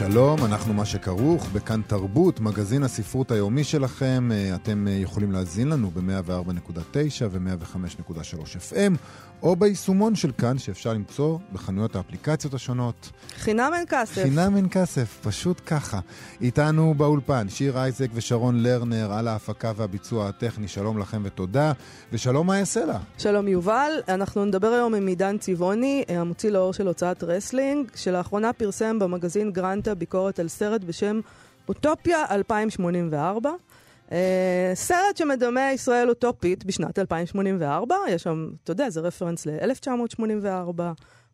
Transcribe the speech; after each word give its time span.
שלום, 0.00 0.44
אנחנו 0.44 0.74
מה 0.74 0.84
שכרוך 0.84 1.48
בכאן 1.52 1.80
תרבות, 1.86 2.40
מגזין 2.40 2.82
הספרות 2.82 3.30
היומי 3.30 3.64
שלכם. 3.64 4.28
אה, 4.32 4.54
אתם 4.54 4.88
אה, 4.88 4.92
יכולים 4.92 5.32
להזין 5.32 5.68
לנו 5.68 5.90
ב-104.9 5.90 7.24
ו-105.3 7.30 8.12
FM, 8.72 8.96
או 9.42 9.56
ביישומון 9.56 10.14
של 10.14 10.32
כאן, 10.38 10.58
שאפשר 10.58 10.92
למצוא 10.92 11.38
בחנויות 11.52 11.96
האפליקציות 11.96 12.54
השונות. 12.54 13.10
חינם 13.36 13.72
אין 13.74 13.84
כסף. 13.88 14.22
חינם 14.22 14.56
אין 14.56 14.66
כסף, 14.70 15.18
פשוט 15.22 15.60
ככה. 15.66 16.00
איתנו 16.40 16.94
באולפן 16.94 17.48
שיר 17.48 17.78
אייזק 17.78 18.08
ושרון 18.14 18.62
לרנר 18.62 19.12
על 19.12 19.28
ההפקה 19.28 19.72
והביצוע 19.76 20.28
הטכני. 20.28 20.68
שלום 20.68 20.98
לכם 20.98 21.22
ותודה, 21.24 21.72
ושלום 22.12 22.50
יעשה 22.50 22.84
לה. 22.84 22.98
שלום 23.18 23.48
יובל, 23.48 23.92
אנחנו 24.08 24.44
נדבר 24.44 24.68
היום 24.68 24.94
עם 24.94 25.06
עידן 25.06 25.38
צבעוני, 25.38 26.04
המוציא 26.08 26.50
לאור 26.50 26.72
של 26.72 26.86
הוצאת 26.86 27.24
רסלינג, 27.24 27.90
שלאחרונה 27.94 28.52
פרסם 28.52 28.98
במגזין 28.98 29.52
גרנטה 29.52 29.89
ביקורת 29.94 30.38
על 30.38 30.48
סרט 30.48 30.84
בשם 30.84 31.20
אוטופיה 31.68 32.24
2084. 32.30 33.50
Uh, 34.10 34.12
סרט 34.74 35.16
שמדמה 35.16 35.72
ישראל 35.72 36.08
אוטופית 36.08 36.64
בשנת 36.64 36.98
2084, 36.98 37.96
יש 38.08 38.22
שם, 38.22 38.50
אתה 38.64 38.72
יודע, 38.72 38.90
זה 38.90 39.00
רפרנס 39.00 39.46
ל-1984 39.46 40.80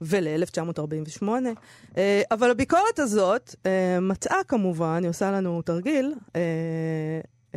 ול-1948, 0.00 1.22
uh, 1.22 1.96
אבל 2.30 2.50
הביקורת 2.50 2.98
הזאת 2.98 3.54
uh, 3.62 3.66
מצאה 4.00 4.44
כמובן, 4.48 4.98
היא 5.02 5.10
עושה 5.10 5.30
לנו 5.30 5.62
תרגיל, 5.62 6.14
uh, 6.28 6.32
uh, 7.52 7.56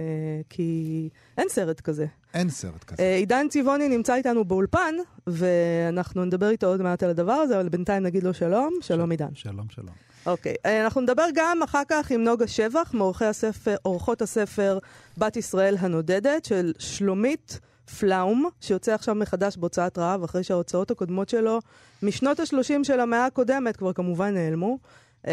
כי 0.50 1.10
אין 1.38 1.50
סרט 1.50 1.82
כזה. 1.82 2.06
אין 2.34 2.50
סרט 2.50 2.84
כזה. 2.84 2.96
Uh, 2.96 3.20
עידן 3.20 3.48
צבעוני 3.50 3.90
נמצא 3.90 4.16
איתנו 4.16 4.46
באולפן, 4.46 4.96
ואנחנו 5.28 6.26
נדבר 6.26 6.50
איתו 6.50 6.68
עוד 6.68 6.82
מעט 6.82 7.04
על 7.04 7.10
הדבר 7.10 7.34
הזה, 7.34 7.60
אבל 7.60 7.70
בינתיים 7.70 8.04
נגיד 8.04 8.24
לו 8.24 8.34
שלום. 8.34 8.74
שלום 8.82 9.12
עידן. 9.12 9.30
שלום, 9.34 9.66
שלום. 9.70 9.96
אוקיי, 10.30 10.54
okay. 10.54 10.70
אנחנו 10.86 11.02
נדבר 11.02 11.26
גם 11.34 11.64
אחר 11.64 11.82
כך 11.90 12.12
עם 12.12 12.24
נוגה 12.24 12.48
שבח, 12.48 12.94
מעורכי 12.94 13.26
הספר, 13.26 13.76
עורכות 13.82 14.22
הספר 14.22 14.80
בת 15.18 15.38
ישראל 15.38 15.76
הנודדת 15.80 16.46
של 16.46 16.74
שלומית 16.80 17.60
פלאום, 18.00 18.50
שיוצא 18.62 18.94
עכשיו 18.94 19.16
מחדש 19.16 19.58
בהוצאת 19.58 19.98
רעב, 19.98 20.24
אחרי 20.24 20.44
שההוצאות 20.44 20.92
הקודמות 20.92 21.30
שלו 21.30 21.60
משנות 22.04 22.40
ה-30 22.40 22.84
של 22.84 23.00
המאה 23.00 23.26
הקודמת 23.26 23.78
כבר 23.78 23.94
כמובן 23.94 24.34
נעלמו. 24.34 24.78
Uh, 25.26 25.30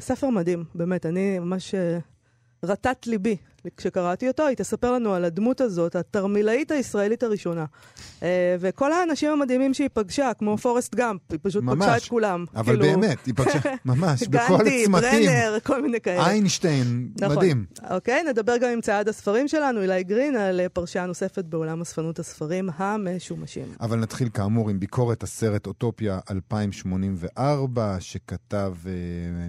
ספר 0.00 0.30
מדהים, 0.30 0.64
באמת, 0.74 1.06
אני 1.06 1.38
ממש 1.38 1.74
uh, 1.74 1.78
רטט 2.66 3.06
ליבי 3.06 3.36
כשקראתי 3.76 4.28
אותו, 4.28 4.46
היא 4.46 4.56
תספר 4.56 4.92
לנו 4.92 5.14
על 5.14 5.24
הדמות 5.24 5.60
הזאת, 5.60 5.96
התרמילאית 5.96 6.70
הישראלית 6.70 7.22
הראשונה. 7.22 7.64
אה, 8.22 8.56
וכל 8.60 8.92
האנשים 8.92 9.30
המדהימים 9.30 9.74
שהיא 9.74 9.88
פגשה, 9.92 10.30
כמו 10.38 10.58
פורסט 10.58 10.94
גאמפ, 10.94 11.20
היא 11.30 11.38
פשוט 11.42 11.64
ממש, 11.64 11.76
פגשה 11.76 11.96
את 11.96 12.02
כולם. 12.02 12.44
אבל 12.54 12.82
כאילו... 12.82 13.00
באמת, 13.00 13.26
היא 13.26 13.34
פגשה, 13.36 13.58
ממש, 13.84 14.22
בכל 14.22 14.58
צמתים. 14.58 14.92
גנדי, 14.92 15.26
ברנר, 15.26 15.58
כל 15.62 15.82
מיני 15.82 16.00
כאלה. 16.00 16.26
איינשטיין, 16.26 17.08
נכון. 17.20 17.36
מדהים. 17.36 17.64
אוקיי, 17.90 18.22
נדבר 18.22 18.56
גם 18.56 18.70
עם 18.70 18.80
צייד 18.80 19.08
הספרים 19.08 19.48
שלנו, 19.48 19.82
אילי 19.82 20.04
גרין, 20.04 20.36
על 20.36 20.60
פרשייה 20.72 21.06
נוספת 21.06 21.44
בעולם 21.44 21.80
אספנות 21.80 22.18
הספרים 22.18 22.70
המשומשים. 22.76 23.66
אבל 23.80 23.98
נתחיל 23.98 24.28
כאמור 24.28 24.70
עם 24.70 24.80
ביקורת 24.80 25.22
הסרט 25.22 25.66
אוטופיה 25.66 26.18
2084, 26.30 27.96
שכתב 28.00 28.74
אה, 28.86 28.92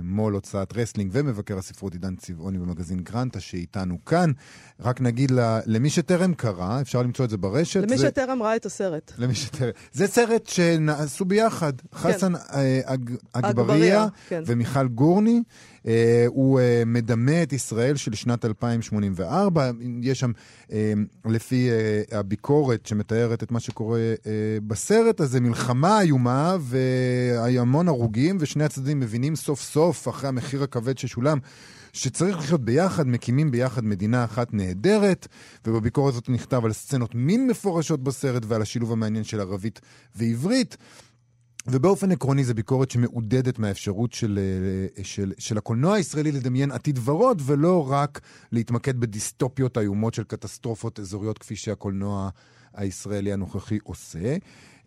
מו"ל 0.03 0.33
הוצאת 0.33 0.77
רסלינג 0.77 1.11
ומבקר 1.13 1.57
הספרות 1.57 1.93
עידן 1.93 2.15
צבעוני 2.15 2.57
במגזין 2.57 2.99
גרנטה, 2.99 3.39
שאיתנו 3.39 3.97
כאן. 4.05 4.31
רק 4.79 5.01
נגיד 5.01 5.31
למי 5.65 5.89
שטרם 5.89 6.33
קרא, 6.33 6.81
אפשר 6.81 7.01
למצוא 7.01 7.25
את 7.25 7.29
זה 7.29 7.37
ברשת. 7.37 7.83
למי 7.83 7.97
זה... 7.97 8.07
שטרם 8.07 8.43
ראה 8.43 8.55
את 8.55 8.65
הסרט. 8.65 9.11
למי 9.17 9.35
שטרם. 9.35 9.69
זה 9.93 10.07
סרט 10.07 10.47
שנעשו 10.47 11.25
ביחד. 11.25 11.73
כן. 11.81 11.97
חסן 11.97 12.35
אה, 12.35 12.81
אג... 12.85 13.11
אגבריה 13.33 14.07
כן. 14.27 14.43
ומיכל 14.45 14.87
גורני. 14.87 15.41
Uh, 15.83 15.85
הוא 16.27 16.59
uh, 16.59 16.63
מדמה 16.85 17.43
את 17.43 17.53
ישראל 17.53 17.95
של 17.95 18.13
שנת 18.13 18.45
2084. 18.45 19.71
יש 20.01 20.19
שם, 20.19 20.31
uh, 20.67 20.73
לפי 21.25 21.69
uh, 21.69 22.15
הביקורת 22.15 22.85
שמתארת 22.85 23.43
את 23.43 23.51
מה 23.51 23.59
שקורה 23.59 23.99
uh, 24.17 24.27
בסרט 24.67 25.19
הזה, 25.19 25.39
מלחמה 25.39 26.01
איומה 26.01 26.57
והמון 26.59 27.87
הרוגים, 27.87 28.37
ושני 28.39 28.63
הצדדים 28.63 28.99
מבינים 28.99 29.35
סוף 29.35 29.61
סוף, 29.61 30.07
אחרי 30.07 30.29
המחיר 30.29 30.63
הכבד 30.63 30.97
ששולם, 30.97 31.39
שצריך 31.93 32.37
לחיות 32.37 32.61
ביחד, 32.61 33.07
מקימים 33.07 33.51
ביחד 33.51 33.85
מדינה 33.85 34.23
אחת 34.23 34.53
נהדרת, 34.53 35.27
ובביקורת 35.67 36.13
הזאת 36.13 36.29
נכתב 36.29 36.65
על 36.65 36.73
סצנות 36.73 37.15
מין 37.15 37.47
מפורשות 37.47 38.03
בסרט 38.03 38.43
ועל 38.47 38.61
השילוב 38.61 38.91
המעניין 38.91 39.23
של 39.23 39.39
ערבית 39.39 39.81
ועברית. 40.15 40.77
ובאופן 41.67 42.11
עקרוני 42.11 42.43
זו 42.43 42.53
ביקורת 42.53 42.91
שמעודדת 42.91 43.59
מהאפשרות 43.59 44.13
של, 44.13 44.39
אה, 44.97 45.03
של, 45.03 45.33
של 45.37 45.57
הקולנוע 45.57 45.95
הישראלי 45.95 46.31
לדמיין 46.31 46.71
עתיד 46.71 46.99
ורוד, 47.03 47.41
ולא 47.45 47.91
רק 47.91 48.21
להתמקד 48.51 48.99
בדיסטופיות 48.99 49.77
איומות 49.77 50.13
של 50.13 50.23
קטסטרופות 50.23 50.99
אזוריות 50.99 51.37
כפי 51.37 51.55
שהקולנוע 51.55 52.29
הישראלי 52.73 53.33
הנוכחי 53.33 53.77
עושה. 53.83 54.37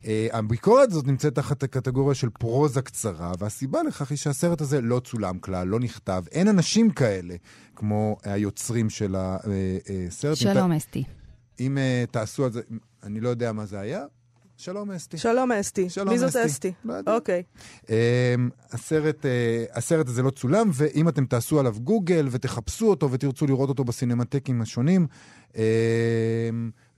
Uh, 0.07 0.09
הביקורת 0.33 0.91
הזאת 0.91 1.07
נמצאת 1.07 1.35
תחת 1.35 1.63
הקטגוריה 1.63 2.15
של 2.15 2.31
פרוזה 2.31 2.83
קצרה, 2.83 3.33
והסיבה 3.39 3.83
לכך 3.83 4.11
היא 4.11 4.19
שהסרט 4.19 4.61
הזה 4.61 4.81
לא 4.81 5.01
צולם 5.01 5.39
כלל, 5.39 5.69
לא 5.69 5.81
נכתב. 5.81 6.25
אין 6.33 6.49
אנשים 6.49 6.91
כאלה 6.91 7.35
כמו 7.77 8.17
היוצרים 8.25 8.91
של 8.91 9.17
הסרט. 9.19 10.37
שלום, 10.37 10.73
אסתי. 10.73 11.05
אם 11.61 11.79
תעשו 12.11 12.45
על 12.45 12.53
זה, 12.53 12.61
אני 13.03 13.21
לא 13.21 13.29
יודע 13.29 13.53
מה 13.53 13.67
זה 13.67 13.81
היה, 13.81 14.05
שלום 14.57 14.91
אסתי. 14.91 15.19
שלום 15.19 15.53
אסתי. 15.53 15.91
שלום 15.91 16.09
מי 16.09 16.19
זאת 16.19 16.37
אסתי? 16.37 16.73
אוקיי. 17.07 17.43
Um, 17.85 17.89
הסרט, 18.73 19.25
uh, 19.25 19.79
הסרט 19.79 20.09
הזה 20.09 20.23
לא 20.23 20.31
צולם, 20.31 20.71
ואם 20.73 21.09
אתם 21.09 21.27
תעשו 21.27 21.61
עליו 21.61 21.77
גוגל 21.81 22.29
ותחפשו 22.31 22.91
אותו 22.91 23.11
ותרצו 23.11 23.47
לראות 23.47 23.69
אותו 23.69 23.85
בסינמטקים 23.85 24.63
השונים, 24.63 25.07
um, 25.53 25.57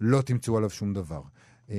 לא 0.00 0.22
תמצאו 0.22 0.56
עליו 0.56 0.70
שום 0.70 0.94
דבר. 0.94 1.20
Uh, 1.68 1.72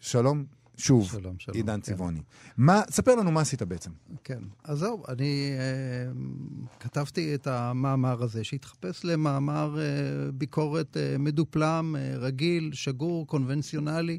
שלום, 0.00 0.44
שוב, 0.76 1.10
שלום, 1.10 1.34
שלום, 1.38 1.56
עידן 1.56 1.74
כן. 1.74 1.80
צבעוני. 1.80 2.20
מה, 2.56 2.82
ספר 2.90 3.14
לנו 3.14 3.30
מה 3.30 3.40
עשית 3.40 3.62
בעצם. 3.62 3.90
כן, 4.24 4.38
אז 4.64 4.78
זהו, 4.78 5.02
אני 5.08 5.50
אה, 5.58 6.12
כתבתי 6.80 7.34
את 7.34 7.46
המאמר 7.46 8.22
הזה, 8.22 8.44
שהתחפש 8.44 9.04
למאמר 9.04 9.78
אה, 9.78 10.32
ביקורת 10.32 10.96
אה, 10.96 11.18
מדופלם, 11.18 11.96
אה, 11.98 12.14
רגיל, 12.18 12.70
שגור, 12.72 13.26
קונבנציונלי, 13.26 14.18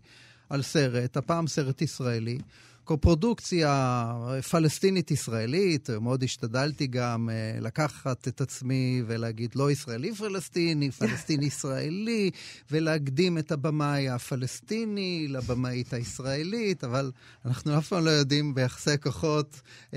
על 0.49 0.61
סרט, 0.61 1.17
הפעם 1.17 1.47
סרט 1.47 1.81
ישראלי. 1.81 2.37
קופרודוקציה 2.83 4.05
פלסטינית-ישראלית, 4.49 5.89
מאוד 5.89 6.23
השתדלתי 6.23 6.87
גם 6.87 7.29
uh, 7.29 7.63
לקחת 7.63 8.27
את 8.27 8.41
עצמי 8.41 9.03
ולהגיד 9.07 9.55
לא 9.55 9.71
ישראלי-פלסטיני, 9.71 10.91
פלסטיני-ישראלי, 10.91 12.31
ולהקדים 12.71 13.37
את 13.37 13.51
הבמאי 13.51 14.09
הפלסטיני 14.09 15.27
לבמאית 15.29 15.93
הישראלית, 15.93 16.83
אבל 16.83 17.11
אנחנו 17.45 17.77
אף 17.77 17.87
פעם 17.87 18.05
לא 18.05 18.09
יודעים 18.09 18.55
ביחסי 18.55 18.97
כוחות 19.03 19.61
uh, 19.91 19.95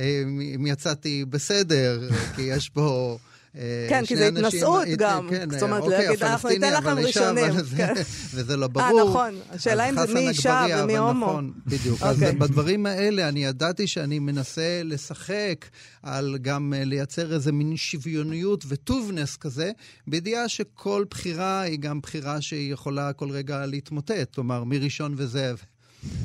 אם 0.55 0.67
יצאתי 0.67 1.25
בסדר, 1.25 2.09
כי 2.37 2.43
יש 2.43 2.69
פה... 2.69 3.19
אה, 3.57 3.87
כן, 3.89 4.07
כי 4.07 4.17
זה 4.17 4.29
התנשאות 4.29 4.89
גם. 4.99 5.29
כן, 5.31 5.51
זאת 5.51 5.63
אומרת, 5.63 5.83
אוקיי, 5.83 6.07
להגיד, 6.07 6.23
אנחנו 6.23 6.49
ניתן 6.49 6.73
לכם 6.73 6.99
ראשונים. 6.99 7.53
כן. 7.77 7.95
וזה 8.35 8.57
לא 8.57 8.67
ברור. 8.67 9.01
אה, 9.01 9.05
נכון. 9.05 9.35
השאלה 9.51 9.89
אם 9.89 10.07
זה 10.07 10.15
מי 10.15 10.29
אישה 10.29 10.67
ומי 10.79 10.97
הומו. 10.97 11.27
נכון, 11.27 11.53
בדיוק. 11.67 12.03
אז 12.03 12.23
אוקיי. 12.23 12.33
בדברים 12.33 12.87
האלה 12.87 13.29
אני 13.29 13.45
ידעתי 13.45 13.87
שאני 13.87 14.19
מנסה 14.19 14.81
לשחק 14.85 15.67
על 16.03 16.39
גם 16.43 16.75
אה, 16.77 16.85
לייצר 16.85 17.35
איזה 17.35 17.53
מין 17.53 17.77
שוויוניות 17.77 18.65
וטובנס 18.69 19.37
כזה, 19.37 19.71
בידיעה 20.07 20.49
שכל 20.49 21.05
בחירה 21.11 21.61
היא 21.61 21.79
גם 21.79 22.01
בחירה 22.01 22.41
שהיא 22.41 22.73
יכולה 22.73 23.13
כל 23.13 23.31
רגע 23.31 23.67
להתמוטט. 23.67 24.35
כלומר, 24.35 24.65
מראשון 24.65 25.15
וזאב. 25.17 25.63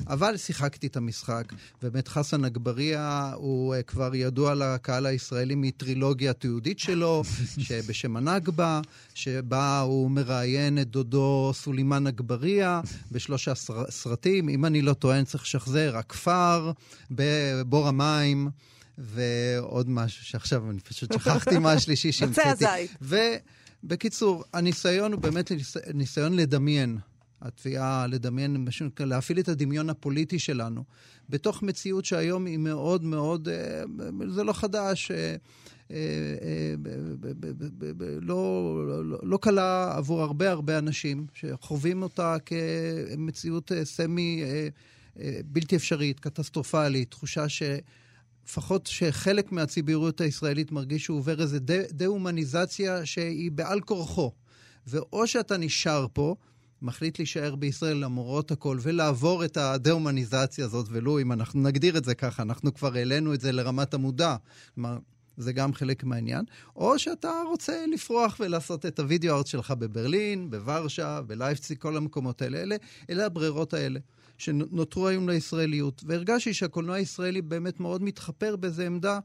אבל 0.07 0.37
שיחקתי 0.37 0.87
את 0.87 0.97
המשחק. 0.97 1.53
באמת 1.81 2.07
חסן 2.07 2.45
אגבריה 2.45 3.31
הוא 3.35 3.75
uh, 3.75 3.83
כבר 3.83 4.15
ידוע 4.15 4.55
לקהל 4.55 5.05
הישראלי 5.05 5.55
מטרילוגיה 5.55 6.33
תיעודית 6.33 6.79
שלו, 6.79 7.23
שבשם 7.65 8.17
הנכבה, 8.17 8.81
שבה 9.13 9.79
הוא 9.79 10.11
מראיין 10.11 10.81
את 10.81 10.87
דודו 10.87 11.51
סולימאן 11.55 12.07
אגבריה 12.07 12.81
בשלושה 13.11 13.55
סרטים. 13.89 14.49
אם 14.49 14.65
אני 14.65 14.81
לא 14.81 14.93
טוען, 14.93 15.25
צריך 15.25 15.43
לשחזר, 15.43 15.97
הכפר, 15.97 16.71
בבור 17.11 17.87
המים. 17.87 18.49
ועוד 18.97 19.89
משהו 19.89 20.25
שעכשיו 20.25 20.71
אני 20.71 20.79
פשוט 20.79 21.13
שכחתי 21.13 21.57
מה 21.57 21.71
השלישי 21.71 22.11
שהמצאתי. 22.17 22.49
עצי 22.49 22.67
הזית. 22.67 22.97
ובקיצור, 23.83 24.43
הניסיון 24.53 25.13
הוא 25.13 25.21
באמת 25.21 25.51
ניסיון 25.93 26.35
לדמיין. 26.35 26.97
התביעה 27.41 28.07
לדמיין, 28.07 28.67
להפעיל 28.99 29.39
את 29.39 29.49
הדמיון 29.49 29.89
הפוליטי 29.89 30.39
שלנו, 30.39 30.83
בתוך 31.29 31.63
מציאות 31.63 32.05
שהיום 32.05 32.45
היא 32.45 32.57
מאוד 32.57 33.03
מאוד, 33.03 33.49
אה, 33.49 33.83
זה 34.29 34.43
לא 34.43 34.53
חדש, 34.53 35.11
אה, 35.11 35.35
אה, 35.91 35.95
לא, 38.21 38.73
לא, 38.87 39.19
לא 39.23 39.37
קלה 39.41 39.93
עבור 39.97 40.21
הרבה 40.21 40.51
הרבה 40.51 40.77
אנשים 40.77 41.27
שחווים 41.33 42.03
אותה 42.03 42.35
כמציאות 42.45 43.71
סמי 43.83 44.43
בלתי 45.45 45.75
אפשרית, 45.75 46.19
קטסטרופלית, 46.19 47.11
תחושה 47.11 47.49
ש... 47.49 47.63
לפחות 48.45 48.87
שחלק 48.87 49.51
מהציבוריות 49.51 50.21
הישראלית 50.21 50.71
מרגיש 50.71 51.03
שהוא 51.03 51.17
עובר 51.17 51.41
איזו 51.41 51.57
דה-הומניזציה 51.91 53.05
שהיא 53.05 53.51
בעל 53.51 53.81
כורחו. 53.81 54.31
ואו 54.87 55.27
שאתה 55.27 55.57
נשאר 55.57 56.07
פה, 56.13 56.35
מחליט 56.81 57.19
להישאר 57.19 57.55
בישראל 57.55 57.97
למרות 57.97 58.51
הכל 58.51 58.77
ולעבור 58.81 59.45
את 59.45 59.57
הדה-הומניזציה 59.57 60.65
הזאת, 60.65 60.85
ולו 60.89 61.19
אם 61.19 61.31
אנחנו 61.31 61.61
נגדיר 61.61 61.97
את 61.97 62.05
זה 62.05 62.15
ככה, 62.15 62.43
אנחנו 62.43 62.73
כבר 62.73 62.95
העלינו 62.95 63.33
את 63.33 63.41
זה 63.41 63.51
לרמת 63.51 63.93
המודע. 63.93 64.35
כלומר, 64.75 64.97
זה 65.37 65.53
גם 65.53 65.73
חלק 65.73 66.03
מהעניין. 66.03 66.45
או 66.75 66.99
שאתה 66.99 67.31
רוצה 67.49 67.85
לפרוח 67.93 68.37
ולעשות 68.39 68.85
את 68.85 68.99
הוידאו 68.99 69.35
ארט 69.37 69.47
שלך 69.47 69.71
בברלין, 69.71 70.49
בוורשה, 70.49 71.21
בלייפציג, 71.21 71.77
כל 71.77 71.97
המקומות 71.97 72.41
האלה. 72.41 72.57
אלה, 72.57 72.75
אלה 73.09 73.25
הברירות 73.25 73.73
האלה. 73.73 73.99
שנותרו 74.37 75.07
היום 75.07 75.29
לישראליות. 75.29 76.03
והרגשתי 76.05 76.53
שהקולנוע 76.53 76.95
הישראלי 76.95 77.41
באמת 77.41 77.79
מאוד 77.79 78.03
מתחפר 78.03 78.55
באיזו 78.55 78.83
עמדה 78.83 79.19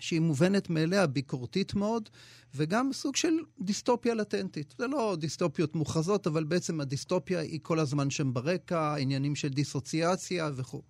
שהיא 0.00 0.20
מובנת 0.20 0.70
מאליה, 0.70 1.06
ביקורתית 1.06 1.74
מאוד, 1.74 2.08
וגם 2.54 2.90
סוג 2.92 3.16
של 3.16 3.34
דיסטופיה 3.60 4.14
לטנטית. 4.14 4.74
זה 4.78 4.86
לא 4.86 5.16
דיסטופיות 5.20 5.74
מוכרזות, 5.74 6.26
אבל 6.26 6.44
בעצם 6.44 6.80
הדיסטופיה 6.80 7.40
היא 7.40 7.60
כל 7.62 7.78
הזמן 7.78 8.10
שם 8.10 8.34
ברקע, 8.34 8.94
עניינים 8.96 9.34
של 9.34 9.48
דיסוציאציה 9.48 10.50
וכו'. 10.54 10.82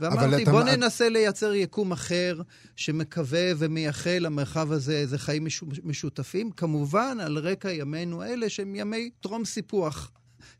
ואמרתי, 0.00 0.44
בוא 0.44 0.62
אתה... 0.62 0.76
ננסה 0.76 1.08
לייצר 1.08 1.54
יקום 1.54 1.92
אחר 1.92 2.42
שמקווה 2.76 3.52
ומייחל 3.58 4.18
למרחב 4.20 4.72
הזה 4.72 4.92
איזה 4.92 5.18
חיים 5.18 5.46
משותפים, 5.84 6.50
כמובן 6.50 7.18
על 7.20 7.38
רקע 7.38 7.72
ימינו 7.72 8.22
אלה 8.22 8.48
שהם 8.48 8.74
ימי 8.74 9.10
טרום 9.20 9.44
סיפוח. 9.44 10.10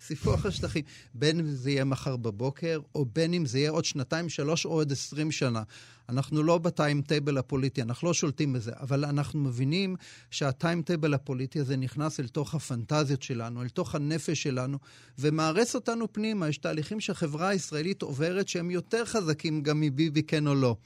סיפוח 0.07 0.47
השטחים. 0.47 0.85
בין 1.15 1.39
אם 1.39 1.47
זה 1.47 1.71
יהיה 1.71 1.85
מחר 1.85 2.17
בבוקר, 2.17 2.81
או 2.95 3.05
בין 3.05 3.35
אם 3.35 3.47
זה 3.47 3.59
יהיה 3.59 3.71
עוד 3.71 3.85
שנתיים, 3.85 4.29
שלוש 4.29 4.65
או 4.65 4.71
עוד 4.71 4.93
עשרים 4.93 5.33
שנה. 5.33 5.63
אנחנו 6.09 6.43
לא 6.43 6.59
ב 6.59 6.67
timetable 6.67 7.39
הפוליטי, 7.39 7.83
אנחנו 7.83 8.09
לא 8.09 8.15
שולטים 8.15 8.53
בזה, 8.53 8.73
אבל 8.81 9.05
אנחנו 9.05 9.41
מבינים 9.41 9.97
שה 10.31 10.52
timetable 10.52 11.15
הפוליטי 11.15 11.61
הזה 11.61 11.77
נכנס 11.77 12.21
אל 12.21 12.29
תוך 12.29 12.55
הפנטזיות 12.55 13.23
שלנו, 13.23 13.63
אל 13.63 13.69
תוך 13.69 13.95
הנפש 13.95 14.43
שלנו, 14.43 14.79
ומארס 15.19 15.75
אותנו 15.75 16.13
פנימה. 16.13 16.49
יש 16.49 16.59
תהליכים 16.59 17.01
שהחברה 17.01 17.49
הישראלית 17.49 18.03
עוברת 18.03 18.49
שהם 18.49 18.71
יותר 18.71 19.05
חזקים 19.05 19.63
גם 19.63 19.81
מביבי 19.81 20.23
כן 20.23 20.47
או 20.47 20.55
לא. 20.55 20.77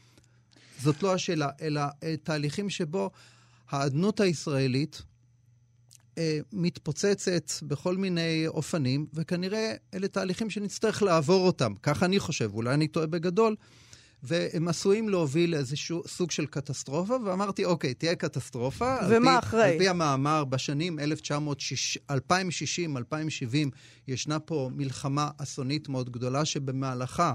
זאת 0.82 1.02
לא 1.02 1.14
השאלה, 1.14 1.48
אלא 1.60 1.82
אה, 2.02 2.14
תהליכים 2.22 2.70
שבו 2.70 3.10
האדנות 3.70 4.20
הישראלית, 4.20 5.02
אה, 6.18 6.38
מתפוצצת 6.52 7.50
בכל 7.62 7.96
מיני 7.96 8.46
אופנים, 8.46 9.06
וכנראה 9.14 9.74
אלה 9.94 10.08
תהליכים 10.08 10.50
שנצטרך 10.50 11.02
לעבור 11.02 11.46
אותם. 11.46 11.72
ככה 11.82 12.06
אני 12.06 12.18
חושב, 12.18 12.50
אולי 12.54 12.74
אני 12.74 12.88
טועה 12.88 13.06
בגדול. 13.06 13.56
והם 14.22 14.68
עשויים 14.68 15.08
להוביל 15.08 15.50
לאיזשהו 15.50 16.02
סוג 16.06 16.30
של 16.30 16.46
קטסטרופה, 16.46 17.16
ואמרתי, 17.24 17.64
אוקיי, 17.64 17.94
תהיה 17.94 18.14
קטסטרופה. 18.14 18.96
ומה 19.08 19.34
על 19.34 19.40
פי, 19.40 19.46
אחרי? 19.46 19.72
על 19.72 19.78
פי 19.78 19.88
המאמר, 19.88 20.44
בשנים 20.44 20.98
2060, 22.10 22.96
2070, 22.96 23.70
ישנה 24.08 24.38
פה 24.38 24.70
מלחמה 24.74 25.30
אסונית 25.38 25.88
מאוד 25.88 26.10
גדולה, 26.10 26.44
שבמהלכה 26.44 27.34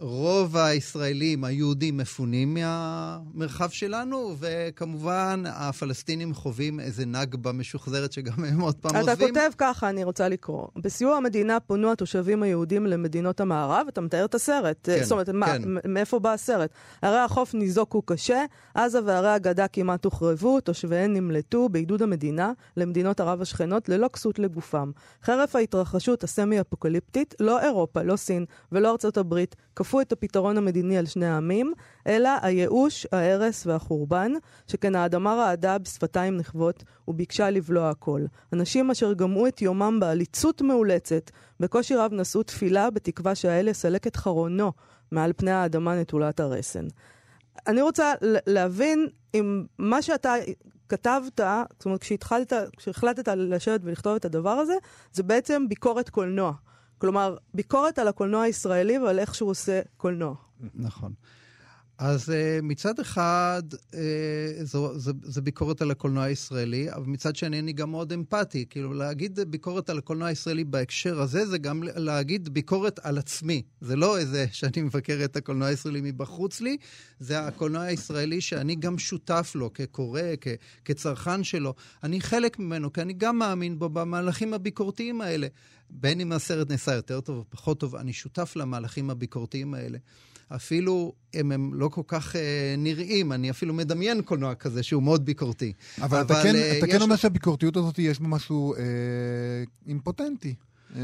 רוב 0.00 0.56
הישראלים, 0.56 1.44
היהודים, 1.44 1.96
מפונים 1.96 2.54
מהמרחב 2.54 3.68
שלנו, 3.68 4.36
וכמובן 4.38 5.42
הפלסטינים 5.46 6.34
חווים 6.34 6.80
איזה 6.80 7.06
נגבה 7.06 7.52
משוחזרת 7.52 8.12
שגם 8.12 8.44
הם 8.44 8.60
עוד 8.60 8.74
פעם 8.74 8.96
עוזבים. 8.96 9.14
אתה 9.14 9.26
כותב 9.26 9.50
ככה, 9.58 9.88
אני 9.88 10.04
רוצה 10.04 10.28
לקרוא. 10.28 10.66
בסיוע 10.76 11.16
המדינה 11.16 11.60
פונו 11.60 11.92
התושבים 11.92 12.42
היהודים 12.42 12.86
למדינות 12.86 13.40
המערב, 13.40 13.86
אתה 13.88 14.00
מתאר 14.00 14.24
את 14.24 14.34
הסרט. 14.34 14.76
כן, 14.82 15.02
זאת 15.02 15.12
אומרת, 15.12 15.26
כן. 15.26 15.36
מה, 15.36 15.54
מאיפה 15.84 16.18
בא 16.18 16.32
הסרט? 16.32 16.70
ערי 17.02 17.18
החוף 17.18 17.54
ניזוקו 17.54 18.02
קשה, 18.02 18.44
עזה 18.74 19.00
וערי 19.04 19.30
הגדה 19.30 19.68
כמעט 19.68 20.04
הוחרבו, 20.04 20.60
תושביהן 20.60 21.12
נמלטו 21.12 21.68
בעידוד 21.68 22.02
המדינה 22.02 22.52
למדינות 22.76 23.20
ערב 23.20 23.42
השכנות 23.42 23.88
ללא 23.88 24.08
כסות 24.12 24.38
לגופם. 24.38 24.90
חרף 25.22 25.56
ההתרחשות 25.56 26.24
הסמי-אפוקליפטית, 26.24 27.34
לא 27.40 27.60
אירופה, 27.60 28.02
לא 28.02 28.16
סין 28.16 28.44
ולא 28.72 28.90
ארצות 28.90 29.16
הברית 29.16 29.56
כפו 29.88 30.00
את 30.00 30.12
הפתרון 30.12 30.58
המדיני 30.58 30.98
על 30.98 31.06
שני 31.06 31.26
העמים, 31.26 31.72
אלא 32.06 32.30
הייאוש, 32.42 33.06
ההרס 33.12 33.66
והחורבן, 33.66 34.32
שכן 34.66 34.94
האדמה 34.94 35.34
רעדה 35.34 35.78
בשפתיים 35.78 36.36
נכוות 36.36 36.84
וביקשה 37.08 37.50
לבלוע 37.50 37.90
הכל. 37.90 38.24
אנשים 38.52 38.90
אשר 38.90 39.12
גמעו 39.12 39.46
את 39.46 39.62
יומם 39.62 40.00
בעליצות 40.00 40.62
מאולצת, 40.62 41.30
בקושי 41.60 41.94
רב 41.94 42.12
נשאו 42.14 42.42
תפילה 42.42 42.90
בתקווה 42.90 43.34
שהאל 43.34 43.68
יסלק 43.68 44.06
את 44.06 44.16
חרונו 44.16 44.72
מעל 45.12 45.32
פני 45.36 45.50
האדמה 45.50 46.00
נטולת 46.00 46.40
הרסן. 46.40 46.86
אני 47.66 47.82
רוצה 47.82 48.12
להבין 48.46 49.06
אם 49.34 49.64
מה 49.78 50.02
שאתה 50.02 50.34
כתבת, 50.88 51.40
זאת 51.70 51.84
אומרת, 51.84 52.00
כשהתחלת, 52.00 52.52
כשהחלטת 52.76 53.28
לשבת 53.28 53.80
ולכתוב 53.84 54.14
את 54.14 54.24
הדבר 54.24 54.50
הזה, 54.50 54.74
זה 55.12 55.22
בעצם 55.22 55.68
ביקורת 55.68 56.08
קולנוע. 56.08 56.52
כלומר, 56.98 57.36
ביקורת 57.54 57.98
על 57.98 58.08
הקולנוע 58.08 58.42
הישראלי 58.42 58.98
ועל 58.98 59.18
איך 59.18 59.34
שהוא 59.34 59.50
עושה 59.50 59.80
קולנוע. 59.96 60.34
נכון. 60.74 61.12
אז 61.98 62.28
uh, 62.28 62.32
מצד 62.62 63.00
אחד, 63.00 63.62
uh, 63.72 63.94
זו, 64.62 64.98
זו, 64.98 65.12
זו 65.22 65.42
ביקורת 65.42 65.82
על 65.82 65.90
הקולנוע 65.90 66.24
הישראלי, 66.24 66.92
אבל 66.92 67.06
מצד 67.06 67.36
שני 67.36 67.58
אני 67.58 67.72
גם 67.72 67.90
מאוד 67.90 68.12
אמפתי. 68.12 68.64
כאילו, 68.70 68.92
להגיד 68.94 69.40
ביקורת 69.48 69.90
על 69.90 69.98
הקולנוע 69.98 70.28
הישראלי 70.28 70.64
בהקשר 70.64 71.20
הזה, 71.20 71.46
זה 71.46 71.58
גם 71.58 71.82
להגיד 71.96 72.48
ביקורת 72.48 72.98
על 73.02 73.18
עצמי. 73.18 73.62
זה 73.80 73.96
לא 73.96 74.18
איזה 74.18 74.46
שאני 74.52 74.82
מבקר 74.82 75.24
את 75.24 75.36
הקולנוע 75.36 75.68
הישראלי 75.68 76.00
מבחוץ 76.02 76.60
לי, 76.60 76.76
זה 77.20 77.46
הקולנוע 77.46 77.82
הישראלי 77.82 78.40
שאני 78.40 78.76
גם 78.76 78.98
שותף 78.98 79.52
לו, 79.54 79.72
כקורא, 79.72 80.20
כ, 80.40 80.48
כצרכן 80.84 81.44
שלו. 81.44 81.74
אני 82.02 82.20
חלק 82.20 82.58
ממנו, 82.58 82.92
כי 82.92 83.02
אני 83.02 83.12
גם 83.12 83.38
מאמין 83.38 83.78
בו 83.78 83.88
במהלכים 83.88 84.54
הביקורתיים 84.54 85.20
האלה. 85.20 85.46
בין 85.90 86.20
אם 86.20 86.32
הסרט 86.32 86.70
נעשה 86.70 86.94
יותר 86.94 87.20
טוב 87.20 87.38
או 87.38 87.44
פחות 87.48 87.80
טוב, 87.80 87.96
אני 87.96 88.12
שותף 88.12 88.52
למהלכים 88.56 89.10
הביקורתיים 89.10 89.74
האלה. 89.74 89.98
אפילו 90.56 91.12
אם 91.34 91.52
הם 91.52 91.74
לא 91.74 91.88
כל 91.88 92.02
כך 92.06 92.36
אה, 92.36 92.74
נראים, 92.78 93.32
אני 93.32 93.50
אפילו 93.50 93.74
מדמיין 93.74 94.22
קולנוע 94.22 94.54
כזה 94.54 94.82
שהוא 94.82 95.02
מאוד 95.02 95.24
ביקורתי. 95.24 95.72
אבל, 95.98 96.04
אבל 96.04 96.20
אתה 96.20 96.42
כן, 96.42 96.54
אה, 96.54 96.78
אתה 96.78 96.86
כן 96.86 97.00
אומר 97.00 97.16
שהביקורתיות 97.16 97.76
הזאת 97.76 97.98
יש 97.98 98.20
בה 98.20 98.28
משהו 98.28 98.74
אה, 98.74 98.80
אימפוטנטי. 99.86 100.54
אה, 100.96 101.02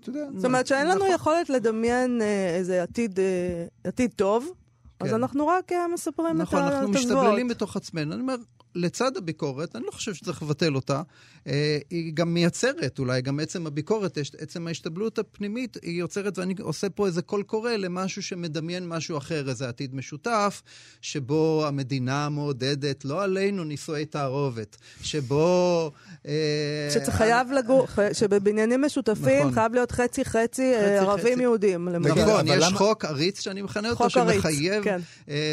אתה 0.00 0.10
יודע. 0.10 0.26
זאת 0.36 0.44
אומרת 0.44 0.66
שאין 0.66 0.86
לנו 0.86 0.96
נכון. 0.96 1.14
יכולת 1.14 1.50
לדמיין 1.50 2.22
אה, 2.22 2.56
איזה 2.56 2.82
עתיד, 2.82 3.20
אה, 3.20 3.64
עתיד 3.84 4.10
טוב, 4.16 4.50
כן. 4.98 5.06
אז 5.06 5.14
אנחנו 5.14 5.46
רק 5.46 5.72
אה, 5.72 5.88
מספרים 5.94 6.38
נכון, 6.38 6.58
את 6.58 6.64
התזוות. 6.64 6.90
נכון, 6.90 6.96
אנחנו 6.96 7.14
משתבללים 7.14 7.48
בתוך 7.48 7.76
עצמנו. 7.76 8.12
אני 8.12 8.20
אומר, 8.20 8.36
לצד 8.74 9.16
הביקורת, 9.16 9.76
אני 9.76 9.84
לא 9.86 9.90
חושב 9.90 10.14
שצריך 10.14 10.42
לבטל 10.42 10.74
אותה, 10.74 11.02
אה, 11.46 11.78
היא 11.90 12.12
גם 12.14 12.34
מייצרת, 12.34 12.98
אולי 12.98 13.22
גם 13.22 13.40
עצם 13.40 13.66
הביקורת, 13.66 14.18
עצם 14.38 14.66
ההשתבלות 14.66 15.18
הפנימית, 15.18 15.76
היא 15.82 16.00
יוצרת, 16.00 16.38
ואני 16.38 16.54
עושה 16.60 16.90
פה 16.90 17.06
איזה 17.06 17.22
קול 17.22 17.42
קורא 17.42 17.72
למשהו 17.72 18.22
שמדמיין 18.22 18.88
משהו 18.88 19.18
אחר, 19.18 19.48
איזה 19.48 19.68
עתיד 19.68 19.94
משותף, 19.94 20.62
שבו 21.00 21.64
המדינה 21.66 22.28
מעודדת, 22.28 23.04
לא 23.04 23.22
עלינו, 23.22 23.64
נישואי 23.64 24.04
תערובת, 24.04 24.76
שבו... 25.02 25.90
אה, 26.26 26.88
שצריך 26.94 27.16
חייב 27.16 27.52
לגור, 27.52 27.86
שבבניינים 28.12 28.82
משותפים 28.82 29.40
נכון. 29.40 29.54
חייב 29.54 29.74
להיות 29.74 29.92
חצי-חצי 29.92 30.74
אה, 30.74 31.00
ערבים 31.00 31.40
יהודים. 31.40 31.88
נכון, 31.88 32.48
יש 32.48 32.64
חוק 32.74 33.04
עריץ 33.04 33.40
שאני 33.40 33.62
מכנה 33.62 33.90
אותו, 33.90 34.10
שמחייב 34.10 34.84
כן. 34.84 35.00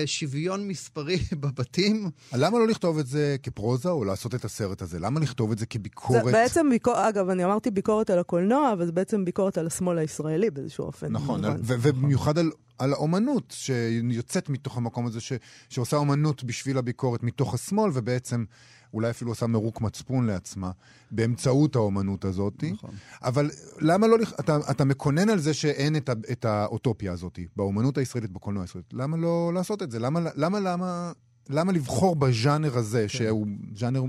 שוויון 0.06 0.68
מספרי 0.68 1.20
בבתים. 1.42 2.10
למה 2.34 2.60
לא 2.60 2.68
לכתוב 2.68 2.98
את 3.00 3.08
זה 3.12 3.36
כפרוזה, 3.44 3.90
או 3.90 4.04
לעשות 4.04 4.36
את 4.36 4.46
הסרט 4.46 4.82
הזה? 4.82 5.00
למה 5.00 5.20
לכתוב 5.20 5.52
את 5.52 5.58
זה 5.58 5.66
כביקורת? 5.66 6.26
זה 6.26 6.32
בעצם 6.32 6.70
ביקורת, 6.70 6.98
אגב, 6.98 7.30
אני 7.30 7.46
אמרתי 7.46 7.72
ביקורת 7.72 8.10
על 8.10 8.20
הקולנוע, 8.20 8.74
אבל 8.74 8.86
זה 8.86 8.92
בעצם 8.92 9.26
ביקורת 9.26 9.58
על 9.58 9.68
השמאל 9.68 9.98
הישראלי 9.98 10.50
באיזשהו 10.50 10.86
אופן. 10.86 11.12
נכון, 11.12 11.46
על, 11.46 11.58
ובמיוחד 11.64 12.38
על, 12.38 12.52
על 12.80 12.94
האומנות 12.94 13.54
שיוצאת 13.58 14.50
מתוך 14.50 14.78
המקום 14.78 15.06
הזה, 15.06 15.20
ש, 15.22 15.34
שעושה 15.70 15.98
אומנות 15.98 16.44
בשביל 16.44 16.78
הביקורת 16.78 17.24
מתוך 17.24 17.54
השמאל, 17.54 17.92
ובעצם... 17.94 18.46
אולי 18.94 19.10
אפילו 19.10 19.32
עושה 19.32 19.48
מרוק 19.48 19.82
מצפון 19.82 20.28
לעצמה, 20.28 20.72
באמצעות 21.12 21.76
האומנות 21.76 22.26
הזאת. 22.26 22.64
נכון. 22.64 22.90
אבל 23.24 23.50
למה 23.80 24.08
לא... 24.08 24.18
אתה, 24.40 24.58
אתה 24.72 24.86
מקונן 24.86 25.30
על 25.30 25.40
זה 25.40 25.54
שאין 25.54 25.96
את, 25.96 26.10
ה, 26.10 26.14
את 26.32 26.46
האוטופיה 26.46 27.12
הזאת 27.12 27.40
באומנות 27.56 27.98
הישראלית, 27.98 28.32
בקולנוע 28.32 28.64
הישראלית. 28.64 28.94
למה 28.94 29.18
לא 29.18 29.52
לעשות 29.54 29.84
את 29.84 29.92
זה? 29.92 30.00
למה, 30.00 30.20
למה, 30.36 30.60
למה, 30.60 31.12
למה 31.52 31.72
לבחור 31.72 32.16
בז'אנר 32.16 32.78
הזה, 32.78 33.02
כן. 33.02 33.08
שהוא 33.08 33.48
ז'אנר... 33.76 34.04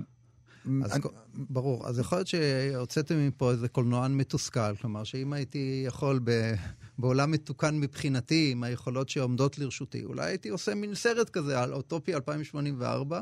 אז 0.85 0.93
אני... 0.93 1.03
ברור. 1.35 1.89
אז 1.89 1.99
יכול 1.99 2.19
להיות 2.19 2.27
שהוצאתם 2.27 3.27
מפה 3.27 3.51
איזה 3.51 3.69
קולנוען 3.69 4.13
מתוסכל. 4.13 4.77
כלומר, 4.77 5.05
שאם 5.05 5.33
הייתי 5.33 5.85
יכול 5.87 6.21
ב... 6.25 6.55
בעולם 6.99 7.31
מתוקן 7.31 7.81
מבחינתי, 7.81 8.49
עם 8.53 8.63
היכולות 8.63 9.09
שעומדות 9.09 9.59
לרשותי, 9.59 10.05
אולי 10.05 10.27
הייתי 10.27 10.49
עושה 10.49 10.75
מין 10.75 10.95
סרט 10.95 11.31
כזה 11.31 11.61
על 11.61 11.75
אוטופיה 11.75 12.17
2084. 12.17 13.21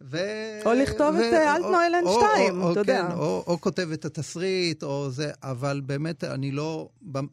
ו... 0.00 0.18
או 0.64 0.72
לכתוב 0.72 1.14
ו... 1.14 1.18
את 1.18 1.32
אלטנוילנד 1.32 2.06
2, 2.30 2.70
אתה 2.70 2.80
יודע. 2.80 3.06
כן, 3.08 3.12
או, 3.12 3.44
או 3.46 3.60
כותב 3.60 3.88
את 3.92 4.04
התסריט, 4.04 4.82
או 4.82 5.10
זה, 5.10 5.30
אבל 5.42 5.80
באמת, 5.86 6.24
אני 6.24 6.50
לא, 6.50 6.88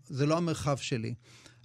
זה 0.08 0.26
לא 0.26 0.38
המרחב 0.38 0.78
שלי. 0.78 1.14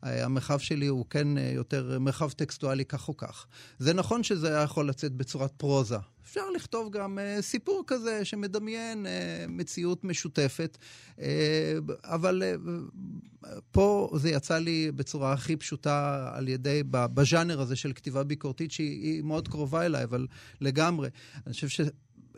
המרחב 0.03 0.59
שלי 0.59 0.87
הוא 0.87 1.05
כן 1.11 1.39
אה, 1.39 1.53
יותר 1.55 1.99
מרחב 2.01 2.31
טקסטואלי 2.31 2.85
כך 2.85 3.09
או 3.09 3.17
כך. 3.17 3.47
זה 3.79 3.95
נכון 3.95 4.23
שזה 4.23 4.49
היה 4.49 4.63
יכול 4.63 4.89
לצאת 4.89 5.13
בצורת 5.13 5.53
פרוזה. 5.57 5.97
אפשר 6.25 6.51
לכתוב 6.51 6.93
גם 6.93 7.19
uh, 7.19 7.43
סיפור 7.43 7.85
כזה 7.87 8.25
שמדמיין 8.25 9.07
uh, 9.07 9.09
מציאות 9.51 10.05
משותפת, 10.05 10.79
uh, 11.17 11.21
אבל 12.05 12.43
uh, 12.43 13.49
פה 13.71 14.11
זה 14.17 14.31
יצא 14.31 14.59
לי 14.59 14.93
בצורה 14.93 15.33
הכי 15.33 15.57
פשוטה 15.57 16.31
על 16.35 16.49
ידי, 16.49 16.83
בז'אנר 16.91 17.61
הזה 17.61 17.77
של 17.77 17.93
כתיבה 17.93 18.25
ביקורתית, 18.25 18.71
שהיא 18.71 19.23
מאוד 19.23 19.49
קרובה 19.49 19.87
אליי, 19.87 20.05
אבל 20.05 20.27
לגמרי. 20.61 21.09
אני 21.47 21.55
חושב 21.55 21.69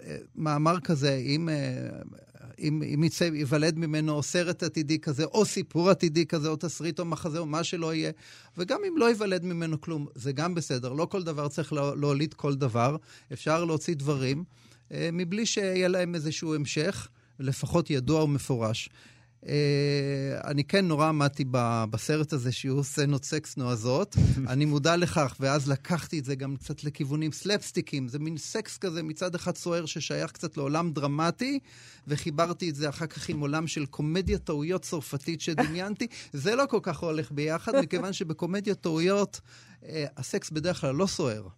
שמאמר 0.04 0.80
כזה, 0.80 1.14
אם... 1.16 1.49
Uh, 1.49 2.32
אם, 2.62 2.82
אם 2.94 3.04
יצא, 3.04 3.25
ייוולד 3.25 3.78
ממנו 3.78 4.23
סרט 4.23 4.62
עתידי 4.62 4.99
כזה, 4.99 5.25
או 5.25 5.44
סיפור 5.44 5.90
עתידי 5.90 6.26
כזה, 6.26 6.49
או 6.49 6.56
תסריט 6.56 7.00
או 7.00 7.04
מחזה, 7.04 7.38
או 7.38 7.47
מה 7.47 7.64
שלא 7.64 7.94
יהיה, 7.94 8.11
וגם 8.59 8.80
אם 8.88 8.99
לא 8.99 9.09
ייוולד 9.09 9.44
ממנו 9.44 9.80
כלום, 9.80 10.06
זה 10.14 10.32
גם 10.32 10.54
בסדר. 10.54 10.92
לא 10.92 11.04
כל 11.04 11.23
דבר 11.23 11.49
צריך 11.49 11.73
לא, 11.73 11.99
להוליד 11.99 12.35
כל 12.35 12.54
דבר, 12.54 12.97
אפשר 13.32 13.64
להוציא 13.64 13.94
דברים, 13.94 14.44
אה, 14.92 15.09
מבלי 15.12 15.47
שיהיה 15.47 15.88
להם 15.88 16.14
איזשהו 16.14 16.54
המשך, 16.54 17.09
לפחות 17.38 17.90
ידוע 17.90 18.25
ומפורש. 18.25 18.88
אה, 19.49 20.40
אני 20.44 20.64
כן 20.64 20.88
נורא 20.88 21.08
עמדתי 21.08 21.44
בסרט 21.90 22.32
הזה 22.32 22.52
שיהיו 22.52 22.84
סצנות 22.84 23.25
סקס 23.25 23.56
נועזות. 23.56 24.16
אני 24.52 24.64
מודע 24.64 24.96
לכך, 24.96 25.37
ואז 25.40 25.68
לקחתי 25.68 26.18
את 26.18 26.25
זה 26.25 26.34
גם 26.34 26.56
קצת 26.56 26.84
לכיוונים 26.84 27.32
סלפסטיקים. 27.32 28.08
זה 28.08 28.18
מין 28.18 28.37
סקס 28.37 28.78
כזה 28.78 29.02
מצד 29.02 29.34
אחד 29.34 29.56
סוער 29.56 29.87
ששייך 29.87 30.32
קצת 30.32 30.56
לעולם 30.56 30.92
דרמטי, 30.92 31.58
וחיברתי 32.08 32.70
את 32.70 32.75
זה 32.75 32.88
אחר 32.88 33.06
כך 33.06 33.28
עם 33.28 33.40
עולם 33.40 33.66
של 33.66 33.87
קומדיה 33.87 34.38
טעויות 34.38 34.82
צרפתית 34.82 35.40
שדמיינתי. 35.40 36.06
זה 36.32 36.56
לא 36.56 36.64
כל 36.66 36.80
כך 36.82 36.99
הולך 36.99 37.32
ביחד, 37.32 37.72
מכיוון 37.82 38.12
שבקומדיה 38.12 38.75
טעויות 38.75 39.40
הסקס 40.17 40.51
בדרך 40.51 40.81
כלל 40.81 40.95
לא 40.95 41.07
סוער. 41.07 41.49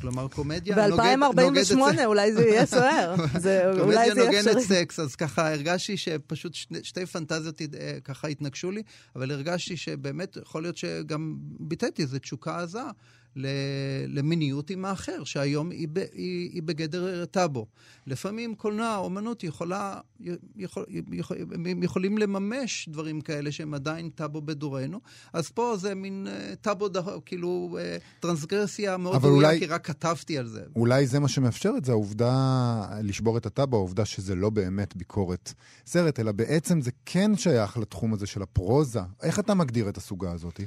כלומר, 0.00 0.28
קומדיה 0.28 0.88
נוגדת... 0.88 1.18
ב-2048 1.18 2.04
אולי 2.04 2.32
זה 2.32 2.42
יהיה 2.42 2.66
סוער. 2.66 3.14
קומדיה 3.80 4.14
נוגנת 4.14 4.58
סקס, 4.58 5.00
אז 5.00 5.16
ככה 5.16 5.52
הרגשתי 5.52 5.96
שפשוט 5.96 6.54
שתי 6.82 7.06
פנטזיות 7.06 7.60
אה, 7.62 7.98
ככה 8.04 8.28
התנגשו 8.28 8.70
לי, 8.70 8.82
אבל 9.16 9.30
הרגשתי 9.30 9.76
שבאמת 9.76 10.36
יכול 10.42 10.62
להיות 10.62 10.76
שגם 10.76 11.36
ביטאתי 11.60 12.02
איזו 12.02 12.18
תשוקה 12.18 12.62
עזה. 12.62 12.82
למיניות 14.08 14.70
עם 14.70 14.84
האחר, 14.84 15.24
שהיום 15.24 15.70
היא, 15.70 15.88
ב, 15.92 15.98
היא, 15.98 16.50
היא 16.52 16.62
בגדר 16.62 17.24
טאבו. 17.24 17.66
לפעמים 18.06 18.54
קולנוע, 18.54 18.96
אומנות 18.96 19.44
יכולה, 19.44 20.00
יכול, 20.56 20.84
יכול, 21.12 21.36
הם 21.52 21.82
יכולים 21.82 22.18
לממש 22.18 22.88
דברים 22.88 23.20
כאלה 23.20 23.52
שהם 23.52 23.74
עדיין 23.74 24.10
טאבו 24.10 24.40
בדורנו, 24.40 25.00
אז 25.32 25.50
פה 25.50 25.74
זה 25.76 25.94
מין 25.94 26.26
אה, 26.30 26.54
טאבו, 26.60 26.88
כאילו 27.24 27.78
אה, 27.80 27.96
טרנסגרסיה 28.20 28.96
מאוד 28.96 29.24
ראויה, 29.24 29.36
אולי... 29.36 29.58
כי 29.58 29.66
רק 29.66 29.86
כתבתי 29.86 30.38
על 30.38 30.46
זה. 30.46 30.62
אולי 30.76 31.06
זה 31.06 31.20
מה 31.20 31.28
שמאפשר 31.28 31.72
את 31.76 31.84
זה, 31.84 31.92
העובדה 31.92 32.86
לשבור 33.02 33.38
את 33.38 33.46
הטאבו, 33.46 33.76
העובדה 33.76 34.04
שזה 34.04 34.34
לא 34.34 34.50
באמת 34.50 34.96
ביקורת 34.96 35.52
סרט, 35.86 36.20
אלא 36.20 36.32
בעצם 36.32 36.80
זה 36.80 36.90
כן 37.06 37.36
שייך 37.36 37.78
לתחום 37.78 38.14
הזה 38.14 38.26
של 38.26 38.42
הפרוזה. 38.42 39.00
איך 39.22 39.38
אתה 39.38 39.54
מגדיר 39.54 39.88
את 39.88 39.96
הסוגה 39.96 40.32
הזאת? 40.32 40.60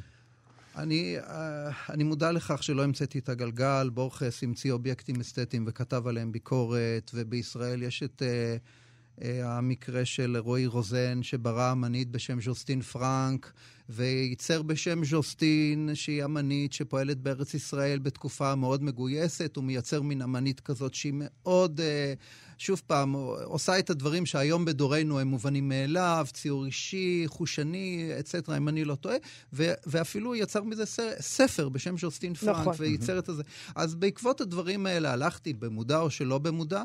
אני, 0.77 1.17
אה, 1.19 1.69
אני 1.89 2.03
מודע 2.03 2.31
לכך 2.31 2.63
שלא 2.63 2.83
המצאתי 2.83 3.19
את 3.19 3.29
הגלגל, 3.29 3.89
בורכס 3.93 4.43
המציא 4.43 4.71
אובייקטים 4.71 5.19
אסתטיים 5.19 5.63
וכתב 5.67 6.07
עליהם 6.07 6.31
ביקורת, 6.31 7.11
ובישראל 7.13 7.83
יש 7.83 8.03
את 8.03 8.21
uh, 8.21 9.19
uh, 9.19 9.23
המקרה 9.43 10.05
של 10.05 10.37
רועי 10.37 10.65
רוזן, 10.65 11.23
שברא 11.23 11.71
אמנית 11.71 12.11
בשם 12.11 12.41
ז'וסטין 12.41 12.81
פרנק, 12.81 13.53
וייצר 13.89 14.61
בשם 14.61 15.05
ז'וסטין, 15.05 15.89
שהיא 15.93 16.25
אמנית 16.25 16.73
שפועלת 16.73 17.17
בארץ 17.17 17.53
ישראל 17.53 17.99
בתקופה 17.99 18.55
מאוד 18.55 18.83
מגויסת, 18.83 19.55
הוא 19.55 19.63
מייצר 19.63 20.01
מין 20.01 20.21
אמנית 20.21 20.59
כזאת 20.59 20.93
שהיא 20.93 21.13
מאוד... 21.15 21.79
Uh, 21.79 22.44
שוב 22.57 22.81
פעם, 22.87 23.13
עושה 23.43 23.79
את 23.79 23.89
הדברים 23.89 24.25
שהיום 24.25 24.65
בדורנו 24.65 25.19
הם 25.19 25.27
מובנים 25.27 25.69
מאליו, 25.69 26.27
ציור 26.33 26.65
אישי, 26.65 27.23
חושני, 27.27 28.11
אצטרה, 28.19 28.57
אם 28.57 28.69
אני 28.69 28.85
לא 28.85 28.95
טועה, 28.95 29.15
ו- 29.53 29.73
ואפילו 29.85 30.35
יצר 30.35 30.63
מזה 30.63 30.83
ספר 31.19 31.69
בשם 31.69 31.97
ז'וסטין 31.97 32.33
פרנק, 32.33 32.59
נכון. 32.59 32.73
וייצר 32.77 33.19
את 33.19 33.29
זה. 33.35 33.43
אז 33.75 33.95
בעקבות 33.95 34.41
הדברים 34.41 34.85
האלה 34.85 35.13
הלכתי, 35.13 35.53
במודע 35.53 35.99
או 35.99 36.09
שלא 36.09 36.37
במודע. 36.37 36.83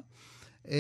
Uh, 0.65 0.71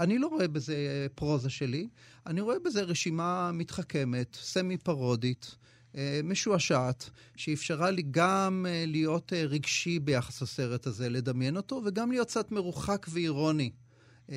אני 0.00 0.18
לא 0.18 0.26
רואה 0.26 0.48
בזה 0.48 1.06
פרוזה 1.14 1.50
שלי, 1.50 1.88
אני 2.26 2.40
רואה 2.40 2.56
בזה 2.64 2.82
רשימה 2.82 3.50
מתחכמת, 3.52 4.36
סמי-פרודית. 4.40 5.56
אה, 5.92 5.96
משועשעת, 6.24 7.10
שאפשרה 7.36 7.90
לי 7.90 8.02
גם 8.10 8.66
אה, 8.68 8.90
להיות 8.90 9.32
רגשי 9.32 9.98
ביחס 9.98 10.42
לסרט 10.42 10.86
הזה, 10.86 11.08
לדמיין 11.08 11.56
אותו, 11.56 11.82
וגם 11.84 12.10
להיות 12.10 12.28
קצת 12.28 12.52
מרוחק 12.52 13.06
ואירוני. 13.08 13.70
אה, 14.28 14.30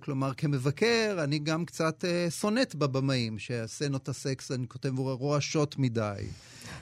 כלומר, 0.00 0.34
כמבקר, 0.34 1.16
אני 1.24 1.38
גם 1.38 1.64
קצת 1.64 2.04
אה, 2.04 2.30
סונט 2.30 2.74
בבמאים, 2.74 3.38
שהסצנות 3.38 4.08
הסקס, 4.08 4.50
אני 4.50 4.68
כותב 4.68 4.98
רועשות 4.98 5.78
מדי. 5.78 6.26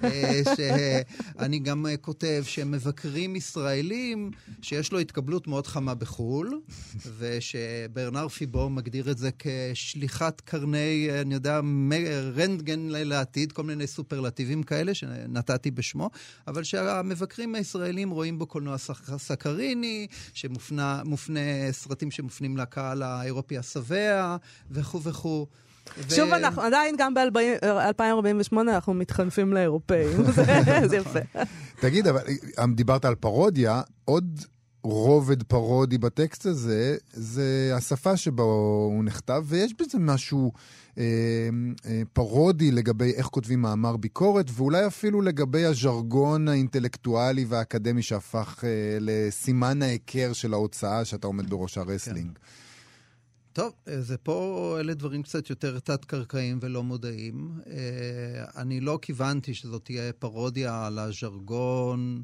אה, 0.04 0.42
שאני 0.56 1.58
גם 1.58 1.86
אה, 1.86 1.96
כותב 1.96 2.42
שמבקרים 2.46 3.36
ישראלים, 3.36 4.30
שיש 4.62 4.92
לו 4.92 4.98
התקבלות 4.98 5.46
מאוד 5.48 5.66
חמה 5.66 5.94
בחו"ל, 5.94 6.60
ושברנר 7.18 8.28
פיבו 8.28 8.70
מגדיר 8.70 9.10
את 9.10 9.18
זה 9.18 9.30
כשליחת 9.38 10.40
קרני, 10.40 11.08
אני 11.20 11.34
יודע, 11.34 11.60
רנטגן 12.36 12.80
לעתיד, 12.90 13.52
כל 13.52 13.62
מיני 13.62 13.86
סופרלטיבים 13.86 14.62
כאלה 14.62 14.94
שנתתי 14.94 15.70
בשמו, 15.70 16.10
אבל 16.46 16.62
שהמבקרים 16.62 17.54
הישראלים 17.54 18.10
רואים 18.10 18.38
בו 18.38 18.46
קולנוע 18.46 18.76
סקריני, 19.18 20.06
שמופנה 20.34 21.02
סרטים 21.72 22.10
שמופנים 22.10 22.29
לקהל 22.56 23.02
האירופי 23.02 23.58
השבע, 23.58 24.36
וכו' 24.70 25.02
וכו'. 25.02 25.46
ו... 25.98 26.10
שוב, 26.10 26.32
אנחנו 26.32 26.62
עדיין 26.62 26.94
גם 26.98 27.14
ב-2048 27.14 28.60
אנחנו 28.60 28.94
מתחנפים 28.94 29.52
לאירופאים, 29.52 30.24
זה 30.90 30.96
יפה. 30.96 31.18
תגיד, 31.80 32.06
אבל 32.06 32.20
דיברת 32.74 33.04
על 33.04 33.14
פרודיה, 33.14 33.82
עוד 34.04 34.40
רובד 34.82 35.42
פרודי 35.42 35.98
בטקסט 35.98 36.46
הזה, 36.46 36.96
זה 37.12 37.72
השפה 37.76 38.16
שבה 38.16 38.42
הוא 38.42 39.04
נכתב, 39.04 39.44
ויש 39.46 39.74
בזה 39.80 39.98
משהו 39.98 40.52
אה, 40.98 41.04
אה, 41.86 42.02
פרודי 42.12 42.70
לגבי 42.70 43.12
איך 43.12 43.26
כותבים 43.26 43.62
מאמר 43.62 43.96
ביקורת, 43.96 44.46
ואולי 44.54 44.86
אפילו 44.86 45.20
לגבי 45.22 45.64
הז'רגון 45.64 46.48
האינטלקטואלי 46.48 47.44
והאקדמי 47.44 48.02
שהפך 48.02 48.64
אה, 48.64 48.98
לסימן 49.00 49.82
ההיכר 49.82 50.32
של 50.32 50.52
ההוצאה 50.52 51.04
שאתה 51.04 51.26
עומד 51.26 51.50
בראש 51.50 51.78
הרסלינג. 51.78 52.38
כן. 52.38 52.44
טוב, 53.52 53.72
אה, 53.88 54.00
זה 54.00 54.16
פה, 54.16 54.76
אלה 54.80 54.94
דברים 54.94 55.22
קצת 55.22 55.50
יותר 55.50 55.78
תת-קרקעיים 55.78 56.58
ולא 56.62 56.82
מודעים. 56.82 57.50
אה, 57.66 58.44
אני 58.56 58.80
לא 58.80 58.98
כיוונתי 59.02 59.54
שזאת 59.54 59.84
תהיה 59.84 60.12
פרודיה 60.12 60.86
על 60.86 60.98
הז'רגון. 60.98 62.22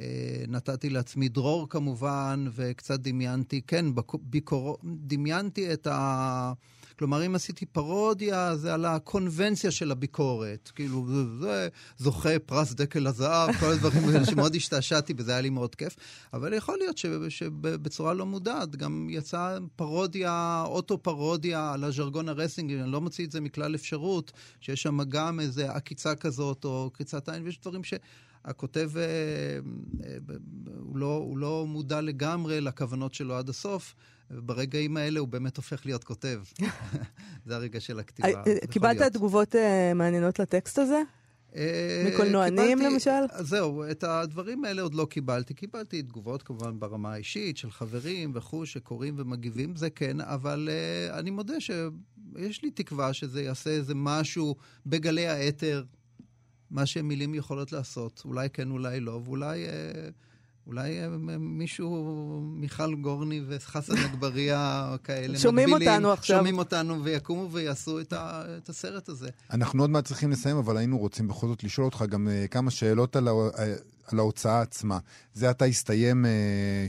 אה, 0.00 0.44
נתתי 0.48 0.90
לעצמי 0.90 1.28
דרור 1.28 1.68
כמובן, 1.68 2.44
וקצת 2.54 3.00
דמיינתי, 3.00 3.60
כן, 3.66 3.86
ביקור... 4.22 4.78
דמיינתי 4.84 5.72
את 5.72 5.86
ה... 5.86 6.52
כלומר, 6.98 7.26
אם 7.26 7.34
עשיתי 7.34 7.66
פרודיה, 7.66 8.56
זה 8.56 8.74
על 8.74 8.84
הקונבנציה 8.84 9.70
של 9.70 9.90
הביקורת. 9.90 10.70
כאילו, 10.74 11.06
זה, 11.08 11.38
זה 11.40 11.68
זוכה 11.98 12.38
פרס 12.38 12.72
דקל 12.72 13.06
הזהב, 13.06 13.52
כל 13.52 13.66
הדברים 13.72 14.08
האלה 14.08 14.24
שמאוד 14.24 14.54
השתעשעתי, 14.54 15.14
וזה 15.16 15.32
היה 15.32 15.40
לי 15.40 15.50
מאוד 15.50 15.74
כיף. 15.74 15.96
אבל 16.32 16.52
יכול 16.52 16.78
להיות 16.78 16.98
שבצורה 17.28 18.14
לא 18.14 18.26
מודעת 18.26 18.76
גם 18.76 19.06
יצאה 19.10 19.56
פרודיה, 19.76 20.64
אוטו-פרודיה 20.66 21.72
על 21.72 21.84
הז'רגון 21.84 22.28
הרסינג, 22.28 22.72
אני 22.72 22.92
לא 22.92 23.00
מוציא 23.00 23.26
את 23.26 23.30
זה 23.30 23.40
מכלל 23.40 23.74
אפשרות, 23.74 24.32
שיש 24.60 24.82
שם 24.82 24.98
גם 25.08 25.40
איזה 25.40 25.70
עקיצה 25.70 26.14
כזאת, 26.14 26.64
או 26.64 26.90
קריצת 26.92 27.28
עין, 27.28 27.44
ויש 27.44 27.60
דברים 27.60 27.84
ש... 27.84 27.94
הכותב 28.44 28.90
אה, 28.96 29.02
אה, 29.02 30.16
הוא 30.78 30.96
לא, 30.96 31.16
הוא 31.16 31.38
לא 31.38 31.66
מודע 31.68 32.00
לגמרי 32.00 32.60
לכוונות 32.60 33.14
שלו 33.14 33.34
עד 33.34 33.48
הסוף. 33.48 33.94
ברגעים 34.30 34.96
האלה 34.96 35.20
הוא 35.20 35.28
באמת 35.28 35.56
הופך 35.56 35.86
להיות 35.86 36.04
כותב. 36.04 36.42
זה 37.46 37.56
הרגע 37.56 37.80
של 37.80 37.98
הכתיבה. 37.98 38.42
אה, 38.46 38.66
קיבלת 38.70 39.02
תגובות 39.02 39.54
מעניינות 39.94 40.38
לטקסט 40.38 40.78
הזה? 40.78 41.02
מקולנוענים 42.06 42.78
למשל? 42.78 43.10
זהו, 43.40 43.84
את 43.90 44.04
הדברים 44.04 44.64
האלה 44.64 44.82
עוד 44.82 44.94
לא 44.94 45.06
קיבלתי. 45.10 45.54
קיבלתי 45.54 46.02
תגובות 46.02 46.42
כמובן 46.42 46.80
ברמה 46.80 47.12
האישית 47.12 47.56
של 47.56 47.70
חברים 47.70 48.32
וכו' 48.34 48.66
שקוראים 48.66 49.14
ומגיבים, 49.18 49.76
זה 49.76 49.90
כן, 49.90 50.20
אבל 50.20 50.68
uh, 50.68 51.18
אני 51.18 51.30
מודה 51.30 51.60
שיש 51.60 52.62
לי 52.62 52.70
תקווה 52.70 53.12
שזה 53.12 53.42
יעשה 53.42 53.70
איזה 53.70 53.94
משהו 53.94 54.56
בגלי 54.86 55.26
האתר 55.28 55.84
מה 56.70 56.86
שמילים 56.86 57.34
יכולות 57.34 57.72
לעשות. 57.72 58.22
אולי 58.24 58.50
כן, 58.50 58.70
אולי 58.70 59.00
לא, 59.00 59.20
ואולי... 59.24 59.66
אה, 59.66 60.08
אולי 60.66 61.00
אה, 61.00 61.08
מישהו, 61.38 62.40
מיכל 62.44 62.94
גורני 62.94 63.40
וחסן 63.48 63.96
אגבריה 63.96 64.94
כאלה, 65.04 65.38
שומעים 65.38 65.70
מקבילים, 65.70 65.92
אותנו 65.92 66.12
עכשיו. 66.12 66.36
שומעים 66.36 66.58
אותנו 66.58 67.04
ויקומו 67.04 67.48
ויעשו 67.52 68.00
את, 68.00 68.12
ה, 68.12 68.42
את 68.56 68.68
הסרט 68.68 69.08
הזה. 69.08 69.28
אנחנו 69.50 69.82
עוד 69.82 69.90
מעט 69.90 70.04
צריכים 70.04 70.30
לסיים, 70.30 70.56
אבל 70.56 70.76
היינו 70.76 70.98
רוצים 70.98 71.28
בכל 71.28 71.46
זאת 71.46 71.64
לשאול 71.64 71.84
אותך 71.84 72.04
גם 72.08 72.28
אה, 72.28 72.48
כמה 72.48 72.70
שאלות 72.70 73.16
על, 73.16 73.28
ה, 73.28 73.32
על 74.06 74.18
ההוצאה 74.18 74.60
עצמה. 74.60 74.98
זה 75.34 75.50
עתה 75.50 75.64
הסתיים 75.64 76.24
אה, 76.24 76.28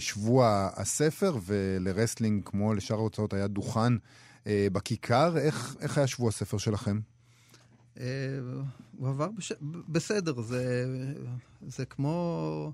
שבוע 0.02 0.70
הספר, 0.76 1.38
ולרסלינג, 1.46 2.42
כמו 2.46 2.74
לשאר 2.74 2.98
ההוצאות, 2.98 3.34
היה 3.34 3.48
דוכן 3.48 3.94
אה, 3.96 4.48
בכיכר. 4.72 5.38
איך, 5.38 5.76
איך 5.80 5.98
היה 5.98 6.08
שבוע 6.08 6.30
הספר 6.30 6.58
שלכם? 6.58 7.00
אה, 8.00 8.06
הוא 8.98 9.10
עבר 9.10 9.28
בש... 9.38 9.54
בסדר, 9.88 10.42
זה, 10.42 10.86
זה 11.68 11.86
כמו... 11.86 12.72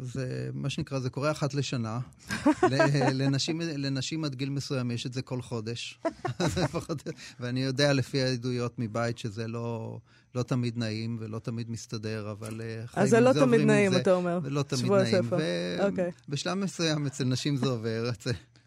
זה 0.00 0.50
מה 0.54 0.70
שנקרא, 0.70 0.98
זה 0.98 1.10
קורה 1.10 1.30
אחת 1.30 1.54
לשנה. 1.54 2.00
לנשים, 3.12 3.60
לנשים 3.60 4.24
עד 4.24 4.34
גיל 4.34 4.50
מסוים 4.50 4.90
יש 4.90 5.06
את 5.06 5.12
זה 5.12 5.22
כל 5.22 5.42
חודש. 5.42 6.00
ואני 7.40 7.62
יודע 7.62 7.92
לפי 7.92 8.22
העדויות 8.22 8.78
מבית 8.78 9.18
שזה 9.18 9.48
לא, 9.48 9.98
לא 10.34 10.42
תמיד 10.42 10.78
נעים 10.78 11.16
ולא 11.20 11.38
תמיד 11.38 11.70
מסתדר, 11.70 12.30
אבל 12.30 12.60
אה, 12.60 12.84
אז 12.94 13.10
זה 13.10 13.20
לא 13.20 13.32
תמיד 13.32 13.60
נעים, 13.60 13.96
אתה 13.96 14.14
אומר. 14.14 14.38
לא 14.44 14.62
תמיד 14.62 14.92
נעים. 14.92 15.30
ובשלב 16.28 16.52
okay. 16.52 16.64
מסוים 16.64 17.06
אצל 17.06 17.24
נשים 17.24 17.56
זה 17.56 17.66
עובר. 17.66 18.10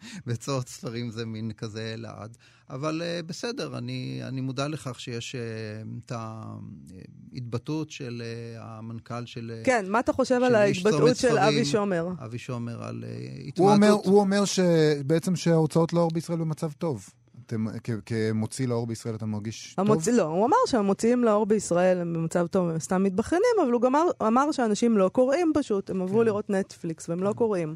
בצורת 0.28 0.68
ספרים 0.68 1.10
זה 1.10 1.26
מין 1.26 1.52
כזה 1.52 1.94
לעד. 1.98 2.38
אבל 2.70 3.02
uh, 3.02 3.26
בסדר, 3.26 3.78
אני, 3.78 4.20
אני 4.24 4.42
מודע 4.42 4.68
לכך 4.68 5.00
שיש 5.00 5.36
uh, 5.36 6.06
את 6.06 6.12
ההתבטאות 6.16 7.92
של 7.92 8.22
uh, 8.22 8.62
המנכ"ל 8.62 9.26
של... 9.26 9.62
כן, 9.64 9.86
מה 9.90 10.00
אתה 10.00 10.14
חושב 10.14 10.42
על 10.44 10.56
ההתבטאות 10.56 11.16
של 11.16 11.38
אבי 11.38 11.66
שומר? 11.66 12.08
אבי 12.26 12.38
שומר 12.38 12.84
על 12.84 13.04
uh, 13.04 13.48
התמעטות. 13.48 14.06
הוא 14.06 14.20
אומר, 14.20 14.46
שבעצם 14.46 15.36
שההוצאות 15.36 15.94
לאור 15.94 16.12
בישראל 16.12 16.38
במצב 16.38 16.72
טוב. 16.72 17.10
אתם, 17.50 17.66
כמוציא 18.06 18.68
לאור 18.68 18.88
בישראל 18.88 19.16
אתה 19.16 19.26
מרגיש 19.26 19.76
המוצ... 19.78 20.06
טוב? 20.06 20.16
לא, 20.16 20.24
הוא 20.24 20.46
אמר 20.46 20.58
שהמוציאים 20.66 21.24
לאור 21.24 21.46
בישראל 21.46 22.02
הם 22.02 22.14
במצב 22.14 22.48
טוב, 22.48 22.70
הם 22.70 22.80
סתם 22.80 23.04
מתבכיינים, 23.04 23.56
אבל 23.64 23.72
הוא 23.72 23.82
גם 23.82 23.96
אמר, 23.96 24.10
אמר 24.28 24.52
שאנשים 24.52 24.98
לא 24.98 25.10
קוראים 25.10 25.52
פשוט, 25.56 25.90
הם 25.90 26.02
עברו 26.02 26.20
כן. 26.20 26.26
לראות 26.26 26.50
נטפליקס 26.50 27.10
והם 27.10 27.24
לא 27.24 27.34
קוראים. 27.34 27.76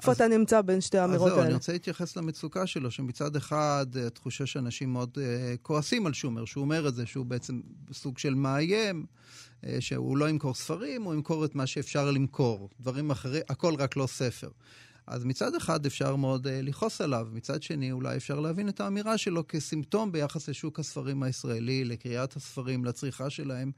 איפה 0.00 0.12
אתה 0.12 0.28
נמצא 0.28 0.60
בין 0.60 0.80
שתי 0.80 0.98
האמירות 0.98 1.20
האלה? 1.20 1.32
אז 1.32 1.38
זהו, 1.38 1.46
אני 1.46 1.54
רוצה 1.54 1.72
להתייחס 1.72 2.16
למצוקה 2.16 2.66
שלו, 2.66 2.90
שמצד 2.90 3.36
אחד, 3.36 3.86
התחושה 4.06 4.46
שאנשים 4.46 4.92
מאוד 4.92 5.10
uh, 5.14 5.20
כועסים 5.62 6.06
על 6.06 6.12
שומר, 6.12 6.44
שהוא 6.44 6.62
אומר 6.62 6.88
את 6.88 6.94
זה, 6.94 7.06
שהוא 7.06 7.26
בעצם 7.26 7.60
סוג 7.92 8.18
של 8.18 8.34
מאיים, 8.34 9.06
uh, 9.62 9.66
שהוא 9.80 10.16
לא 10.16 10.28
ימכור 10.28 10.54
ספרים, 10.54 11.02
הוא 11.02 11.14
ימכור 11.14 11.44
את 11.44 11.54
מה 11.54 11.66
שאפשר 11.66 12.10
למכור. 12.10 12.70
דברים 12.80 13.10
אחרים, 13.10 13.42
הכל 13.48 13.74
רק 13.78 13.96
לא 13.96 14.06
ספר. 14.06 14.48
אז 15.06 15.24
מצד 15.24 15.54
אחד 15.54 15.86
אפשר 15.86 16.16
מאוד 16.16 16.46
uh, 16.46 16.50
לכעוס 16.50 17.00
עליו, 17.00 17.28
מצד 17.32 17.62
שני 17.62 17.92
אולי 17.92 18.16
אפשר 18.16 18.40
להבין 18.40 18.68
את 18.68 18.80
האמירה 18.80 19.18
שלו 19.18 19.48
כסימפטום 19.48 20.12
ביחס 20.12 20.48
לשוק 20.48 20.78
הספרים 20.78 21.22
הישראלי, 21.22 21.84
לקריאת 21.84 22.36
הספרים, 22.36 22.84
לצריכה 22.84 23.30
שלהם. 23.30 23.70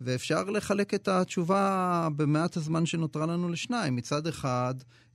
ואפשר 0.00 0.44
לחלק 0.44 0.94
את 0.94 1.08
התשובה 1.08 2.08
במעט 2.16 2.56
הזמן 2.56 2.86
שנותרה 2.86 3.26
לנו 3.26 3.48
לשניים. 3.48 3.96
מצד 3.96 4.26
אחד, 4.26 4.74
אה, 4.80 5.09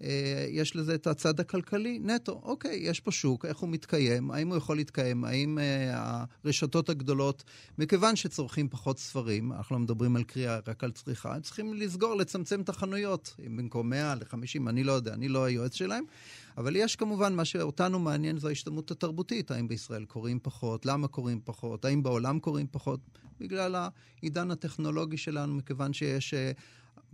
יש 0.50 0.76
לזה 0.76 0.96
את 0.96 1.08
הצד 1.08 1.40
הכלכלי 1.40 2.00
נטו. 2.04 2.42
אוקיי, 2.44 2.76
יש 2.76 3.00
פה 3.00 3.12
שוק, 3.12 3.46
איך 3.46 3.58
הוא 3.58 3.70
מתקיים, 3.70 4.32
האם 4.32 4.48
הוא 4.48 4.58
יכול 4.58 4.76
להתקיים, 4.76 5.24
האם 5.24 5.60
אה, 5.60 6.24
הרשתות 6.44 6.90
הגדולות, 6.90 7.44
מכיוון 7.78 8.16
שצורכים 8.16 8.70
פחות 8.70 9.00
ספרים, 9.00 9.52
אנחנו 9.52 9.76
לא 9.76 9.82
מדברים 9.82 10.16
על 10.16 10.24
קריאה, 10.24 10.60
רק 10.68 10.84
על 10.84 10.92
צריכה, 10.92 11.36
הם 11.36 11.42
צריכים 11.42 11.74
לסגור, 11.74 12.16
לצמצם 12.16 12.62
את 12.62 12.70
החנויות, 12.70 13.36
במקום 13.40 13.90
100 13.90 14.16
ל-50, 14.16 14.70
אני 14.70 14.84
לא 14.84 14.92
יודע, 14.92 15.14
אני 15.14 15.28
לא 15.28 15.44
היועץ 15.44 15.74
שלהם. 15.74 16.04
אבל 16.58 16.76
יש 16.76 16.96
כמובן, 16.96 17.34
מה 17.34 17.46
שאותנו 17.46 18.00
מעניין 18.00 18.38
זו 18.38 18.48
ההשתלמות 18.48 18.92
התרבותית. 18.92 19.52
האם 19.52 19.68
בישראל 19.68 20.06
קוראים 20.06 20.40
פחות? 20.42 20.86
למה 20.86 21.08
קוראים 21.08 21.40
פחות? 21.44 21.86
האם 21.86 22.04
בעולם 22.04 22.40
קוראים 22.40 22.68
פחות? 22.72 23.00
בגלל 23.40 23.76
העידן 24.22 24.52
הטכנולוגי 24.52 25.18
שלנו, 25.18 25.54
מכיוון 25.56 25.94
שיש... 25.94 26.34
אה, 26.34 26.52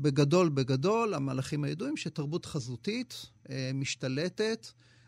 בגדול, 0.01 0.49
בגדול, 0.49 1.13
המהלכים 1.13 1.63
הידועים 1.63 1.97
שתרבות 1.97 2.45
חזותית 2.45 3.25
אה, 3.49 3.71
משתלטת 3.73 4.67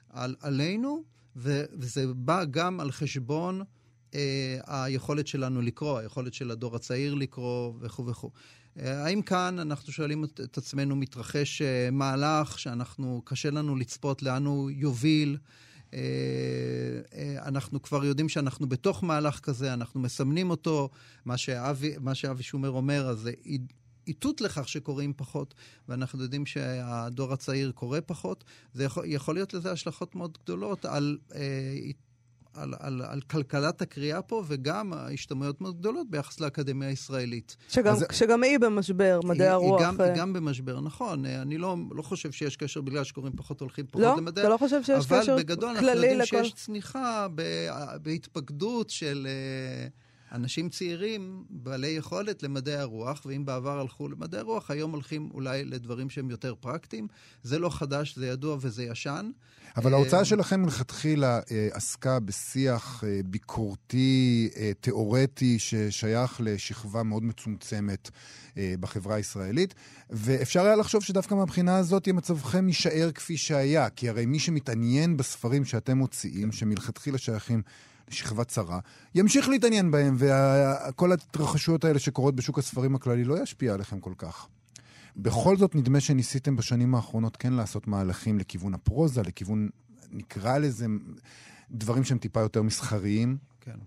על, 0.10 0.36
עלינו, 0.42 1.04
ו, 1.36 1.64
וזה 1.74 2.14
בא 2.14 2.44
גם 2.44 2.80
על 2.80 2.92
חשבון 2.92 3.62
אה, 4.16 4.60
היכולת 4.68 5.28
שלנו 5.28 5.62
לקרוא, 5.62 6.00
היכולת 6.00 6.34
של 6.34 6.52
הדור 6.52 6.76
הצעיר 6.76 7.14
לקרוא 7.14 7.74
וכו' 7.82 8.06
וכו'. 8.06 8.30
אה, 8.80 9.04
האם 9.04 9.22
כאן 9.22 9.60
אנחנו 9.60 9.94
שואלים 9.94 10.24
את 10.24 10.58
עצמנו, 10.58 10.96
מתרחש 10.96 11.62
אה, 11.62 11.90
מהלך 11.92 12.60
שאנחנו, 12.60 13.22
קשה 13.26 13.50
לנו 13.50 13.76
לצפות 13.76 14.24
לאן 14.24 14.46
הוא 14.46 14.72
יוביל? 14.72 15.38
אה, 15.94 16.00
אנחנו 17.46 17.82
כבר 17.82 18.06
יודעים 18.06 18.30
שאנחנו 18.30 18.70
בתוך 18.70 19.04
מהלך 19.04 19.40
כזה, 19.40 19.74
אנחנו 19.74 20.00
מסמנים 20.00 20.50
אותו. 20.50 20.90
מה 21.26 21.38
שאבי, 21.38 21.94
מה 22.00 22.16
שאבי 22.16 22.44
שומר 22.44 22.70
אומר, 22.70 23.08
אז 23.10 23.30
איתות 24.08 24.42
לכך 24.42 24.68
שקוראים 24.68 25.13
פחות, 25.18 25.54
ואנחנו 25.89 26.24
יודעים 26.24 26.46
שהדור 26.46 27.34
הצעיר 27.34 27.72
קורא 27.72 28.00
פחות. 28.06 28.44
זה 28.74 28.84
יכול, 28.84 29.04
יכול 29.08 29.36
להיות 29.36 29.54
לזה 29.54 29.72
השלכות 29.72 30.16
מאוד 30.16 30.38
גדולות 30.44 30.86
על 30.86 31.18
אה, 31.36 31.42
על, 32.54 32.74
על, 32.80 33.02
על 33.02 33.22
כלכלת 33.22 33.82
הקריאה 33.82 34.22
פה, 34.22 34.44
וגם 34.48 34.94
ההשתמעויות 34.94 35.62
מאוד 35.62 35.78
גדולות 35.78 36.10
ביחס 36.10 36.39
לאקדמיה 36.39 36.89
הישראלית. 36.89 37.58
שגם, 37.70 37.94
אז, 37.94 38.06
שגם 38.12 38.44
היא 38.44 38.58
במשבר, 38.60 39.20
מדעי 39.24 39.48
היא, 39.48 39.54
הרוח. 39.54 39.82
היא 39.82 39.88
גם, 39.88 40.02
היא 40.02 40.10
אה. 40.10 40.16
גם 40.16 40.34
במשבר, 40.34 40.82
נכון. 40.82 41.26
אני 41.26 41.58
לא, 41.58 41.78
לא 41.92 42.02
חושב 42.02 42.32
שיש 42.32 42.58
קשר 42.58 42.82
בגלל 42.82 43.04
שקוראים 43.04 43.34
פחות, 43.36 43.62
הולכים 43.62 43.86
פחות 43.88 44.02
לא? 44.02 44.18
למדעי... 44.18 44.44
לא? 44.44 44.48
אתה 44.48 44.54
לא 44.54 44.58
חושב 44.58 44.84
שיש 44.84 45.06
קשר 45.06 45.08
כללי 45.08 45.24
לכל... 45.24 45.32
אבל 45.32 45.44
בגדול 45.44 45.70
אנחנו 45.70 45.88
יודעים 45.88 46.20
לכל... 46.20 46.44
שיש 46.44 46.54
צניחה 46.54 47.28
בהתפקדות 48.02 48.89
של... 48.89 49.28
Uh, 49.89 50.03
אנשים 50.34 50.69
צעירים 50.69 51.43
בעלי 51.50 51.88
יכולת 51.88 52.43
למדעי 52.43 52.76
הרוח, 52.76 53.22
ואם 53.26 53.46
בעבר 53.46 53.80
הלכו 53.80 54.08
למדעי 54.08 54.39
הרוח, 54.39 54.72
היום 54.72 54.91
הולכים 54.91 55.30
אולי 55.34 55.65
לדברים 55.65 56.10
שהם 56.10 56.30
יותר 56.30 56.56
פרקטיים. 56.60 57.08
זה 57.43 57.60
לא 57.60 57.69
חדש, 57.69 58.15
זה 58.15 58.28
ידוע 58.28 58.58
וזה 58.62 58.84
ישן. 58.84 59.32
אבל 59.78 59.93
ההוצאה 59.93 60.19
אה, 60.19 60.26
שלכם 60.26 60.62
מלכתחילה 60.62 61.39
אה, 61.52 61.67
עסקה 61.72 62.19
בשיח 62.19 63.04
אה, 63.04 63.19
ביקורתי, 63.26 64.50
תיאורטי, 64.82 65.60
ששייך 65.60 66.41
לשכבה 66.43 67.04
מאוד 67.04 67.24
מצומצמת 67.24 68.10
בחברה 68.80 69.15
הישראלית, 69.15 69.74
ואפשר 70.10 70.65
היה 70.65 70.76
לחשוב 70.76 71.04
שדווקא 71.04 71.36
מהבחינה 71.36 71.78
הזאת 71.78 72.08
מצבכם 72.08 72.67
יישאר 72.67 73.12
כפי 73.12 73.38
שהיה, 73.38 73.89
כי 73.89 74.10
הרי 74.10 74.26
מי 74.26 74.39
שמתעניין 74.39 75.17
בספרים 75.17 75.65
שאתם 75.65 75.98
מוציאים, 75.98 76.52
שמלכתחילה 76.52 77.17
שייכים 77.17 77.62
לשכבה 78.13 78.43
צרה, 78.43 78.80
ימשיך 79.15 79.49
להתעניין 79.49 79.91
בהם, 79.91 80.15
וכל 80.17 81.12
ההתרחשויות 81.12 81.86
האלה 81.86 81.99
שקורות 81.99 82.36
בשוק 82.36 82.60
הספרים 82.60 82.95
הכללי 82.95 83.23
לא 83.23 83.43
ישפיע 83.43 83.73
עליכם 83.73 83.99
כל 83.99 84.13
כך. 84.17 84.47
בכל 85.15 85.58
זאת, 85.58 85.76
נדמה 85.76 85.99
שניסיתם 85.99 86.56
בשנים 86.56 86.95
האחרונות 86.95 87.38
כן 87.38 87.54
לעשות 87.54 87.88
מהלכים 87.88 88.39
לכיוון 88.39 88.73
הפרוזה, 88.73 89.21
לכיוון, 89.21 89.69
נקרא 90.12 90.58
לזה, 90.58 90.86
דברים 91.71 92.04
שהם 92.04 92.17
טיפה 92.17 92.39
יותר 92.39 92.62
מסחריים. 92.62 93.38
כן. 93.62 93.78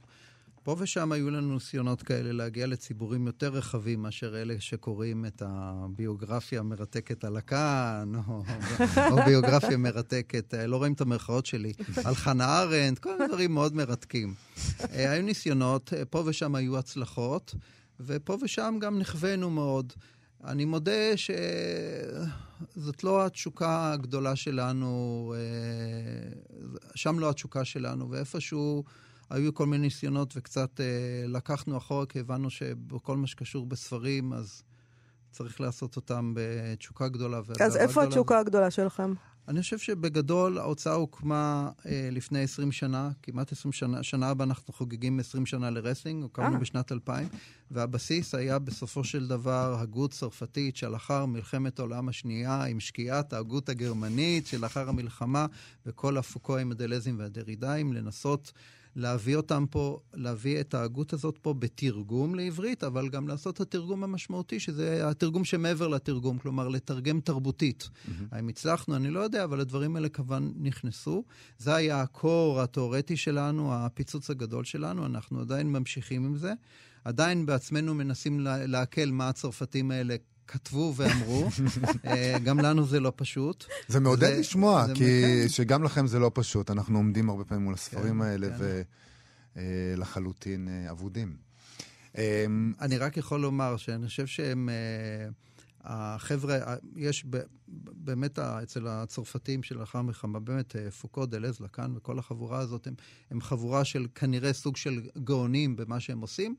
פה 0.66 0.76
ושם 0.78 1.12
היו 1.12 1.30
לנו 1.30 1.54
ניסיונות 1.54 2.02
כאלה 2.02 2.32
להגיע 2.32 2.66
לציבורים 2.66 3.26
יותר 3.26 3.48
רחבים 3.48 4.02
מאשר 4.02 4.42
אלה 4.42 4.54
שקוראים 4.58 5.24
את 5.24 5.42
הביוגרפיה 5.46 6.60
המרתקת 6.60 7.24
על 7.24 7.36
הכאן, 7.36 8.12
או, 8.28 8.42
או 9.10 9.16
ביוגרפיה 9.26 9.76
מרתקת, 9.76 10.54
אה, 10.54 10.66
לא 10.66 10.76
רואים 10.76 10.92
את 10.92 11.00
המרכאות 11.00 11.46
שלי, 11.46 11.72
על 12.04 12.14
חנה 12.14 12.62
ארנדט, 12.62 12.98
כל 12.98 13.12
מיני 13.12 13.28
דברים 13.28 13.54
מאוד 13.54 13.74
מרתקים. 13.74 14.34
אה, 14.92 15.10
היו 15.10 15.22
ניסיונות, 15.22 15.92
אה, 15.92 16.04
פה 16.04 16.22
ושם 16.26 16.54
היו 16.54 16.78
הצלחות, 16.78 17.54
ופה 18.00 18.38
ושם 18.42 18.78
גם 18.80 18.98
נכווינו 18.98 19.50
מאוד. 19.50 19.92
אני 20.44 20.64
מודה 20.64 21.16
שזאת 22.76 23.04
לא 23.04 23.26
התשוקה 23.26 23.92
הגדולה 23.92 24.36
שלנו, 24.36 25.34
שם 26.94 27.18
לא 27.18 27.30
התשוקה 27.30 27.64
שלנו, 27.64 28.10
ואיפשהו... 28.10 28.84
היו 29.30 29.54
כל 29.54 29.66
מיני 29.66 29.82
ניסיונות 29.82 30.34
וקצת 30.36 30.80
אה, 30.80 31.24
לקחנו 31.28 31.76
אחורה, 31.76 32.06
כי 32.06 32.20
הבנו 32.20 32.50
שבכל 32.50 33.16
מה 33.16 33.26
שקשור 33.26 33.66
בספרים, 33.66 34.32
אז 34.32 34.62
צריך 35.30 35.60
לעשות 35.60 35.96
אותם 35.96 36.32
בתשוקה 36.36 37.08
גדולה. 37.08 37.40
אז 37.60 37.76
איפה 37.76 37.92
גדולה. 37.92 38.06
התשוקה 38.06 38.38
הגדולה 38.38 38.70
שלכם? 38.70 39.14
אני 39.48 39.60
חושב 39.60 39.78
שבגדול 39.78 40.58
ההוצאה 40.58 40.94
הוקמה 40.94 41.70
אה, 41.86 42.08
לפני 42.12 42.42
20 42.42 42.72
שנה, 42.72 43.10
כמעט 43.22 43.52
20 43.52 43.72
שנה, 43.72 44.02
שנה 44.02 44.28
הבאה 44.28 44.46
אנחנו 44.46 44.74
חוגגים 44.74 45.20
20 45.20 45.46
שנה 45.46 45.70
לרסלינג, 45.70 46.22
הוקמנו 46.22 46.54
אה. 46.54 46.60
בשנת 46.60 46.92
2000, 46.92 47.28
והבסיס 47.70 48.34
היה 48.34 48.58
בסופו 48.58 49.04
של 49.04 49.28
דבר 49.28 49.76
הגות 49.80 50.10
צרפתית 50.10 50.76
שלאחר 50.76 51.26
מלחמת 51.26 51.78
העולם 51.78 52.08
השנייה, 52.08 52.64
עם 52.64 52.80
שקיעת 52.80 53.32
ההגות 53.32 53.68
הגרמנית 53.68 54.46
שלאחר 54.46 54.88
המלחמה, 54.88 55.46
וכל 55.86 56.16
הפוקואים, 56.16 56.70
הדלזים 56.70 57.18
והדרידאים, 57.18 57.92
לנסות 57.92 58.52
להביא 58.96 59.36
אותם 59.36 59.64
פה, 59.70 60.00
להביא 60.14 60.60
את 60.60 60.74
ההגות 60.74 61.12
הזאת 61.12 61.38
פה 61.42 61.54
בתרגום 61.54 62.34
לעברית, 62.34 62.84
אבל 62.84 63.08
גם 63.08 63.28
לעשות 63.28 63.54
את 63.54 63.60
התרגום 63.60 64.04
המשמעותי, 64.04 64.60
שזה 64.60 65.08
התרגום 65.08 65.44
שמעבר 65.44 65.88
לתרגום, 65.88 66.38
כלומר, 66.38 66.68
לתרגם 66.68 67.20
תרבותית. 67.20 67.82
אהמ. 67.82 68.10
האם 68.32 68.48
הצלחנו? 68.48 68.96
אני 68.96 69.10
לא 69.10 69.20
יודע, 69.20 69.44
אבל 69.44 69.60
הדברים 69.60 69.96
האלה 69.96 70.08
כמובן 70.08 70.50
נכנסו. 70.56 71.24
זה 71.58 71.74
היה 71.74 72.02
הקור 72.02 72.60
התיאורטי 72.60 73.16
שלנו, 73.16 73.74
הפיצוץ 73.74 74.30
הגדול 74.30 74.64
שלנו, 74.64 75.06
אנחנו 75.06 75.40
עדיין 75.40 75.72
ממשיכים 75.72 76.24
עם 76.24 76.36
זה. 76.36 76.52
עדיין 77.04 77.46
בעצמנו 77.46 77.94
מנסים 77.94 78.40
לעכל 78.40 79.06
מה 79.06 79.28
הצרפתים 79.28 79.90
האלה 79.90 80.16
כתבו 80.48 80.94
ואמרו. 80.96 81.48
אה, 82.06 82.38
גם 82.44 82.58
לנו 82.58 82.86
זה 82.86 83.00
לא 83.00 83.12
פשוט. 83.16 83.64
זה 83.88 84.00
מעודד 84.00 84.34
זה, 84.34 84.40
לשמוע, 84.40 84.86
זה 84.86 84.94
כי 84.94 85.22
מכן. 85.22 85.48
שגם 85.48 85.82
לכם 85.82 86.06
זה 86.06 86.18
לא 86.18 86.30
פשוט. 86.34 86.70
אנחנו 86.70 86.98
עומדים 86.98 87.30
הרבה 87.30 87.44
פעמים 87.44 87.64
מול 87.64 87.74
הספרים 87.74 88.14
כן, 88.14 88.20
האלה, 88.20 88.48
כן. 88.58 88.82
ולחלוטין 89.96 90.68
אה, 90.68 90.90
אבודים. 90.90 91.36
אמ, 92.18 92.72
אני 92.80 92.98
רק 92.98 93.16
יכול 93.16 93.40
לומר 93.40 93.76
שאני 93.76 94.06
חושב 94.06 94.26
שהם... 94.26 94.68
אה, 94.68 95.28
החבר'ה, 95.88 96.58
יש 96.96 97.24
באמת 97.68 98.38
אצל 98.38 98.86
הצרפתים 98.86 99.62
שלאחר 99.62 100.02
מלחמה, 100.02 100.40
באמת 100.40 100.76
פוקו, 101.00 101.26
דלז, 101.26 101.60
לקאן 101.60 101.96
וכל 101.96 102.18
החבורה 102.18 102.58
הזאת, 102.58 102.86
הם, 102.86 102.94
הם 103.30 103.40
חבורה 103.40 103.84
של 103.84 104.06
כנראה 104.14 104.52
סוג 104.52 104.76
של 104.76 105.00
גאונים 105.24 105.76
במה 105.76 106.00
שהם 106.00 106.20
עושים, 106.20 106.54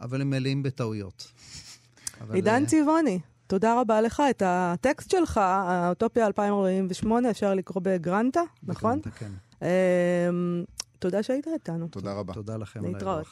אבל 0.00 0.20
הם 0.20 0.30
מלאים 0.30 0.62
בטעויות. 0.62 1.32
עידן 2.32 2.66
צבעוני. 2.66 3.20
תודה 3.52 3.80
רבה 3.80 4.00
לך. 4.00 4.22
את 4.30 4.42
הטקסט 4.46 5.10
שלך, 5.10 5.38
האוטופיה 5.42 6.26
2048, 6.26 7.30
אפשר 7.30 7.54
לקרוא 7.54 7.82
בגרנטה, 7.82 8.40
נכון? 8.62 8.98
בגרנטה, 8.98 9.10
כן. 9.10 9.30
אמ, 9.62 10.64
תודה 10.98 11.22
שהיית 11.22 11.46
איתנו. 11.48 11.88
תודה 11.88 12.12
רבה. 12.12 12.32
תודה 12.32 12.56
לכם. 12.56 12.84
להתראות. 12.84 13.26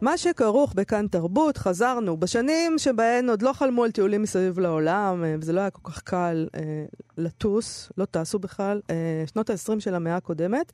מה 0.00 0.18
שכרוך 0.18 0.72
בכאן 0.74 1.06
תרבות, 1.06 1.56
חזרנו 1.56 2.16
בשנים 2.16 2.78
שבהן 2.78 3.30
עוד 3.30 3.42
לא 3.42 3.52
חלמו 3.52 3.84
על 3.84 3.90
טיולים 3.90 4.22
מסביב 4.22 4.58
לעולם, 4.58 5.24
אה, 5.24 5.34
וזה 5.40 5.52
לא 5.52 5.60
היה 5.60 5.70
כל 5.70 5.90
כך 5.90 6.02
קל 6.02 6.48
אה, 6.54 6.84
לטוס, 7.18 7.92
לא 7.98 8.04
טסו 8.04 8.38
בכלל, 8.38 8.80
אה, 8.90 9.24
שנות 9.26 9.50
ה-20 9.50 9.80
של 9.80 9.94
המאה 9.94 10.16
הקודמת. 10.16 10.72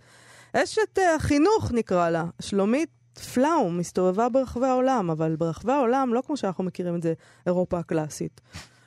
אשת 0.52 0.98
אה, 0.98 1.14
החינוך 1.14 1.72
נקרא 1.72 2.10
לה, 2.10 2.24
שלומית 2.40 2.88
פלאום, 3.34 3.80
הסתובבה 3.80 4.28
ברחבי 4.28 4.66
העולם, 4.66 5.10
אבל 5.10 5.36
ברחבי 5.36 5.72
העולם, 5.72 6.14
לא 6.14 6.22
כמו 6.26 6.36
שאנחנו 6.36 6.64
מכירים 6.64 6.94
את 6.94 7.02
זה, 7.02 7.12
אירופה 7.46 7.78
הקלאסית. 7.78 8.40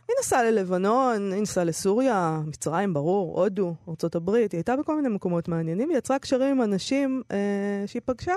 היא 0.07 0.15
נסעה 0.19 0.43
ללבנון, 0.43 1.31
היא 1.33 1.41
נסעה 1.41 1.63
לסוריה, 1.63 2.41
מצרים, 2.45 2.93
ברור, 2.93 3.41
הודו, 3.41 3.75
ארה"ב, 3.87 4.29
היא 4.29 4.47
הייתה 4.51 4.75
בכל 4.75 4.95
מיני 4.95 5.09
מקומות 5.09 5.47
מעניינים, 5.47 5.89
היא 5.89 5.97
יצרה 5.97 6.19
קשרים 6.19 6.51
עם 6.51 6.61
אנשים 6.61 7.21
אה, 7.31 7.37
שהיא 7.85 8.01
פגשה. 8.05 8.33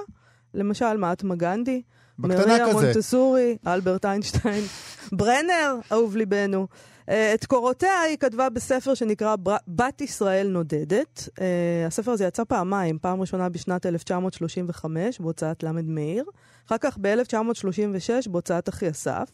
למשל, 0.54 0.96
מעטמה 0.96 1.34
גנדי, 1.34 1.82
מריה 2.18 2.72
מונטסורי, 2.72 3.56
אלברט 3.66 4.04
איינשטיין, 4.04 4.64
ברנר, 5.18 5.76
אהוב 5.92 6.16
ליבנו. 6.16 6.66
אה, 7.08 7.34
את 7.34 7.46
קורותיה 7.46 8.00
היא 8.00 8.16
כתבה 8.16 8.48
בספר 8.48 8.94
שנקרא 8.94 9.36
בת 9.68 10.00
ישראל 10.00 10.48
נודדת. 10.48 11.28
אה, 11.40 11.86
הספר 11.86 12.10
הזה 12.10 12.24
יצא 12.24 12.44
פעמיים, 12.44 12.98
פעם 12.98 13.20
ראשונה 13.20 13.48
בשנת 13.48 13.86
1935 13.86 15.20
בהוצאת 15.20 15.62
ל' 15.62 15.72
מאיר, 15.82 16.24
אחר 16.66 16.78
כך 16.78 16.98
ב-1936 17.00 18.30
בהוצאת 18.30 18.68
אחי 18.68 18.90
אסף, 18.90 19.28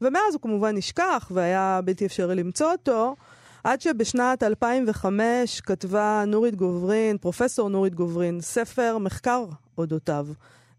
ומאז 0.00 0.34
הוא 0.34 0.42
כמובן 0.42 0.76
נשכח 0.76 1.30
והיה 1.34 1.80
בלתי 1.84 2.06
אפשרי 2.06 2.34
למצוא 2.34 2.72
אותו. 2.72 3.16
עד 3.64 3.80
שבשנת 3.80 4.42
2005 4.42 5.60
כתבה 5.60 6.24
נורית 6.26 6.56
גוברין, 6.56 7.18
פרופסור 7.18 7.68
נורית 7.68 7.94
גוברין, 7.94 8.40
ספר 8.40 8.98
מחקר 8.98 9.44
אודותיו. 9.78 10.26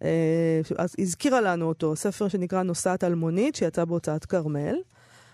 אה, 0.04 0.62
אז 0.78 0.96
הזכירה 1.00 1.42
לנו 1.42 1.66
אותו, 1.66 1.96
ספר 1.96 2.28
שנקרא 2.28 2.64
נוסעת 2.64 3.04
אלמונית, 3.04 3.56
שיצא 3.56 3.86
בהוצאת 3.86 4.26
כרמל. 4.26 4.76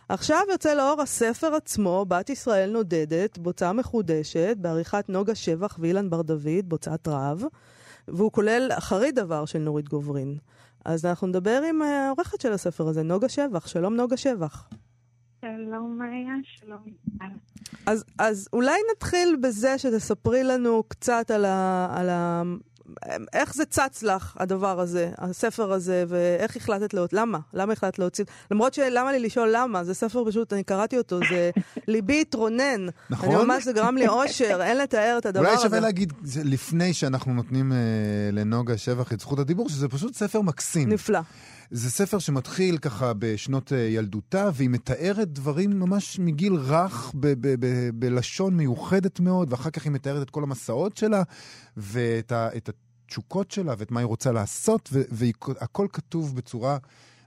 עכשיו 0.09 0.39
יוצא 0.51 0.73
לאור 0.73 1.01
הספר 1.01 1.55
עצמו, 1.55 2.05
בת 2.07 2.29
ישראל 2.29 2.71
נודדת, 2.71 3.37
בהוצאה 3.37 3.73
מחודשת, 3.73 4.57
בעריכת 4.57 5.09
נוגה 5.09 5.35
שבח 5.35 5.77
ואילן 5.79 6.09
בר 6.09 6.21
דוד, 6.21 6.65
בהוצאת 6.69 7.07
רב, 7.07 7.43
והוא 8.07 8.31
כולל 8.31 8.69
אחרית 8.77 9.15
דבר 9.15 9.45
של 9.45 9.59
נורית 9.59 9.89
גוברין. 9.89 10.37
אז 10.85 11.05
אנחנו 11.05 11.27
נדבר 11.27 11.61
עם 11.69 11.81
אה, 11.81 12.07
העורכת 12.07 12.41
של 12.41 12.53
הספר 12.53 12.87
הזה, 12.87 13.03
נוגה 13.03 13.29
שבח. 13.29 13.67
שלום 13.67 13.95
נוגה 13.95 14.17
שבח. 14.17 14.69
שלום 15.41 15.97
מאיה, 15.97 16.33
שלום 16.43 16.83
אז, 17.85 18.05
אז 18.19 18.49
אולי 18.53 18.79
נתחיל 18.91 19.35
בזה 19.41 19.77
שתספרי 19.77 20.43
לנו 20.43 20.83
קצת 20.87 21.31
על, 21.31 21.45
ה, 21.45 21.87
על 21.91 22.09
איך 23.33 23.53
זה 23.55 23.65
צץ 23.65 24.03
לך, 24.03 24.37
הדבר 24.39 24.79
הזה, 24.79 25.11
הספר 25.17 25.71
הזה, 25.73 26.03
ואיך 26.07 26.55
החלטת 26.55 26.93
להוציא, 26.93 27.19
למה? 27.19 27.39
למה 27.53 27.73
החלטת 27.73 27.99
להוציא? 27.99 28.25
למרות 28.51 28.73
שלמה 28.73 29.11
לי 29.11 29.19
לשאול 29.19 29.49
למה, 29.53 29.83
זה 29.83 29.93
ספר 29.93 30.23
פשוט, 30.27 30.53
אני 30.53 30.63
קראתי 30.63 30.97
אותו, 30.97 31.19
זה 31.29 31.49
ליבי 31.87 32.21
התרונן. 32.21 32.87
נכון? 33.09 33.29
אני 33.29 33.43
ממש, 33.43 33.63
זה 33.63 33.73
גרם 33.73 33.97
לי 33.97 34.07
אושר, 34.07 34.61
אין 34.61 34.77
לתאר 34.77 35.15
את 35.17 35.25
הדבר 35.25 35.47
הזה. 35.47 35.51
אולי 35.51 35.61
שווה 35.61 35.79
להגיד, 35.79 36.13
לפני 36.43 36.93
שאנחנו 36.93 37.33
נותנים 37.33 37.71
אה, 37.71 37.77
לנוגה 38.31 38.77
שבח 38.77 39.13
את 39.13 39.19
זכות 39.19 39.39
הדיבור, 39.39 39.69
שזה 39.69 39.87
פשוט 39.87 40.15
ספר 40.15 40.41
מקסים. 40.41 40.89
נפלא. 40.89 41.19
זה 41.71 41.91
ספר 41.91 42.19
שמתחיל 42.19 42.77
ככה 42.77 43.11
בשנות 43.19 43.73
אה, 43.73 43.77
ילדותה, 43.77 44.49
והיא 44.53 44.69
מתארת 44.69 45.27
דברים 45.33 45.79
ממש 45.79 46.19
מגיל 46.19 46.53
רך, 46.53 47.13
בלשון 47.93 48.53
מיוחדת 48.57 49.19
מאוד, 49.19 49.51
ואחר 49.51 49.69
כך 49.69 49.83
היא 49.83 49.91
מתארת 49.91 50.21
את 50.21 50.29
כל 50.29 50.43
המסעות 50.43 50.97
שלה, 50.97 51.23
ואת 51.77 52.31
ה- 52.31 52.49
התשוקות 53.05 53.51
שלה, 53.51 53.73
ואת 53.77 53.91
מה 53.91 53.99
היא 53.99 54.05
רוצה 54.07 54.31
לעשות, 54.31 54.89
והכל 54.91 55.87
כתוב 55.93 56.35
בצורה... 56.35 56.77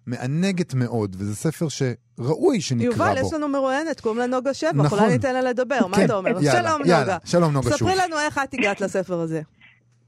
מענגת 0.06 0.74
מאוד, 0.74 1.16
וזה 1.18 1.36
ספר 1.36 1.66
שראוי 1.68 2.60
שנקרא 2.60 2.84
יובל, 2.86 2.98
בו. 2.98 3.04
יובל, 3.04 3.26
יש 3.26 3.32
לנו 3.32 3.48
מרואיינת, 3.48 4.00
קוראים 4.00 4.18
לה 4.18 4.26
נוגה 4.26 4.54
שבח, 4.54 4.72
נכון. 4.84 4.98
אולי 4.98 5.12
ניתן 5.12 5.34
לה 5.34 5.42
לדבר, 5.42 5.86
מה 5.86 5.96
כן, 5.96 6.04
אתה 6.04 6.14
אומר? 6.14 6.30
יאללה, 6.42 6.68
שלום 6.70 6.80
יאללה, 6.84 7.00
נוגה. 7.00 7.18
שלום 7.24 7.52
נוגה 7.52 7.70
שוב. 7.78 7.88
ספרי 7.90 7.96
לנו 7.96 8.18
איך 8.18 8.38
את 8.38 8.54
הגעת 8.54 8.80
לספר 8.80 9.20
הזה. 9.20 9.42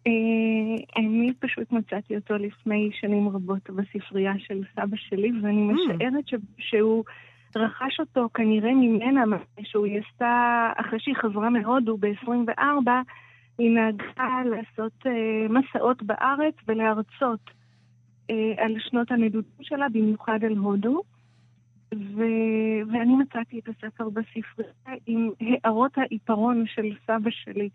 אה, 0.07 0.85
אני 0.97 1.33
פשוט 1.39 1.73
מצאתי 1.73 2.17
אותו 2.17 2.35
לפני 2.35 2.91
שנים 3.01 3.29
רבות 3.29 3.71
בספרייה 3.71 4.33
של 4.39 4.63
סבא 4.77 4.97
שלי, 4.97 5.33
ואני 5.43 5.71
mm. 5.71 5.75
משערת 5.75 6.25
שהוא 6.59 7.05
רכש 7.57 8.01
אותו 8.01 8.29
כנראה 8.35 8.75
ממנה, 8.75 9.25
שהוא 9.63 9.87
עשתה, 9.87 10.71
אחרי 10.77 11.01
שהיא 11.01 11.15
חזרה 11.15 11.51
מהודו 11.51 11.97
ב-24, 11.97 12.91
היא 13.59 13.71
נהגה 13.71 14.43
לעשות 14.45 14.93
uh, 15.07 15.53
מסעות 15.53 16.03
בארץ 16.03 16.55
ולהרצות 16.69 17.51
uh, 18.31 18.35
על 18.57 18.75
שנות 18.79 19.11
הנדודים 19.11 19.63
שלה, 19.63 19.89
במיוחד 19.89 20.45
על 20.45 20.57
הודו. 20.57 21.03
ו- 21.95 22.93
ואני 22.93 23.17
מצאתי 23.17 23.59
את 23.59 23.69
הספר 23.69 24.09
בספרייה 24.09 24.99
עם 25.07 25.31
הערות 25.41 25.99
העיפרון 25.99 26.65
של 26.67 26.93
סבא 27.07 27.31
שלי. 27.31 27.69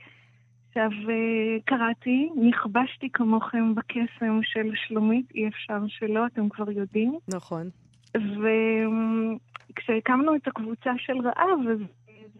עכשיו, 0.80 1.10
אה, 1.10 1.58
קראתי, 1.65 2.30
נכבשתי 2.36 3.10
כמוכם 3.13 3.76
בקסם 3.76 4.39
של 4.44 4.72
שלומית, 4.76 5.32
אי 5.36 5.48
אפשר 5.48 5.80
שלא, 5.88 6.26
אתם 6.26 6.50
כבר 6.50 6.72
יודעים. 6.72 7.20
נכון. 7.28 7.70
וכשהקמנו 8.15 10.36
את 10.36 10.48
הקבוצה 10.48 10.92
של 10.98 11.18
רעב, 11.18 11.60
אז 11.72 11.80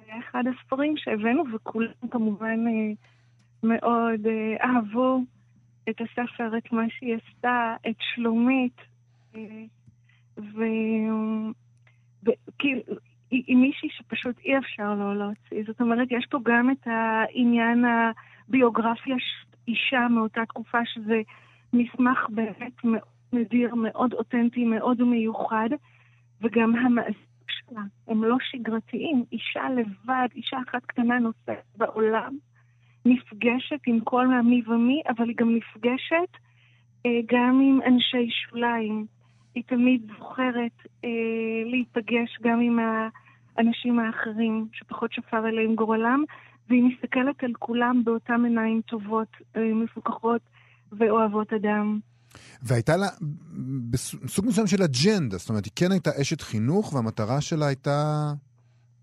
היה 0.06 0.20
אחד 0.20 0.44
הספרים 0.48 0.98
שהבאנו, 0.98 1.44
וכולם 1.54 1.92
כמובן 2.12 2.60
מאוד 3.64 4.28
אהבו 4.62 5.20
את 5.90 6.02
הספר, 6.02 6.58
את 6.58 6.72
מה 6.72 6.84
שהיא 6.90 7.16
עשתה, 7.16 7.76
את 7.90 7.96
שלומית. 8.00 8.82
וכאילו, 10.38 12.82
היא 13.32 13.58
מישהי 13.58 13.90
שפשוט 13.92 14.40
אי 14.40 14.58
אפשר 14.58 14.96
לא 14.96 15.18
להוציא. 15.18 15.64
זאת 15.68 15.82
אומרת, 15.82 16.08
יש 16.12 16.26
פה 16.30 16.38
גם 16.44 16.72
את 16.72 16.88
העניין 16.88 17.86
הביוגרפיה 18.48 19.16
אישה 19.68 20.08
מאותה 20.10 20.46
תקופה, 20.46 20.86
שזה 20.86 21.22
מסמך 21.74 22.28
באמת 22.30 22.84
מאוד 22.84 23.02
נדיר, 23.34 23.76
מאוד 23.76 24.14
אותנטי, 24.14 24.66
מאוד 24.66 25.04
מיוחד, 25.04 25.70
וגם 26.42 26.76
המעשים 26.76 27.14
שלה 27.48 27.82
הם 28.08 28.24
לא 28.24 28.38
שגרתיים. 28.42 29.24
אישה 29.32 29.70
לבד, 29.70 30.28
אישה 30.36 30.58
אחת 30.70 30.86
קטנה 30.86 31.20
נוסעת 31.20 31.64
בעולם, 31.78 32.38
נפגשת 33.06 33.80
עם 33.88 34.00
כל 34.00 34.28
מי 34.28 34.62
ומי, 34.68 35.02
אבל 35.10 35.28
היא 35.28 35.36
גם 35.38 35.56
נפגשת 35.56 36.38
אה, 37.06 37.20
גם 37.26 37.62
עם 37.64 37.80
אנשי 37.86 38.30
שוליים. 38.30 39.06
היא 39.56 39.64
תמיד 39.68 40.02
זוכרת 40.20 40.88
אה, 41.06 41.10
להיפגש 41.66 42.40
גם 42.42 42.60
עם 42.60 42.80
האנשים 43.58 44.00
האחרים 44.00 44.68
שפחות 44.74 45.14
שפר 45.14 45.48
אליהם 45.48 45.76
גורלם, 45.76 46.24
והיא 46.70 46.84
מסתכלת 46.84 47.44
על 47.44 47.52
כולם 47.60 48.02
באותם 48.06 48.42
עיניים 48.44 48.82
טובות, 48.82 49.28
אה, 49.56 49.74
מפוקחות 49.74 50.42
ואוהבות 50.92 51.54
אדם. 51.54 52.00
והייתה 52.64 52.98
לה 52.98 53.08
סוג 54.28 54.46
מסוים 54.48 54.68
של 54.68 54.84
אג'נדה, 54.84 55.38
זאת 55.38 55.50
אומרת, 55.50 55.66
היא 55.66 55.72
כן 55.76 55.92
הייתה 55.92 56.10
אשת 56.22 56.42
חינוך, 56.42 56.94
והמטרה 56.94 57.42
שלה 57.42 57.68
הייתה 57.68 58.32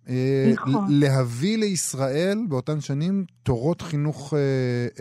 אה, 0.08 0.50
נכון. 0.52 0.86
להביא 0.88 1.58
לישראל 1.58 2.38
באותן 2.48 2.80
שנים 2.80 3.24
תורות 3.42 3.82
חינוך 3.82 4.34
אה, 4.34 4.38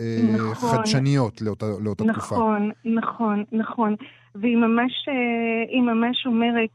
אה, 0.00 0.50
נכון. 0.50 0.70
חדשניות 0.70 1.42
לאותה, 1.42 1.66
לאותה 1.80 2.04
נכון, 2.04 2.20
תקופה. 2.20 2.36
נכון, 2.36 2.70
נכון, 2.84 3.44
נכון. 3.52 3.96
והיא 4.40 4.56
ממש, 4.56 5.08
היא 5.68 5.82
ממש 5.82 6.26
אומרת, 6.26 6.68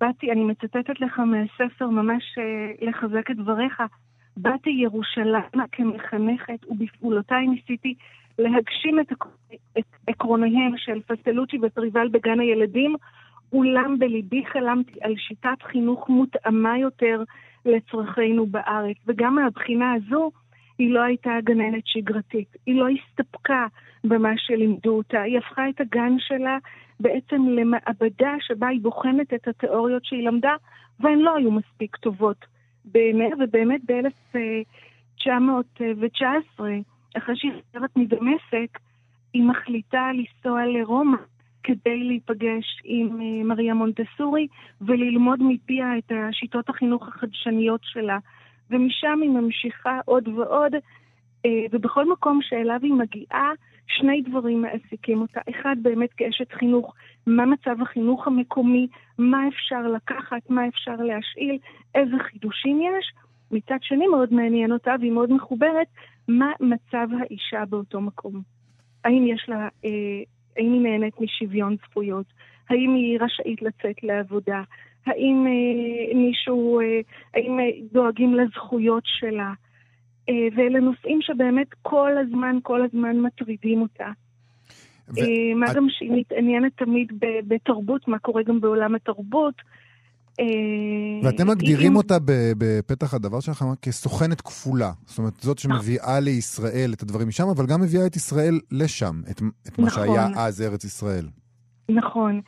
באתי, 0.00 0.32
אני 0.32 0.44
מצטטת 0.44 1.00
לך 1.00 1.18
מהספר, 1.18 1.86
ממש 1.86 2.38
לחזק 2.80 3.30
את 3.30 3.36
דבריך, 3.36 3.82
באתי 4.36 4.70
ירושלימה 4.70 5.64
כמחנכת, 5.72 6.66
ובפעולותיי 6.68 7.46
ניסיתי 7.46 7.94
להגשים 8.38 9.00
את, 9.00 9.12
את 9.78 9.84
עקרוניהם 10.06 10.72
של 10.76 11.00
פסטלוצ'י 11.06 11.58
ופריבל 11.62 12.08
בגן 12.08 12.40
הילדים, 12.40 12.94
אולם 13.52 13.98
בליבי 13.98 14.44
חלמתי 14.46 14.98
על 15.02 15.14
שיטת 15.16 15.62
חינוך 15.62 16.08
מותאמה 16.08 16.78
יותר 16.78 17.22
לצרכינו 17.66 18.46
בארץ. 18.46 18.96
וגם 19.06 19.34
מהבחינה 19.34 19.92
הזו, 19.92 20.30
היא 20.78 20.90
לא 20.90 21.02
הייתה 21.02 21.30
גננת 21.44 21.86
שגרתית. 21.86 22.56
היא 22.66 22.74
לא 22.74 22.86
הסתפקה 22.88 23.66
במה 24.04 24.32
שלימדו 24.36 24.96
אותה. 24.96 25.22
היא 25.22 25.38
הפכה 25.38 25.68
את 25.68 25.80
הגן 25.80 26.12
שלה 26.18 26.58
בעצם 27.00 27.48
למעבדה 27.48 28.34
שבה 28.40 28.68
היא 28.68 28.80
בוחנת 28.80 29.34
את 29.34 29.48
התיאוריות 29.48 30.04
שהיא 30.04 30.22
למדה, 30.22 30.54
והן 31.00 31.18
לא 31.18 31.36
היו 31.36 31.50
מספיק 31.50 31.96
טובות 31.96 32.46
בעיניה, 32.84 33.28
ובאמת 33.40 33.80
ב-1919, 33.86 36.60
אחרי 37.16 37.36
שהיא 37.36 37.52
חזרת 37.52 37.96
מדמשק, 37.96 38.78
היא 39.32 39.42
מחליטה 39.42 40.10
לנסוע 40.12 40.66
לרומא 40.66 41.16
כדי 41.62 42.04
להיפגש 42.04 42.80
עם 42.84 43.20
אה, 43.20 43.44
מריה 43.44 43.74
מונטסורי 43.74 44.46
וללמוד 44.80 45.42
מפיה 45.42 45.98
את 45.98 46.12
השיטות 46.14 46.68
החינוך 46.68 47.08
החדשניות 47.08 47.80
שלה. 47.84 48.18
ומשם 48.70 49.18
היא 49.22 49.30
ממשיכה 49.30 50.00
עוד 50.04 50.28
ועוד, 50.28 50.72
אה, 51.46 51.50
ובכל 51.72 52.12
מקום 52.12 52.40
שאליו 52.42 52.78
היא 52.82 52.92
מגיעה, 52.92 53.52
שני 53.88 54.22
דברים 54.22 54.62
מעסיקים 54.62 55.20
אותה. 55.20 55.40
אחד, 55.50 55.76
באמת 55.82 56.12
כאשת 56.12 56.52
חינוך, 56.52 56.94
מה 57.26 57.46
מצב 57.46 57.82
החינוך 57.82 58.26
המקומי, 58.26 58.86
מה 59.18 59.48
אפשר 59.48 59.88
לקחת, 59.88 60.50
מה 60.50 60.68
אפשר 60.68 60.96
להשאיל, 60.96 61.58
איזה 61.94 62.16
חידושים 62.18 62.80
יש. 62.80 63.12
מצד 63.50 63.76
שני, 63.82 64.06
מאוד 64.06 64.32
מעניין 64.32 64.72
אותה, 64.72 64.94
והיא 65.00 65.12
מאוד 65.12 65.32
מחוברת, 65.32 65.86
מה 66.28 66.52
מצב 66.60 67.08
האישה 67.20 67.64
באותו 67.64 68.00
מקום. 68.00 68.42
האם 69.04 69.26
יש 69.26 69.44
לה, 69.48 69.68
אה, 69.84 70.22
האם 70.56 70.72
היא 70.72 70.80
נהנית 70.80 71.20
משוויון 71.20 71.76
זכויות? 71.76 72.26
האם 72.70 72.94
היא 72.94 73.18
רשאית 73.20 73.62
לצאת 73.62 74.02
לעבודה? 74.02 74.62
האם 75.06 75.46
אה, 75.46 76.14
מישהו, 76.14 76.80
אה, 76.80 77.00
האם 77.34 77.60
אה, 77.60 77.64
דואגים 77.92 78.34
לזכויות 78.34 79.02
שלה? 79.06 79.52
אה, 80.28 80.48
ואלה 80.56 80.80
נושאים 80.80 81.18
שבאמת 81.22 81.66
כל 81.82 82.12
הזמן, 82.18 82.58
כל 82.62 82.82
הזמן 82.82 83.20
מטרידים 83.20 83.82
אותה. 83.82 84.08
ו... 85.08 85.20
אה, 85.20 85.54
מה 85.56 85.66
את... 85.70 85.76
גם 85.76 85.86
שהיא 85.90 86.12
מתעניינת 86.12 86.72
תמיד 86.76 87.12
בתרבות, 87.48 88.08
מה 88.08 88.18
קורה 88.18 88.42
גם 88.42 88.60
בעולם 88.60 88.94
התרבות. 88.94 89.54
אה, 90.40 90.44
ואתם 91.24 91.48
מגדירים 91.48 91.96
אותה 91.96 92.14
בפתח 92.58 93.14
הדבר 93.14 93.40
שלך 93.40 93.64
כסוכנת 93.82 94.40
כפולה. 94.40 94.90
זאת 95.04 95.18
אומרת, 95.18 95.34
זאת 95.34 95.58
שמביאה 95.58 96.20
לישראל 96.20 96.90
את 96.94 97.02
הדברים 97.02 97.28
משם, 97.28 97.48
אבל 97.56 97.66
גם 97.66 97.80
מביאה 97.80 98.06
את 98.06 98.16
ישראל 98.16 98.60
לשם, 98.72 99.14
את, 99.30 99.42
את 99.68 99.78
מה 99.78 99.86
נכון. 99.86 100.06
שהיה 100.06 100.26
אז 100.36 100.62
ארץ 100.62 100.84
ישראל. 100.84 101.26
נכון. 101.88 102.40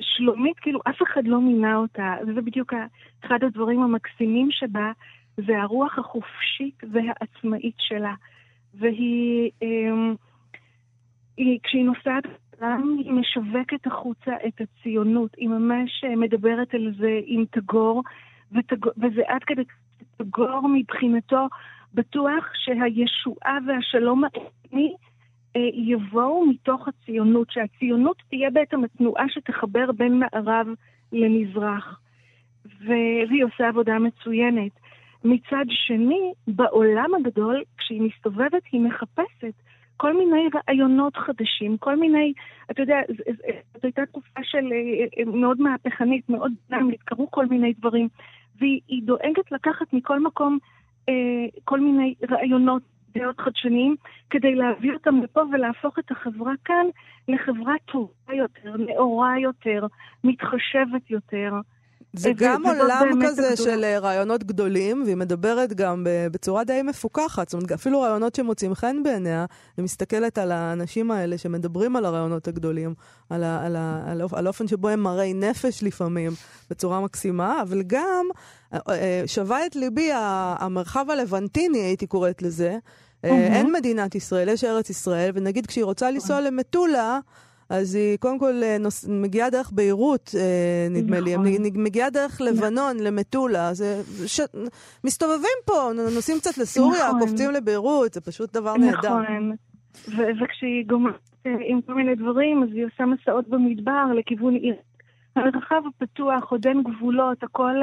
שלומית, 0.00 0.58
כאילו, 0.58 0.80
אף 0.88 1.02
אחד 1.02 1.22
לא 1.24 1.40
מינה 1.40 1.76
אותה, 1.76 2.14
וזה 2.22 2.40
בדיוק 2.40 2.72
אחד 3.26 3.38
הדברים 3.46 3.82
המקסימים 3.82 4.48
שבה, 4.50 4.92
זה 5.36 5.62
הרוח 5.62 5.98
החופשית 5.98 6.82
והעצמאית 6.92 7.74
שלה. 7.78 8.14
והיא, 8.74 9.50
היא, 11.36 11.58
כשהיא 11.62 11.84
נוסעת 11.84 12.24
בעולם, 12.60 12.96
היא 12.98 13.12
משווקת 13.12 13.86
החוצה 13.86 14.32
את 14.46 14.60
הציונות. 14.60 15.30
היא 15.36 15.48
ממש 15.48 16.04
מדברת 16.16 16.74
על 16.74 16.94
זה 16.98 17.20
עם 17.24 17.44
תגור, 17.50 18.02
ותג... 18.52 18.86
וזה 18.86 19.22
עד 19.26 19.44
כדי 19.46 19.62
תגור 20.16 20.68
מבחינתו 20.68 21.46
בטוח 21.94 22.44
שהישועה 22.54 23.58
והשלום 23.66 24.24
העצמי 24.24 24.94
אה, 25.56 25.60
יבואו 25.74 26.46
מתוך 26.46 26.88
הציונות, 26.88 27.50
שהציונות 27.50 28.22
תהיה 28.28 28.50
בעצם 28.50 28.84
התנועה 28.84 29.24
שתחבר 29.28 29.92
בין 29.92 30.20
מערב 30.20 30.66
למזרח. 31.12 32.00
והיא 32.86 33.44
עושה 33.44 33.68
עבודה 33.68 33.98
מצוינת. 33.98 34.72
מצד 35.24 35.64
שני, 35.68 36.32
בעולם 36.46 37.10
הגדול, 37.14 37.62
כשהיא 37.78 38.02
מסתובבת, 38.02 38.62
היא 38.72 38.80
מחפשת 38.80 39.54
כל 39.96 40.16
מיני 40.16 40.48
רעיונות 40.54 41.16
חדשים, 41.16 41.76
כל 41.78 41.96
מיני, 41.96 42.32
אתה 42.70 42.82
יודע, 42.82 43.00
זו 43.48 43.80
הייתה 43.82 44.06
תקופה 44.06 44.40
של 44.42 44.72
אה, 44.72 45.04
אה, 45.18 45.32
מאוד 45.32 45.60
מהפכנית, 45.60 46.28
מאוד 46.28 46.52
דינמית, 46.70 47.02
קרו 47.02 47.30
כל 47.30 47.46
מיני 47.46 47.72
דברים, 47.72 48.08
והיא 48.58 49.02
דואגת 49.02 49.52
לקחת 49.52 49.92
מכל 49.92 50.20
מקום 50.20 50.58
כל 51.64 51.80
מיני 51.80 52.14
רעיונות 52.30 52.82
דעות 53.14 53.40
חדשניים, 53.40 53.96
כדי 54.30 54.54
להביא 54.54 54.92
אותם 54.92 55.20
לפה 55.22 55.40
ולהפוך 55.52 55.98
את 55.98 56.10
החברה 56.10 56.52
כאן 56.64 56.86
לחברה 57.28 57.74
טובה 57.84 58.34
יותר, 58.34 58.76
נאורה 58.76 59.38
יותר, 59.38 59.86
מתחשבת 60.24 61.10
יותר. 61.10 61.52
זה 62.12 62.30
גם 62.36 62.66
עולם 62.66 63.08
כזה. 63.26 63.56
של 63.56 63.84
אה, 63.84 63.98
רעיונות 63.98 64.44
גדולים, 64.44 65.02
והיא 65.04 65.16
מדברת 65.16 65.72
גם 65.72 66.06
בצורה 66.06 66.64
די 66.64 66.82
מפוקחת. 66.82 67.48
זאת 67.48 67.54
אומרת, 67.54 67.72
אפילו 67.72 68.00
רעיונות 68.00 68.34
שמוצאים 68.34 68.74
חן 68.74 69.02
בעיניה, 69.02 69.46
היא 69.76 69.82
מסתכלת 69.82 70.38
על 70.38 70.52
האנשים 70.52 71.10
האלה 71.10 71.38
שמדברים 71.38 71.96
על 71.96 72.04
הרעיונות 72.04 72.48
הגדולים, 72.48 72.94
על, 73.30 73.44
ה, 73.44 73.66
על, 73.66 73.76
ה, 73.76 74.02
על, 74.06 74.22
על 74.32 74.46
האופן 74.46 74.68
שבו 74.68 74.88
הם 74.88 75.00
מראי 75.00 75.34
נפש 75.34 75.82
לפעמים, 75.82 76.32
בצורה 76.70 77.00
מקסימה, 77.00 77.62
אבל 77.62 77.82
גם 77.86 78.26
אה, 78.72 78.78
אה, 78.88 79.22
שווה 79.26 79.66
את 79.66 79.76
ליבי 79.76 80.10
המרחב 80.14 81.10
הלבנטיני, 81.10 81.78
הייתי 81.78 82.06
קוראת 82.06 82.42
לזה. 82.42 82.78
Mm-hmm. 82.78 83.28
אין 83.28 83.72
מדינת 83.72 84.14
ישראל, 84.14 84.48
יש 84.48 84.64
ארץ 84.64 84.90
ישראל, 84.90 85.30
ונגיד 85.34 85.66
כשהיא 85.66 85.84
רוצה 85.84 86.10
לנסוע 86.10 86.40
למטולה, 86.40 87.18
אז 87.70 87.94
היא 87.94 88.18
קודם 88.18 88.38
כל 88.38 88.62
אה, 88.62 88.76
נוס... 88.80 89.08
מגיעה 89.08 89.50
דרך 89.50 89.72
ביירות, 89.72 90.34
אה, 90.38 90.86
נדמה 90.90 91.20
נכון. 91.20 91.44
לי, 91.44 91.50
היא 91.50 91.72
מגיעה 91.74 92.10
דרך 92.10 92.40
לבנון, 92.40 92.94
נכון. 92.94 93.06
למטולה, 93.06 93.74
זה... 93.74 94.02
ש... 94.26 94.40
מסתובבים 95.04 95.58
פה, 95.64 95.90
נוסעים 96.14 96.38
קצת 96.38 96.58
לסוריה, 96.58 97.08
נכון. 97.08 97.20
קופצים 97.20 97.50
לביירות, 97.50 98.14
זה 98.14 98.20
פשוט 98.20 98.52
דבר 98.52 98.74
נכון. 98.76 98.84
נהדר. 98.84 99.20
נכון, 99.20 99.52
ו- 100.08 100.42
וכשהיא 100.44 100.84
גומרת 100.86 101.30
אה, 101.46 101.52
עם 101.66 101.80
כל 101.80 101.94
מיני 101.94 102.14
דברים, 102.14 102.62
אז 102.62 102.68
היא 102.72 102.86
עושה 102.86 103.04
מסעות 103.06 103.48
במדבר 103.48 104.04
לכיוון 104.18 104.54
עיר. 104.54 104.76
המרחב 105.36 105.82
הפתוח, 105.86 106.50
עוד 106.50 106.66
אין 106.66 106.82
גבולות, 106.82 107.42
הכל, 107.42 107.74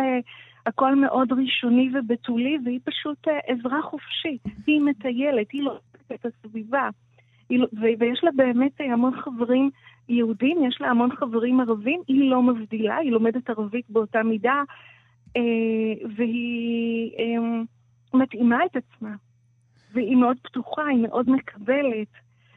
הכל 0.66 0.96
מאוד 0.96 1.32
ראשוני 1.32 1.90
ובתולי, 1.94 2.58
והיא 2.66 2.80
פשוט 2.84 3.28
אזרח 3.28 3.86
חופשי. 3.86 4.38
היא 4.68 4.82
מטיילת, 4.82 5.48
היא 5.54 5.64
לא 5.64 5.80
את 6.14 6.26
הסביבה. 6.26 6.90
ויש 7.74 8.24
לה 8.24 8.32
באמת 8.36 8.72
המון 8.80 9.22
חברים 9.22 9.70
יהודים, 10.10 10.58
יש 10.68 10.78
לה 10.82 10.90
המון 10.90 11.16
חברים 11.16 11.60
ערבים, 11.60 12.02
היא 12.08 12.30
לא 12.30 12.42
מבדילה, 12.42 12.98
היא 12.98 13.12
לומדת 13.12 13.50
ערבית 13.50 13.90
באותה 13.90 14.24
מידה. 14.24 14.64
והיא 16.16 17.12
מתאימה 18.14 18.66
את 18.66 18.76
עצמה, 18.76 19.16
והיא 19.94 20.16
מאוד 20.16 20.38
פתוחה, 20.44 20.86
היא 20.86 21.04
מאוד 21.04 21.30
מקבלת. 21.30 22.08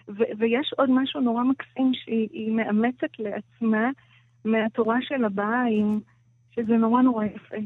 ויש 0.09 0.73
עוד 0.79 0.91
משהו 0.91 1.21
נורא 1.21 1.43
מקסים 1.45 1.91
שהיא 1.95 2.53
מאמצת 2.53 3.19
לעצמה 3.19 3.91
מהתורה 4.45 4.97
של 5.03 5.25
הבהאים, 5.25 6.01
שזה 6.51 6.77
נורא 6.77 7.03
נורא 7.03 7.25
יפה, 7.25 7.57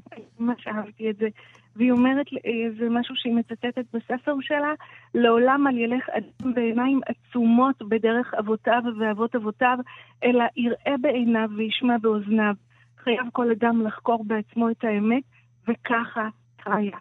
ממש 0.40 0.66
אהבתי 0.66 1.10
את 1.10 1.16
זה. 1.16 1.28
והיא 1.76 1.92
אומרת, 1.92 2.26
אה, 2.46 2.70
זה 2.78 2.88
משהו 2.90 3.14
שהיא 3.16 3.34
מצטטת 3.34 3.84
בספר 3.92 4.34
שלה, 4.40 4.72
לעולם 5.14 5.66
אל 5.66 5.78
ילך 5.78 6.08
אדם 6.08 6.54
בעיניים 6.54 7.00
עצומות 7.06 7.82
בדרך 7.88 8.34
אבותיו 8.34 8.82
ואבות 8.98 9.34
אבותיו, 9.34 9.78
אלא 10.24 10.44
יראה 10.56 10.94
בעיניו 11.00 11.48
וישמע 11.56 11.98
באוזניו. 11.98 12.54
חייב 12.98 13.26
כל 13.32 13.50
אדם 13.50 13.86
לחקור 13.86 14.24
בעצמו 14.24 14.70
את 14.70 14.84
האמת, 14.84 15.22
וככה 15.68 16.28
היה. 16.66 16.96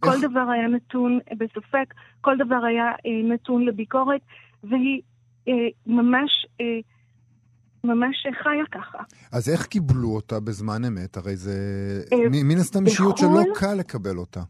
כל 0.00 0.20
דבר 0.22 0.50
היה 0.50 0.68
נתון 0.68 1.18
בספק, 1.38 1.94
כל 2.20 2.36
דבר 2.36 2.64
היה 2.64 2.90
אה, 3.06 3.22
נתון 3.24 3.64
לביקורת, 3.64 4.20
והיא 4.64 5.02
אה, 5.48 5.68
ממש... 5.86 6.46
ממש 7.84 8.26
חיה 8.42 8.64
ככה. 8.72 8.98
אז 9.32 9.48
איך 9.48 9.66
קיבלו 9.66 10.08
אותה 10.08 10.40
בזמן 10.40 10.84
אמת? 10.84 11.16
הרי 11.16 11.36
זה 11.36 11.52
אה, 12.12 12.18
מן 12.30 12.56
הסתם 12.56 12.86
אישיות 12.86 13.16
שלא 13.18 13.42
קל 13.54 13.74
לקבל 13.78 14.16
אותה. 14.16 14.40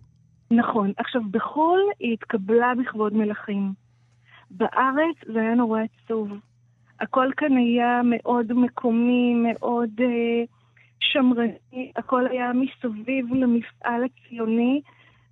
נכון. 0.50 0.92
עכשיו, 0.96 1.20
בחו"ל 1.30 1.80
היא 1.98 2.12
התקבלה 2.12 2.72
בכבוד 2.80 3.14
מלכים. 3.14 3.72
בארץ 4.50 5.16
זה 5.32 5.40
היה 5.40 5.54
נורא 5.54 5.80
עצוב. 5.80 6.28
הכל 7.00 7.28
כאן 7.36 7.56
היה 7.56 8.00
מאוד 8.04 8.52
מקומי, 8.52 9.34
מאוד 9.34 9.90
אה, 10.00 10.44
שמרני, 11.00 11.92
הכל 11.96 12.26
היה 12.26 12.50
מסביב 12.52 13.34
למפעל 13.34 14.04
הציוני, 14.04 14.80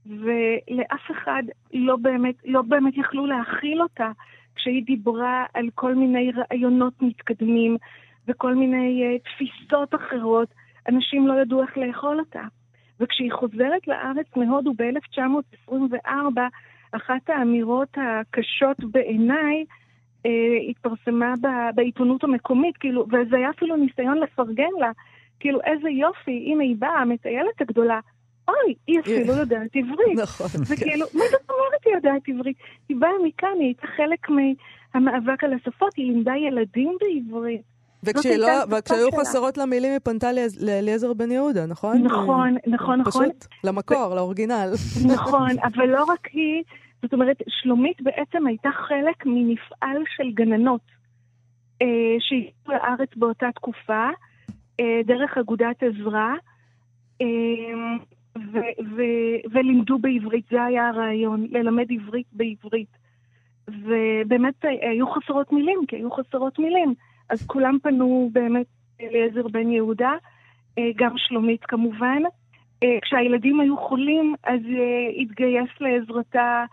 ולאף 0.07 1.11
אחד 1.11 1.43
לא 1.73 1.97
באמת, 1.97 2.35
לא 2.45 2.63
באמת 2.63 2.97
יכלו 2.97 3.27
להכיל 3.27 3.83
אותה. 3.83 4.11
כשהיא 4.55 4.85
דיברה 4.87 5.45
על 5.55 5.67
כל 5.75 5.95
מיני 5.95 6.31
רעיונות 6.33 7.03
מתקדמים 7.03 7.77
וכל 8.29 8.55
מיני 8.55 9.03
uh, 9.03 9.23
תפיסות 9.23 9.95
אחרות, 9.95 10.49
אנשים 10.89 11.27
לא 11.27 11.41
ידעו 11.41 11.63
איך 11.63 11.79
לאכול 11.79 12.19
אותה. 12.21 12.43
וכשהיא 13.01 13.33
חוזרת 13.33 13.89
לארץ 13.89 14.27
מהודו 14.37 14.73
ב-1924, 14.77 16.41
אחת 16.93 17.31
האמירות 17.31 17.97
הקשות 17.97 18.77
בעיניי 18.85 19.65
uh, 20.27 20.31
התפרסמה 20.71 21.35
ב- 21.41 21.75
בעיתונות 21.75 22.25
המקומית, 22.25 22.77
כאילו, 22.77 23.07
וזה 23.09 23.37
היה 23.37 23.51
אפילו 23.51 23.77
ניסיון 23.77 24.19
לפרגן 24.19 24.73
לה, 24.81 24.91
כאילו, 25.41 25.61
איזה 25.65 25.91
יופי, 25.91 26.45
הנה 26.47 26.63
היא 26.63 26.77
באה, 26.79 27.01
המטיילת 27.01 27.61
הגדולה. 27.61 28.01
אוי, 28.53 28.75
היא 28.87 29.01
אפילו 29.01 29.33
יודעת 29.35 29.77
עברית. 29.77 30.19
נכון. 30.23 30.47
וכאילו, 30.69 31.07
מה 31.15 31.25
זאת 31.31 31.51
אומרת 31.51 31.87
היא 31.87 31.95
יודעת 31.95 32.23
עברית? 32.29 32.57
היא 32.89 32.97
באה 33.01 33.11
מכאן, 33.25 33.49
היא 33.59 33.67
הייתה 33.67 33.87
חלק 33.87 34.29
מהמאבק 34.31 35.45
על 35.45 35.53
השפות, 35.53 35.95
היא 35.97 36.07
לימדה 36.07 36.33
ילדים 36.37 36.97
בעברית. 37.01 37.63
וכשהיו 38.05 38.39
לא, 38.39 39.21
חסרות 39.21 39.59
לה 39.59 39.67
מילים, 39.67 39.93
היא 39.93 39.99
פנתה 39.99 40.31
לאליעזר 40.61 41.13
בן 41.13 41.31
יהודה, 41.31 41.67
נכון? 41.67 42.03
נכון, 42.03 42.57
נכון, 42.67 43.01
נכון. 43.01 43.05
פשוט 43.05 43.47
למקור, 43.65 44.15
לאורגינל. 44.15 44.71
נכון, 45.15 45.51
אבל 45.65 45.87
לא 45.87 46.05
רק 46.05 46.29
היא, 46.33 46.63
זאת 47.03 47.13
אומרת, 47.13 47.37
שלומית 47.49 48.03
בעצם 48.03 48.47
הייתה 48.47 48.69
חלק 48.89 49.27
ממפעל 49.27 50.03
של 50.17 50.31
גננות 50.35 50.81
אה, 51.83 51.87
שהגיעו 52.19 52.53
לארץ 52.69 53.09
באותה 53.17 53.47
תקופה, 53.55 54.09
אה, 54.81 55.01
דרך 55.05 55.39
אגודת 55.39 55.83
עזרא. 55.83 56.29
אה, 57.21 57.27
ו- 58.37 58.95
ו- 58.97 59.51
ולימדו 59.53 59.99
בעברית, 59.99 60.45
זה 60.51 60.65
היה 60.65 60.89
הרעיון, 60.89 61.47
ללמד 61.51 61.87
עברית 61.91 62.27
בעברית. 62.33 63.03
ובאמת 63.69 64.55
היו 64.83 65.07
חסרות 65.07 65.53
מילים, 65.53 65.79
כי 65.89 65.97
היו 65.97 66.11
חסרות 66.11 66.59
מילים. 66.59 66.95
אז 67.29 67.47
כולם 67.47 67.79
פנו 67.83 68.31
באמת 68.33 68.67
אליעזר 69.01 69.49
בן 69.49 69.71
יהודה, 69.71 70.13
אה, 70.79 70.91
גם 70.97 71.13
שלומית 71.17 71.65
כמובן. 71.65 72.23
אה, 72.85 72.99
כשהילדים 73.03 73.61
היו 73.61 73.77
חולים, 73.77 74.35
אז 74.45 74.61
אה, 74.79 75.23
התגייס 75.23 75.71
לעזרתה 75.81 76.65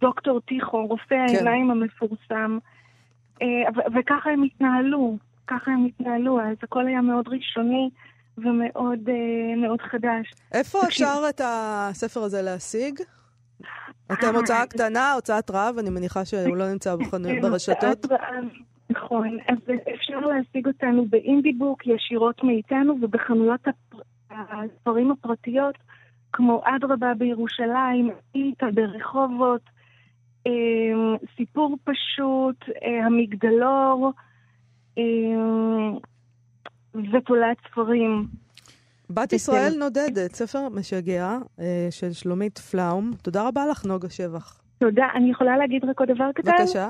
דוקטור 0.00 0.40
טיחו, 0.40 0.86
רופא 0.86 1.04
כן. 1.08 1.34
העיניים 1.34 1.70
המפורסם. 1.70 2.58
וככה 3.94 4.30
הם 4.30 4.42
התנהלו, 4.42 5.18
ככה 5.46 5.70
הם 5.70 5.84
התנהלו, 5.84 6.40
אז 6.40 6.56
הכל 6.62 6.86
היה 6.86 7.00
מאוד 7.00 7.28
ראשוני. 7.28 7.90
ומאוד 8.42 9.08
מאוד 9.56 9.80
חדש. 9.80 10.32
איפה 10.52 10.78
אפשר 10.88 11.22
את 11.28 11.40
הספר 11.44 12.20
הזה 12.20 12.42
להשיג? 12.42 13.00
אתם 14.12 14.36
הוצאה 14.36 14.66
קטנה, 14.66 15.12
הוצאת 15.12 15.50
רעב, 15.50 15.78
אני 15.78 15.90
מניחה 15.90 16.24
שהוא 16.24 16.56
לא 16.56 16.72
נמצא 16.72 16.96
ברשתות. 17.42 18.06
נכון, 18.90 19.38
אז 19.48 19.58
אפשר 19.94 20.20
להשיג 20.20 20.66
אותנו 20.66 21.06
באינדיבוק 21.06 21.86
ישירות 21.86 22.44
מאיתנו 22.44 22.96
ובחנויות 23.02 23.60
הספרים 24.30 25.10
הפרטיות, 25.10 25.74
כמו 26.32 26.62
אדרבה 26.64 27.14
בירושלים, 27.14 28.10
איתה 28.34 28.66
ברחובות, 28.74 29.60
סיפור 31.36 31.76
פשוט, 31.84 32.56
אה, 32.82 33.06
המגדלור, 33.06 34.12
ותולעת 36.94 37.56
ספרים. 37.70 38.26
בת 39.10 39.32
ישראל 39.32 39.72
נודדת, 39.78 40.34
ספר 40.34 40.68
משגע 40.68 41.38
אה, 41.60 41.88
של 41.90 42.12
שלומית 42.12 42.58
פלאום. 42.58 43.10
תודה 43.22 43.48
רבה 43.48 43.66
לך, 43.66 43.84
נוגה 43.84 44.10
שבח. 44.10 44.60
תודה. 44.78 45.06
אני 45.14 45.30
יכולה 45.30 45.56
להגיד 45.56 45.84
רק 45.84 46.00
עוד 46.00 46.10
דבר 46.10 46.32
קטן? 46.34 46.50
בבקשה. 46.58 46.88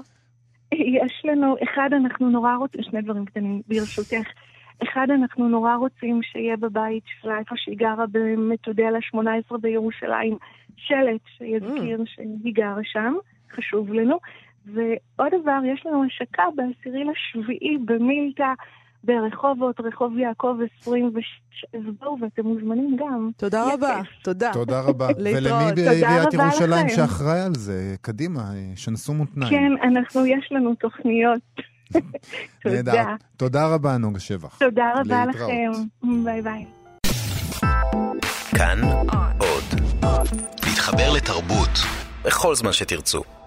יש 0.73 1.23
לנו, 1.25 1.57
אחד, 1.63 1.91
אנחנו 1.93 2.31
נורא 2.31 2.57
רוצים, 2.57 2.83
שני 2.83 3.03
דברים 3.03 3.25
קטנים, 3.25 3.63
ברשותך. 3.69 4.29
אחד, 4.83 5.07
אנחנו 5.11 5.49
נורא 5.49 5.75
רוצים 5.77 6.21
שיהיה 6.23 6.57
בבית 6.57 7.03
שלה, 7.21 7.39
איפה 7.39 7.55
שהיא 7.59 7.77
גרה 7.77 8.05
במתודלה 8.13 8.99
18 9.01 9.59
בירושלים, 9.59 10.37
שלט 10.77 11.21
שיזכיר 11.39 12.01
mm. 12.01 12.07
שהיא 12.07 12.55
גרה 12.55 12.81
שם, 12.83 13.15
חשוב 13.57 13.93
לנו. 13.93 14.19
ועוד 14.67 15.33
דבר, 15.43 15.59
יש 15.75 15.87
לנו 15.87 16.05
השקה 16.05 16.45
בעשירי 16.57 17.05
לשביעי 17.05 17.79
במילתא. 17.85 18.53
ברחובות, 19.05 19.81
רחוב 19.81 20.19
יעקב 20.19 20.57
26, 20.83 21.25
אז 21.75 21.81
בואו 22.01 22.17
ואתם 22.21 22.43
מוזמנים 22.47 22.97
גם. 22.97 23.31
תודה 23.37 23.75
רבה, 23.75 24.01
תודה. 24.23 24.51
תודה 24.53 24.81
רבה. 24.81 25.09
ולמי 25.25 25.73
בעיריית 25.77 26.35
ירושלים 26.35 26.89
שאחראי 26.89 27.41
על 27.41 27.55
זה? 27.55 27.95
קדימה, 28.01 28.43
שנסו 28.77 29.15
מותניים. 29.15 29.51
כן, 29.51 29.89
אנחנו, 29.89 30.27
יש 30.27 30.49
לנו 30.51 30.75
תוכניות. 30.75 31.41
תודה. 32.63 33.05
תודה 33.37 33.75
רבה, 33.75 33.97
נוגה 33.99 34.21
שבח. 34.21 34.59
תודה 34.59 34.93
רבה 34.97 35.25
לכם. 35.27 35.71
ביי 36.25 36.43
ביי. 36.43 36.65
כאן 38.57 38.81
עוד. 39.39 39.65
להתחבר 40.67 41.13
לתרבות 41.17 41.71
בכל 42.25 42.55
זמן 42.55 42.73
שתרצו. 42.73 43.39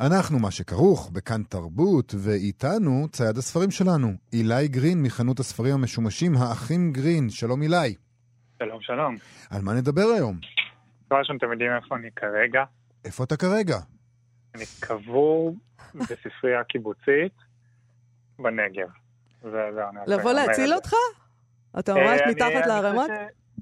אנחנו 0.00 0.38
מה 0.38 0.50
שכרוך 0.50 1.10
בכאן 1.10 1.42
תרבות, 1.42 2.14
ואיתנו 2.18 3.08
צייד 3.12 3.36
הספרים 3.36 3.70
שלנו, 3.70 4.12
אילי 4.32 4.68
גרין 4.68 5.02
מחנות 5.02 5.40
הספרים 5.40 5.74
המשומשים, 5.74 6.36
האחים 6.36 6.92
גרין. 6.92 7.30
שלום 7.30 7.62
אילי. 7.62 7.94
שלום, 8.58 8.80
שלום. 8.80 9.16
על 9.50 9.62
מה 9.62 9.74
נדבר 9.74 10.02
היום? 10.16 10.38
דבר 11.06 11.18
ראשון, 11.18 11.36
אתם 11.36 11.52
יודעים 11.52 11.70
איפה 11.82 11.96
אני 11.96 12.08
כרגע? 12.16 12.64
איפה 13.04 13.24
אתה 13.24 13.36
כרגע? 13.36 13.76
אני 14.54 14.64
קבור 14.80 15.56
בספרייה 15.94 16.64
קיבוצית 16.64 17.32
בנגב. 18.38 18.88
לבוא 20.06 20.32
להציל 20.32 20.74
אותך? 20.74 20.92
אתה 21.78 21.94
ממש 21.94 22.20
אה, 22.20 22.30
מתחת 22.30 22.66
לערימות? 22.66 23.10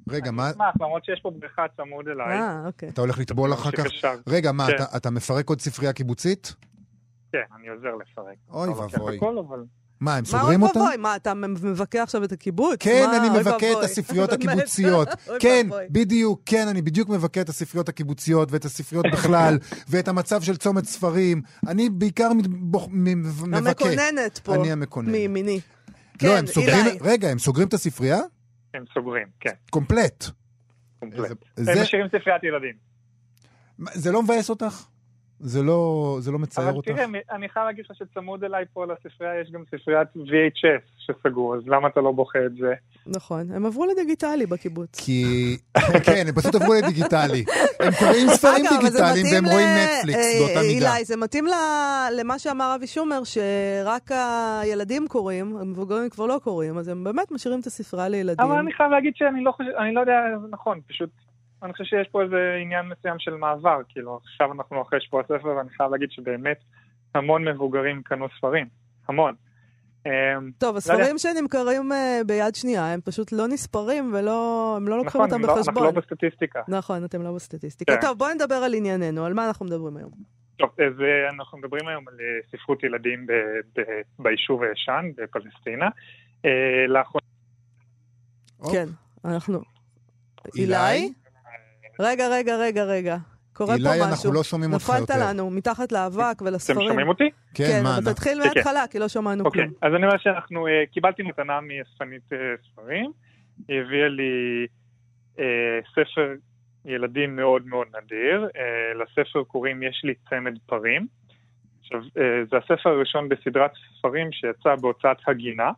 רגע, 0.08 0.30
מה... 0.30 0.44
אני 0.44 0.52
אשמח, 0.52 0.74
למרות 0.80 1.04
שיש 1.04 1.20
פה 1.22 1.30
בריכה 1.30 1.62
צמוד 1.76 2.08
אליי. 2.08 2.40
אה, 2.40 2.66
אוקיי. 2.66 2.88
אתה 2.88 3.00
הולך 3.00 3.18
לטבול 3.18 3.52
אחר 3.52 3.70
כך? 3.70 3.84
רגע, 4.26 4.52
מה, 4.52 4.66
כן. 4.66 4.84
אתה 4.96 5.10
מפרק 5.10 5.48
עוד 5.48 5.60
ספרייה 5.60 5.92
קיבוצית? 5.92 6.54
כן, 7.32 7.38
אני 7.58 7.68
עוזר 7.68 7.94
לפרק. 7.94 8.36
אוי 8.50 8.68
לא 8.68 8.72
ואבוי. 8.72 9.18
מה, 10.00 10.16
הם 10.16 10.24
סוגרים 10.24 10.62
אותם? 10.62 10.78
מה 10.78 10.84
אוי 10.84 10.90
ואבוי? 10.90 11.02
מה, 11.02 11.16
אתה 11.16 11.34
מבקר 11.34 12.02
עכשיו 12.02 12.24
את 12.24 12.32
הקיבוץ? 12.32 12.76
כן, 12.80 13.06
אני 13.20 13.40
מבקר 13.40 13.72
את 13.78 13.84
הספריות 13.84 14.32
הקיבוציות. 14.42 15.08
כן, 15.40 15.66
בדיוק, 15.90 16.42
כן, 16.46 16.68
אני 16.68 16.82
בדיוק 16.82 17.08
מבקר 17.08 17.40
את 17.40 17.48
הספריות 17.48 17.88
הקיבוציות 17.88 18.52
ואת 18.52 18.64
הספריות 18.64 19.06
בכלל, 19.12 19.58
ואת 19.90 20.08
המצב 20.08 20.42
של 20.42 20.56
צומת 20.56 20.84
ספרים. 20.84 21.42
אני 21.68 21.90
בעיקר 21.90 22.30
מבקר. 22.90 23.58
המקוננת 23.58 24.38
פה. 24.38 24.54
אני 24.54 24.72
המקונן. 24.72 25.10
מימיני. 25.12 25.60
לא, 26.22 26.36
הם 26.36 26.46
סוגרים... 26.46 26.86
רגע, 27.00 27.28
הם 27.28 27.38
סוגרים 27.38 27.68
את 27.68 27.74
הספרייה? 27.74 28.20
הם 28.74 28.84
סוגרים, 28.94 29.26
כן. 29.40 29.50
קומפלט. 29.70 30.24
קומפלט. 31.00 31.44
הם 31.56 31.82
משאירים 31.82 32.08
ספריית 32.08 32.44
ילדים. 32.44 32.74
זה 33.92 34.12
לא 34.12 34.22
מבאס 34.22 34.50
אותך? 34.50 34.87
זה 35.40 35.62
לא, 35.62 36.16
זה 36.20 36.30
לא 36.32 36.38
מצייר 36.38 36.68
אבל 36.68 36.76
אותך? 36.76 36.88
תראה, 36.88 37.04
אני 37.30 37.48
חייב 37.48 37.66
להגיד 37.66 37.84
לך 37.84 37.96
שצמוד 37.96 38.44
אליי 38.44 38.64
פה 38.72 38.84
לספרייה 38.86 39.40
יש 39.40 39.50
גם 39.50 39.62
ספריית 39.66 40.08
VHS 40.16 40.82
שסגור, 40.98 41.56
אז 41.56 41.62
למה 41.66 41.88
אתה 41.88 42.00
לא 42.00 42.12
בוכה 42.12 42.38
את 42.46 42.56
זה? 42.56 42.74
נכון, 43.06 43.50
הם 43.50 43.66
עברו 43.66 43.86
לדיגיטלי 43.86 44.46
בקיבוץ. 44.46 45.00
כי, 45.04 45.24
כן, 46.06 46.24
הם 46.28 46.35
פשוט 46.35 46.54
עברו 46.54 46.74
לדיגיטלי. 46.74 47.44
הם 47.80 47.92
קוראים 47.98 48.28
ספרים 48.28 48.66
אבל 48.66 48.76
דיגיטליים 48.76 49.26
והם 49.32 49.44
רואים 49.44 49.68
נטפליקס 49.68 50.18
אה, 50.18 50.38
באותה 50.38 50.60
מידה. 50.60 50.94
אילי, 50.94 51.04
זה 51.04 51.16
מתאים 51.16 51.44
למה 52.18 52.38
שאמר 52.38 52.74
אבי 52.74 52.87
שומר, 52.87 53.20
שרק 53.24 54.10
הילדים 54.62 55.08
קוראים, 55.08 55.56
המבוגרים 55.56 56.10
כבר 56.10 56.26
לא 56.26 56.40
קוראים, 56.44 56.78
אז 56.78 56.88
הם 56.88 57.04
באמת 57.04 57.32
משאירים 57.32 57.60
את 57.60 57.66
הספרייה 57.66 58.08
לילדים. 58.08 58.46
אבל 58.46 58.58
אני 58.58 58.72
חייב 58.72 58.90
להגיד 58.90 59.12
שאני 59.16 59.44
לא 59.44 59.52
חושב, 59.52 59.70
אני 59.78 59.94
לא 59.94 60.00
יודע, 60.00 60.20
נכון, 60.50 60.80
פשוט, 60.88 61.10
אני 61.65 61.73
חושב 61.73 61.85
שיש 61.85 62.08
פה 62.08 62.23
איזה 62.23 62.58
עניין 62.62 62.87
מסוים 62.88 63.19
של 63.19 63.35
מעבר, 63.35 63.81
כאילו, 63.88 64.21
עכשיו 64.25 64.52
אנחנו 64.52 64.83
אחרי 64.83 65.00
שבוע 65.00 65.21
הספר, 65.21 65.48
ואני 65.48 65.71
חייב 65.71 65.90
להגיד 65.90 66.10
שבאמת 66.10 66.58
המון 67.15 67.48
מבוגרים 67.48 68.02
קנו 68.02 68.27
ספרים, 68.38 68.67
המון. 69.08 69.35
אמ, 70.06 70.10
טוב, 70.58 70.77
הספרים 70.77 71.19
שנמכרים 71.19 71.92
אה, 71.92 72.21
ביד 72.27 72.54
שנייה, 72.54 72.92
הם 72.92 73.00
פשוט 73.00 73.33
לא 73.33 73.48
נספרים 73.48 74.15
ולא, 74.15 74.75
הם 74.77 74.88
לא 74.88 74.96
לוקחים 74.96 75.21
נכון, 75.21 75.33
אותם 75.33 75.42
לא- 75.42 75.48
אנחנו 75.48 75.73
בחשבון. 75.73 75.85
לא 75.85 75.90
בסטטיסטיקה. 75.90 76.62
נכון, 76.69 77.04
אתם 77.04 77.23
לא 77.23 77.33
בסטטיסטיקה. 77.33 77.94
כן. 77.94 78.00
טוב, 78.00 78.19
בואי 78.19 78.35
נדבר 78.35 78.54
על 78.54 78.75
ענייננו, 78.75 79.25
על 79.25 79.35
מה 79.35 79.46
אנחנו 79.46 79.67
מדברים 79.67 79.96
היום. 79.96 80.10
טוב, 80.56 80.71
אז 80.79 81.00
אה, 81.00 81.31
אנחנו 81.31 81.58
מדברים 81.58 81.88
היום 81.88 82.08
על 82.08 82.15
אה, 82.21 82.58
ספרות 82.58 82.85
ילדים 82.85 83.27
ביישוב 84.19 84.62
הישן, 84.62 85.10
בפלסטינה. 85.17 85.88
לאחרונה... 86.88 87.27
כן, 88.73 88.87
אנחנו... 89.25 89.60
אילי? 90.56 91.23
אילי? 92.00 92.10
רגע, 92.10 92.28
רגע, 92.28 92.56
רגע, 92.56 92.84
רגע. 92.84 93.16
קורה 93.54 93.74
אילי, 93.74 93.84
פה 93.84 93.94
משהו. 93.94 94.10
אנחנו 94.10 94.32
לא 94.32 94.42
שומעים 94.42 94.72
אותך 94.72 94.90
נפלת 94.90 95.00
יותר. 95.00 95.14
לנו 95.28 95.50
מתחת 95.50 95.92
לאבק 95.92 96.36
אתם 96.36 96.44
ולספרים. 96.46 96.88
שומעים 96.88 97.08
אותי? 97.08 97.30
כן, 97.54 97.80
מה, 97.82 97.98
אבל 97.98 98.12
תתחיל 98.12 98.38
כן, 98.38 98.48
כן. 98.48 98.54
מההתחלה, 98.54 98.86
כי 98.90 98.98
לא 98.98 99.08
שמענו 99.08 99.44
אוקיי, 99.44 99.62
כלום. 99.62 99.74
אז 99.82 99.94
אני 99.94 100.06
אומר 100.06 100.18
שאנחנו, 100.18 100.66
אה, 100.66 100.86
קיבלתי 100.92 101.22
מתנה 101.22 101.60
מאספנית 101.60 102.32
אה, 102.32 102.38
ספרים, 102.66 103.12
היא 103.68 103.80
הביאה 103.80 104.08
לי 104.08 104.66
אה, 105.38 105.44
ספר 105.90 106.34
ילדים 106.84 107.36
מאוד 107.36 107.66
מאוד 107.66 107.86
נדיר, 107.96 108.48
לספר 108.94 109.44
קוראים 109.44 109.82
יש 109.82 110.00
לי 110.04 110.14
צמד 110.30 110.58
פרים. 110.66 111.06
עכשיו, 111.80 112.00
זה 112.50 112.56
הספר 112.56 112.90
הראשון 112.90 113.28
בסדרת 113.28 113.70
ספרים 113.98 114.32
שיצא 114.32 114.74
בהוצאת 114.80 115.16
הגינה 115.26 115.70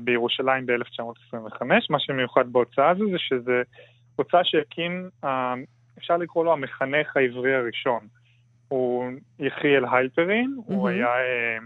בירושלים 0.00 0.66
ב-1925. 0.66 1.62
מה 1.90 1.98
שמיוחד 2.00 2.52
בהוצאה 2.52 2.90
הזו 2.90 3.04
זה 3.10 3.18
שזה 3.18 3.62
הוצאה 4.16 4.40
שהקים, 4.44 5.08
אה, 5.24 5.54
אפשר 5.98 6.16
לקרוא 6.16 6.44
לו 6.44 6.52
המחנך 6.52 7.16
העברי 7.16 7.54
הראשון. 7.54 8.00
הוא 8.68 9.04
יחיאל 9.38 9.84
היילפרין, 9.92 10.56
הוא 10.56 10.76
מהמם. 10.84 10.86
היה 10.86 11.06
אה, 11.06 11.58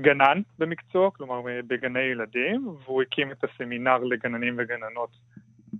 גנן 0.00 0.40
במקצוע, 0.58 1.10
כלומר 1.10 1.48
אה, 1.48 1.60
בגני 1.66 2.00
ילדים, 2.00 2.68
והוא 2.84 3.02
הקים 3.02 3.30
את 3.32 3.44
הסמינר 3.44 3.98
לגננים 3.98 4.54
וגננות 4.58 5.10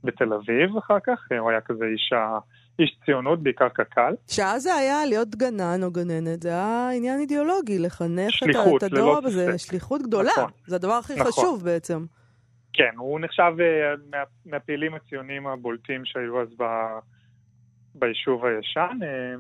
בתל 0.04 0.32
אביב 0.32 0.76
אחר 0.78 0.98
כך, 1.06 1.18
הוא 1.38 1.50
היה 1.50 1.60
כזה 1.60 1.84
איש, 1.84 2.12
ה- 2.12 2.38
איש 2.78 2.96
ציונות, 3.04 3.42
בעיקר 3.42 3.68
קק"ל. 3.68 4.14
שאז 4.28 4.62
זה 4.62 4.74
היה 4.74 5.06
להיות 5.06 5.28
גנן 5.36 5.82
או 5.82 5.90
גננת, 5.90 6.42
זה 6.42 6.48
היה 6.48 6.90
עניין 6.96 7.20
אידיאולוגי, 7.20 7.78
לחנך 7.78 8.30
שליחות, 8.32 8.84
את 8.84 8.92
הדור 8.92 9.18
הזה, 9.24 9.46
ספק. 9.58 9.70
שליחות 9.70 10.02
גדולה. 10.02 10.30
נכון. 10.38 10.50
זה 10.66 10.76
הדבר 10.76 10.92
הכי 10.92 11.12
נכון. 11.14 11.26
חשוב 11.26 11.64
בעצם. 11.64 12.04
כן, 12.72 12.90
הוא 12.96 13.20
נחשב 13.20 13.52
אה, 13.60 13.94
מה, 14.10 14.22
מהפעילים 14.46 14.94
הציוניים 14.94 15.46
הבולטים 15.46 16.04
שהיו 16.04 16.40
אז 16.40 16.48
ב, 16.58 16.64
ביישוב 17.94 18.44
הישן, 18.44 18.98
אה, 19.02 19.34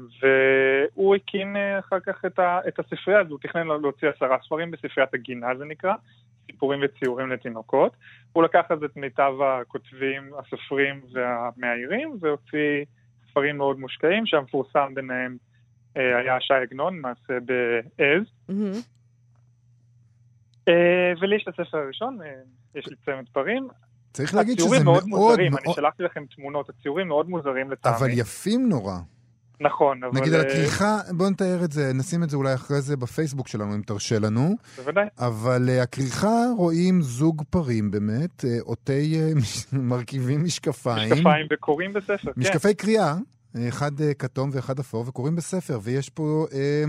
והוא 0.94 1.14
הקים 1.16 1.56
אה, 1.56 1.78
אחר 1.78 2.00
כך 2.00 2.24
את, 2.24 2.38
ה, 2.38 2.60
את 2.68 2.78
הספרייה 2.78 3.20
הזו, 3.20 3.30
הוא 3.30 3.38
תכנן 3.38 3.66
להוציא 3.66 4.08
עשרה 4.08 4.36
ספרים 4.44 4.70
בספריית 4.70 5.14
הגינה 5.14 5.46
זה 5.58 5.64
נקרא, 5.64 5.94
סיפורים 6.46 6.80
וציורים 6.82 7.30
לתינוקות. 7.30 7.96
הוא 8.32 8.42
לקח 8.42 8.64
אז 8.70 8.84
את 8.84 8.96
מיטב 8.96 9.32
הכותבים, 9.42 10.30
הסופרים 10.38 11.00
והמאיירים, 11.12 12.16
והוציא 12.20 12.84
ספרים 13.30 13.56
מאוד 13.56 13.78
מושקעים, 13.78 14.26
שהמפורסם 14.26 14.94
ביניהם 14.94 15.36
היה 15.94 16.40
ש"י 16.40 16.54
עגנון, 16.54 17.00
מעשה 17.00 17.38
בעז. 17.40 18.22
מהמם. 18.48 18.72
אה, 20.68 20.74
ולי 21.20 21.36
יש 21.36 21.44
את 21.48 21.60
הספר 21.60 21.78
הראשון, 21.78 22.18
אה, 22.22 22.26
יש 22.74 22.86
לי 22.86 22.96
צמד 23.04 23.24
פרים, 23.32 23.68
צריך 24.12 24.34
להגיד 24.34 24.58
שזה 24.58 24.66
הציורים 24.66 24.84
מאוד 24.84 25.08
מאוד 25.08 25.20
מוזרים, 25.20 25.52
אני 25.56 25.64
מאוד... 25.64 25.76
שלחתי 25.76 26.02
לכם 26.02 26.24
תמונות, 26.36 26.68
הציורים 26.68 27.08
מאוד 27.08 27.28
מוזרים 27.28 27.70
לטעמי. 27.70 27.96
אבל 27.96 28.08
יפים 28.10 28.68
נורא. 28.68 28.98
נכון, 29.60 30.04
אבל... 30.04 30.20
נגיד 30.20 30.34
על 30.34 30.40
אה, 30.40 30.46
הכריכה, 30.46 30.98
בוא 31.16 31.30
נתאר 31.30 31.64
את 31.64 31.72
זה, 31.72 31.92
נשים 31.94 32.22
את 32.22 32.30
זה 32.30 32.36
אולי 32.36 32.54
אחרי 32.54 32.80
זה 32.80 32.96
בפייסבוק 32.96 33.48
שלנו, 33.48 33.74
אם 33.74 33.82
תרשה 33.82 34.18
לנו. 34.18 34.56
בוודאי. 34.76 35.06
אבל 35.18 35.68
אה, 35.68 35.82
הכריכה 35.82 36.44
רואים 36.56 37.02
זוג 37.02 37.42
פרים 37.50 37.90
באמת, 37.90 38.44
אה, 38.44 38.58
עוטי 38.60 39.20
אה, 39.20 39.34
מש- 39.40 39.66
מרכיבים 39.72 40.44
משקפיים. 40.44 41.12
משקפיים 41.12 41.46
וקוראים 41.52 41.92
בספר, 41.92 42.32
כן. 42.32 42.40
משקפי 42.40 42.74
קריאה, 42.74 43.14
אה, 43.56 43.68
אחד 43.68 44.00
אה, 44.00 44.14
כתום 44.14 44.50
ואחד 44.52 44.78
אפור, 44.78 45.04
וקוראים 45.08 45.36
בספר, 45.36 45.78
ויש 45.82 46.08
פה 46.10 46.46
אה, 46.52 46.84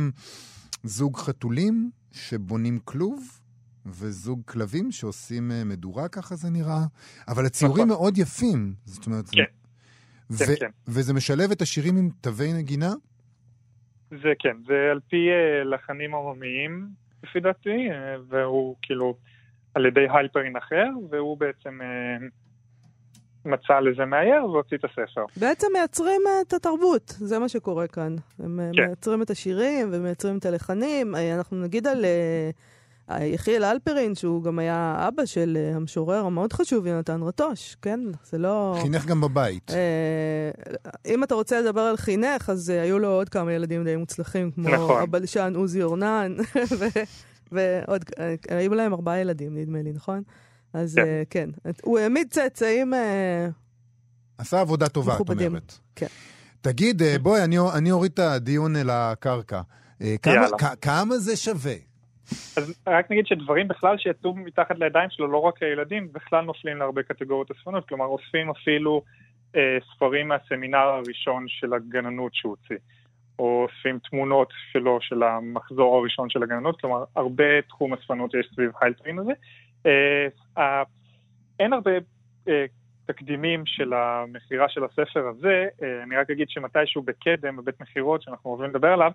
זוג 0.83 1.17
חתולים 1.17 1.89
שבונים 2.11 2.79
כלוב, 2.85 3.39
וזוג 3.85 4.41
כלבים 4.45 4.91
שעושים 4.91 5.51
אה, 5.51 5.63
מדורה, 5.65 6.07
ככה 6.07 6.35
זה 6.35 6.49
נראה. 6.49 6.83
אבל 7.27 7.45
הציורים 7.45 7.85
נכון. 7.85 7.87
מאוד 7.87 8.17
יפים. 8.17 8.73
זאת 8.85 9.05
אומרת, 9.05 9.25
כן. 9.31 9.43
ו- 10.31 10.45
כן, 10.45 10.53
כן. 10.59 10.69
וזה 10.87 11.13
משלב 11.13 11.51
את 11.51 11.61
השירים 11.61 11.97
עם 11.97 12.09
תווי 12.21 12.53
נגינה? 12.53 12.93
זה 14.09 14.33
כן, 14.39 14.57
זה 14.67 14.91
על 14.91 14.99
פי 15.09 15.29
אה, 15.29 15.63
לחנים 15.63 16.15
עממיים, 16.15 16.87
לפי 17.23 17.39
דעתי, 17.39 17.89
אה, 17.91 18.15
והוא 18.27 18.75
כאילו 18.81 19.17
על 19.75 19.85
ידי 19.85 20.05
היילפרין 20.09 20.55
אחר, 20.55 20.87
והוא 21.09 21.37
בעצם 21.37 21.79
מצא 23.45 23.79
לזה 23.79 24.05
מאייר 24.05 24.45
והוציא 24.45 24.77
את 24.77 24.85
הספר. 24.85 25.25
בעצם 25.37 25.67
מייצרים 25.73 26.21
את 26.41 26.53
התרבות, 26.53 27.07
זה 27.07 27.39
מה 27.39 27.49
שקורה 27.49 27.87
כאן. 27.87 28.15
הם 28.39 28.59
כן. 28.73 28.85
מייצרים 28.85 29.21
את 29.21 29.29
השירים 29.29 29.89
ומייצרים 29.91 30.37
את 30.37 30.45
הלחנים. 30.45 31.15
אנחנו 31.15 31.61
נגיד 31.61 31.87
על 31.87 32.05
אה, 32.05 32.49
יחיאל 33.11 33.63
אלפרין, 33.63 34.15
שהוא 34.15 34.43
גם 34.43 34.59
היה 34.59 35.05
אבא 35.07 35.25
של 35.25 35.57
אה, 35.59 35.75
המשורר 35.75 36.25
המאוד 36.25 36.53
חשוב, 36.53 36.87
יונתן 36.87 37.21
רטוש, 37.23 37.77
כן? 37.81 37.99
זה 38.25 38.37
לא... 38.37 38.77
חינך 38.81 39.05
גם 39.05 39.21
בבית. 39.21 39.71
אה, 39.71 40.51
אם 41.05 41.23
אתה 41.23 41.35
רוצה 41.35 41.61
לדבר 41.61 41.81
על 41.81 41.97
חינך, 41.97 42.49
אז 42.49 42.69
אה, 42.69 42.81
היו 42.81 42.99
לו 42.99 43.07
עוד 43.07 43.29
כמה 43.29 43.53
ילדים 43.53 43.83
די 43.83 43.95
מוצלחים, 43.95 44.51
כמו 44.51 44.69
נכון. 44.69 45.01
הבלשן 45.01 45.53
עוזי 45.55 45.83
אורנן, 45.83 46.35
ו- 46.79 46.85
ועוד, 47.51 48.05
היו 48.49 48.73
להם 48.73 48.93
ארבעה 48.93 49.19
ילדים, 49.19 49.57
נדמה 49.57 49.81
לי, 49.81 49.91
נכון? 49.91 50.23
אז 50.73 50.95
כן. 51.29 51.49
כן, 51.63 51.71
הוא 51.83 51.99
העמיד 51.99 52.27
צאצאים... 52.31 52.93
עשה 54.37 54.61
עבודה 54.61 54.89
טובה, 54.89 55.15
את. 55.15 55.29
אומרת. 55.29 55.73
כן. 55.95 56.07
תגיד, 56.61 57.01
בואי, 57.21 57.43
אני, 57.43 57.57
אני 57.73 57.91
אוריד 57.91 58.11
את 58.11 58.19
הדיון 58.19 58.75
אל 58.75 58.89
הקרקע. 58.89 59.61
כמה 60.81 61.17
זה 61.17 61.35
שווה? 61.35 61.73
אז 62.57 62.83
רק 62.87 63.11
נגיד 63.11 63.27
שדברים 63.27 63.67
בכלל 63.67 63.97
שיצאו 63.97 64.35
מתחת 64.35 64.79
לידיים 64.79 65.09
שלו, 65.09 65.27
לא 65.27 65.37
רק 65.37 65.63
הילדים, 65.63 66.07
בכלל 66.13 66.41
נופלים 66.45 66.77
להרבה 66.77 67.03
קטגוריות 67.03 67.51
אספנות, 67.51 67.87
כלומר 67.87 68.05
אוספים 68.05 68.49
אפילו 68.49 69.01
אה, 69.55 69.77
ספרים 69.95 70.27
מהסמינר 70.27 70.77
הראשון 70.77 71.45
של 71.47 71.73
הגננות 71.73 72.35
שהוא 72.35 72.55
הוציא, 72.61 72.77
או 73.39 73.63
אוספים 73.69 73.99
תמונות 74.09 74.49
שלו, 74.71 74.97
של 75.01 75.23
המחזור 75.23 75.97
הראשון 75.97 76.29
של 76.29 76.43
הגננות, 76.43 76.81
כלומר 76.81 77.03
הרבה 77.15 77.61
תחום 77.61 77.93
אספנות 77.93 78.33
יש 78.33 78.47
סביב 78.53 78.71
היילטרין 78.81 79.19
הזה. 79.19 79.31
אה, 79.85 80.27
ה- 80.63 80.83
אין 81.59 81.73
הרבה 81.73 81.91
אה, 82.47 82.65
תקדימים 83.05 83.65
של 83.65 83.93
המכירה 83.93 84.69
של 84.69 84.83
הספר 84.83 85.27
הזה, 85.27 85.67
אה, 85.83 86.03
אני 86.03 86.15
רק 86.15 86.29
אגיד 86.29 86.49
שמתישהו 86.49 87.01
בקדם, 87.01 87.57
בבית 87.57 87.81
מכירות, 87.81 88.21
שאנחנו 88.21 88.49
אוהבים 88.49 88.69
לדבר 88.69 88.87
עליו, 88.87 89.11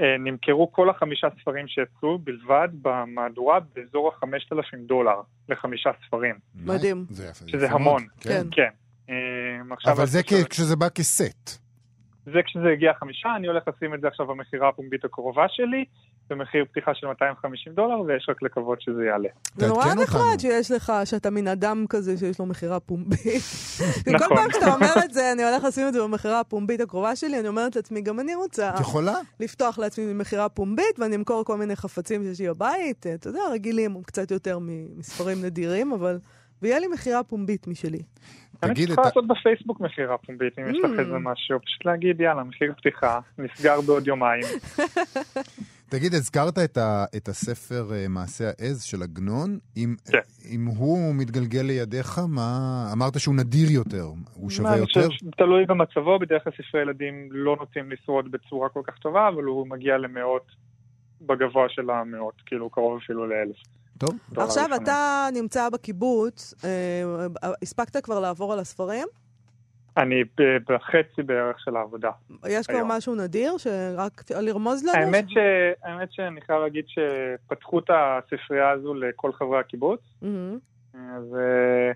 אה, 0.00 0.16
נמכרו 0.18 0.72
כל 0.72 0.90
החמישה 0.90 1.28
ספרים 1.40 1.68
שיצאו 1.68 2.18
בלבד 2.18 2.68
במהדורה 2.82 3.60
באזור 3.74 4.08
ה-5,000 4.08 4.76
דולר 4.86 5.20
לחמישה 5.48 5.90
ספרים, 6.06 6.34
מדהים. 6.64 7.04
זה 7.10 7.24
יפה. 7.24 7.48
שזה 7.48 7.66
יפה 7.66 7.74
המון. 7.74 8.02
מאוד, 8.02 8.20
כן. 8.20 8.46
כן. 8.50 8.68
אה, 9.10 9.92
אבל 9.92 10.06
זה 10.06 10.20
כשזה 10.50 10.76
בא 10.76 10.88
כסט. 10.88 11.62
זה 12.26 12.42
כשזה 12.42 12.68
הגיע 12.68 12.92
חמישה, 12.94 13.28
אני 13.36 13.46
הולך 13.46 13.68
לשים 13.68 13.94
את 13.94 14.00
זה 14.00 14.08
עכשיו 14.08 14.26
במכירה 14.26 14.68
הפומבית 14.68 15.04
הקרובה 15.04 15.46
שלי, 15.48 15.84
במחיר 16.30 16.64
פתיחה 16.64 16.94
של 16.94 17.06
250 17.06 17.72
דולר, 17.72 18.00
ויש 18.00 18.26
רק 18.28 18.42
לקוות 18.42 18.82
שזה 18.82 19.04
יעלה. 19.04 19.28
זה 19.56 19.68
נורא 19.68 19.94
נחמד. 19.94 20.38
שיש 20.38 20.70
לך, 20.70 20.92
שאתה 21.04 21.30
מין 21.30 21.48
אדם 21.48 21.84
כזה 21.88 22.16
שיש 22.16 22.38
לו 22.38 22.46
מכירה 22.46 22.80
פומבית. 22.80 23.42
כל 24.04 24.10
נכון. 24.10 24.36
פעם 24.36 24.50
שאתה 24.52 24.74
אומר 24.74 25.04
את 25.04 25.12
זה, 25.14 25.32
אני 25.32 25.44
הולך 25.44 25.64
לשים 25.64 25.88
את 25.88 25.92
זה 25.92 26.02
במכירה 26.02 26.40
הפומבית 26.40 26.80
הקרובה 26.80 27.16
שלי, 27.16 27.40
אני 27.40 27.48
אומרת 27.48 27.76
לעצמי, 27.76 28.00
גם 28.00 28.20
אני 28.20 28.34
רוצה 28.34 28.70
את 28.74 28.80
יכולה? 28.80 29.14
לפתוח 29.40 29.78
לעצמי 29.78 30.12
מכירה 30.12 30.48
פומבית, 30.48 30.98
ואני 30.98 31.16
אמכור 31.16 31.44
כל 31.44 31.56
מיני 31.56 31.76
חפצים 31.76 32.22
שיש 32.22 32.40
לי 32.40 32.48
בבית, 32.48 33.06
אתה 33.14 33.28
יודע, 33.28 33.40
רגילים, 33.52 34.02
קצת 34.02 34.30
יותר 34.30 34.58
מ- 34.58 34.98
מספרים 34.98 35.42
נדירים, 35.44 35.92
אבל 35.92 36.18
ויהיה 36.62 36.78
לי 36.78 36.86
מכירה 36.86 37.22
פומבית 37.22 37.66
משלי. 37.66 38.02
אני 38.62 38.86
צריכה 38.86 39.02
לעשות 39.02 39.26
בפייסבוק 39.26 39.80
מכירה 39.80 40.18
פומבית, 40.18 40.58
אם 40.58 40.70
יש 40.70 40.78
לך 40.84 40.90
איזה 40.98 41.16
mm. 41.16 41.18
משהו, 41.18 41.60
פשוט 41.60 41.84
להגיד, 41.84 42.20
יאללה, 42.20 42.44
מחיר 42.44 42.72
פתיחה, 42.76 43.20
נסגר 43.38 43.80
בעוד 43.80 44.06
יומיים. 44.06 44.44
תגיד, 45.92 46.14
הזכרת 46.14 46.58
את, 46.58 46.76
ה, 46.76 47.04
את 47.16 47.28
הספר 47.28 47.84
uh, 47.90 48.08
מעשה 48.08 48.44
העז 48.44 48.82
של 48.82 49.02
עגנון, 49.02 49.58
אם, 49.76 49.94
כן. 50.10 50.18
אם 50.50 50.66
הוא 50.66 51.14
מתגלגל 51.14 51.60
לידיך, 51.60 52.18
מה... 52.28 52.90
אמרת 52.92 53.20
שהוא 53.20 53.34
נדיר 53.34 53.70
יותר, 53.70 54.04
הוא 54.34 54.50
שווה 54.50 54.76
יותר? 54.76 55.00
אני 55.00 55.08
חושב 55.08 55.30
תלוי 55.36 55.66
במצבו, 55.66 56.18
בדרך 56.18 56.44
כלל 56.44 56.52
ספרי 56.52 56.82
ילדים 56.82 57.28
לא 57.30 57.56
נוטים 57.60 57.90
לשרוד 57.90 58.30
בצורה 58.30 58.68
כל 58.68 58.80
כך 58.86 58.98
טובה, 58.98 59.28
אבל 59.28 59.44
הוא 59.44 59.66
מגיע 59.68 59.98
למאות, 59.98 60.46
בגבוה 61.20 61.68
של 61.68 61.90
המאות, 61.90 62.34
כאילו 62.46 62.70
קרוב 62.70 62.98
אפילו 63.04 63.26
לאלף. 63.26 63.56
טוב. 63.98 64.18
עכשיו 64.36 64.68
אתה 64.82 65.28
נמצא 65.34 65.68
בקיבוץ, 65.70 66.54
אה, 66.64 67.48
הספקת 67.62 68.04
כבר 68.04 68.20
לעבור 68.20 68.52
על 68.52 68.58
הספרים? 68.58 69.08
אני 69.96 70.24
בחצי 70.68 71.22
בערך 71.22 71.60
של 71.60 71.76
העבודה. 71.76 72.10
יש 72.48 72.66
כבר 72.66 72.82
משהו 72.84 73.14
נדיר 73.14 73.58
שרק 73.58 74.30
לרמוז 74.30 74.84
לנו? 74.84 75.04
האמת, 75.04 75.24
ש... 75.28 75.36
האמת 75.82 76.12
שאני 76.12 76.40
חייב 76.40 76.60
להגיד 76.60 76.84
שפתחו 76.88 77.78
את 77.78 77.90
הספרייה 77.90 78.70
הזו 78.70 78.94
לכל 78.94 79.32
חברי 79.32 79.60
הקיבוץ. 79.60 80.00
Mm-hmm. 80.22 80.96
אז 80.98 81.34
אה, 81.34 81.92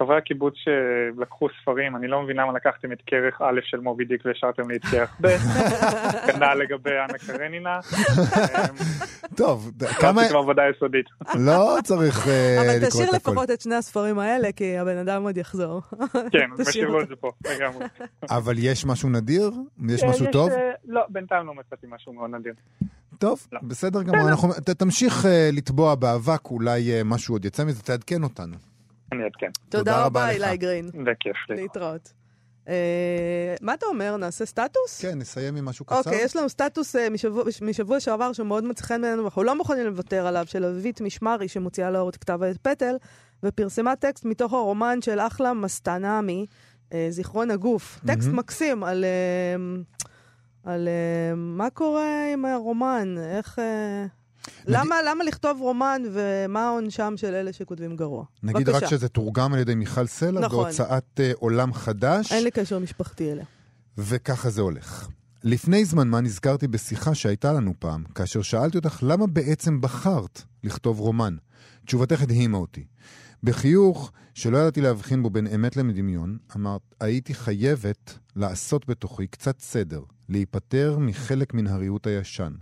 חברי 0.00 0.16
הקיבוץ 0.16 0.54
שלקחו 0.56 1.48
ספרים, 1.62 1.96
אני 1.96 2.08
לא 2.08 2.22
מבינה 2.22 2.46
מה 2.46 2.52
לקחתם 2.52 2.92
את 2.92 2.98
כרך 3.06 3.40
א' 3.40 3.60
של 3.62 3.80
מובי 3.80 4.04
דיק 4.04 4.22
והשארתם 4.24 4.70
לי 4.70 4.76
את 4.76 4.84
כרך 4.84 5.16
ב', 5.20 5.26
כנ"ל 6.26 6.54
לגבי 6.54 6.90
אנה 6.90 7.18
קרנינה. 7.26 7.80
טוב, 9.42 9.70
כמה... 10.00 10.22
זה 10.22 10.28
כבר 10.28 10.38
עבודה 10.38 10.62
יסודית. 10.76 11.06
לא 11.48 11.76
צריך 11.84 12.28
אה, 12.28 12.56
לקרוא 12.56 12.76
את 12.76 12.76
הכול. 12.76 12.76
אבל 12.76 12.88
תשאיר 12.88 13.10
לפחות 13.10 13.50
את 13.50 13.60
שני 13.60 13.74
הספרים 13.74 14.18
האלה, 14.18 14.52
כי 14.52 14.78
הבן 14.78 14.96
אדם 14.96 15.22
עוד 15.22 15.36
יחזור. 15.36 15.82
כן, 16.32 16.50
משאירו 16.58 17.00
את 17.00 17.08
זה 17.08 17.16
פה, 17.16 17.30
לגמרי. 17.50 17.86
אבל 18.30 18.54
יש 18.58 18.86
משהו 18.86 19.08
נדיר? 19.08 19.50
יש 19.88 20.04
משהו 20.04 20.26
טוב? 20.32 20.50
אה, 20.50 20.70
לא, 20.88 21.02
בינתיים 21.08 21.46
לא 21.46 21.54
מצאתי 21.54 21.86
משהו 21.90 22.12
מאוד 22.12 22.30
נדיר. 22.30 22.54
טוב, 23.18 23.46
לא. 23.52 23.60
בסדר 23.62 24.02
גמור. 24.02 24.52
תמשיך 24.78 25.26
אה, 25.26 25.50
לטבוע 25.52 25.94
באבק, 25.94 26.46
אולי 26.50 26.90
משהו 27.04 27.34
עוד 27.34 27.44
יצא 27.44 27.64
מזה, 27.64 27.82
תעדכן 27.82 28.22
אותנו. 28.22 28.69
אני 29.12 29.24
אעדכן. 29.24 29.50
תודה 29.68 30.04
רבה, 30.04 30.30
אילי 30.30 30.56
גרין. 30.56 30.90
בכיף 31.04 31.36
לי. 31.50 31.56
להתראות. 31.56 32.12
אה, 32.68 33.54
מה 33.60 33.74
אתה 33.74 33.86
אומר? 33.86 34.16
נעשה 34.16 34.46
סטטוס? 34.46 35.00
כן, 35.02 35.18
נסיים 35.18 35.56
עם 35.56 35.64
משהו 35.64 35.84
קצר. 35.84 35.96
אוקיי, 35.98 36.24
יש 36.24 36.36
לנו 36.36 36.48
סטטוס 36.48 36.96
אה, 36.96 37.08
משבוע 37.62 38.00
שעבר 38.00 38.32
שמאוד 38.32 38.64
מצא 38.64 38.84
חן 38.84 39.02
בעינינו, 39.02 39.22
ואנחנו 39.22 39.42
לא 39.42 39.56
מוכנים 39.56 39.86
לוותר 39.86 40.26
עליו, 40.26 40.44
של 40.46 40.64
אביבית 40.64 41.00
משמרי, 41.00 41.48
שמוציאה 41.48 41.90
לאור 41.90 42.08
את 42.08 42.16
כתב 42.16 42.42
העת 42.42 42.56
פטל, 42.56 42.96
ופרסמה 43.42 43.96
טקסט 43.96 44.24
מתוך 44.24 44.52
הרומן 44.52 45.02
של 45.02 45.20
אחלה 45.20 45.54
מסטנאמי, 45.54 46.46
אה, 46.92 47.06
זיכרון 47.10 47.50
הגוף. 47.50 48.00
טקסט 48.06 48.28
מקסים 48.28 48.84
על... 48.84 49.04
על 50.64 50.88
מה 51.36 51.70
קורה 51.70 52.32
עם 52.32 52.44
הרומן, 52.44 53.14
איך... 53.18 53.58
למה, 54.66 54.96
למה 55.06 55.24
לכתוב 55.24 55.60
רומן 55.60 56.02
ומה 56.12 56.68
העונשם 56.68 57.14
של 57.16 57.34
אלה 57.34 57.52
שכותבים 57.52 57.96
גרוע? 57.96 58.24
נגיד 58.42 58.66
בבקשה. 58.66 58.86
רק 58.86 58.90
שזה 58.90 59.08
תורגם 59.08 59.54
על 59.54 59.60
ידי 59.60 59.74
מיכל 59.74 60.06
סלע 60.06 60.40
נכון. 60.40 60.64
בהוצאת 60.64 61.20
uh, 61.20 61.38
עולם 61.38 61.72
חדש. 61.72 62.32
אין 62.32 62.44
לי 62.44 62.50
קשר 62.50 62.78
משפחתי 62.78 63.32
אליה. 63.32 63.44
וככה 63.98 64.50
זה 64.50 64.60
הולך. 64.60 65.08
לפני 65.44 65.84
זמן 65.84 66.08
מה 66.08 66.20
נזכרתי 66.20 66.68
בשיחה 66.68 67.14
שהייתה 67.14 67.52
לנו 67.52 67.74
פעם, 67.78 68.04
כאשר 68.14 68.42
שאלתי 68.42 68.78
אותך 68.78 68.98
למה 69.02 69.26
בעצם 69.26 69.80
בחרת 69.80 70.42
לכתוב 70.64 71.00
רומן. 71.00 71.36
תשובתך 71.86 72.22
הדהימה 72.22 72.58
אותי. 72.58 72.84
בחיוך 73.42 74.12
שלא 74.34 74.58
ידעתי 74.58 74.80
להבחין 74.80 75.22
בו 75.22 75.30
בין 75.30 75.46
אמת 75.46 75.76
לדמיון, 75.76 76.38
אמרת, 76.56 76.80
הייתי 77.00 77.34
חייבת 77.34 78.18
לעשות 78.36 78.88
בתוכי 78.88 79.26
קצת 79.26 79.60
סדר, 79.60 80.02
להיפטר 80.28 80.98
מחלק 80.98 81.54
מן 81.54 81.66
הריהוט 81.66 82.06
הישן. 82.06 82.52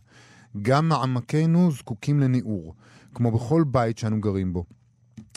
גם 0.62 0.88
מעמקינו 0.88 1.70
זקוקים 1.70 2.20
לניעור, 2.20 2.74
כמו 3.14 3.30
בכל 3.30 3.64
בית 3.66 3.99
שאנו 3.99 4.20
גרים 4.20 4.53
בו. 4.53 4.64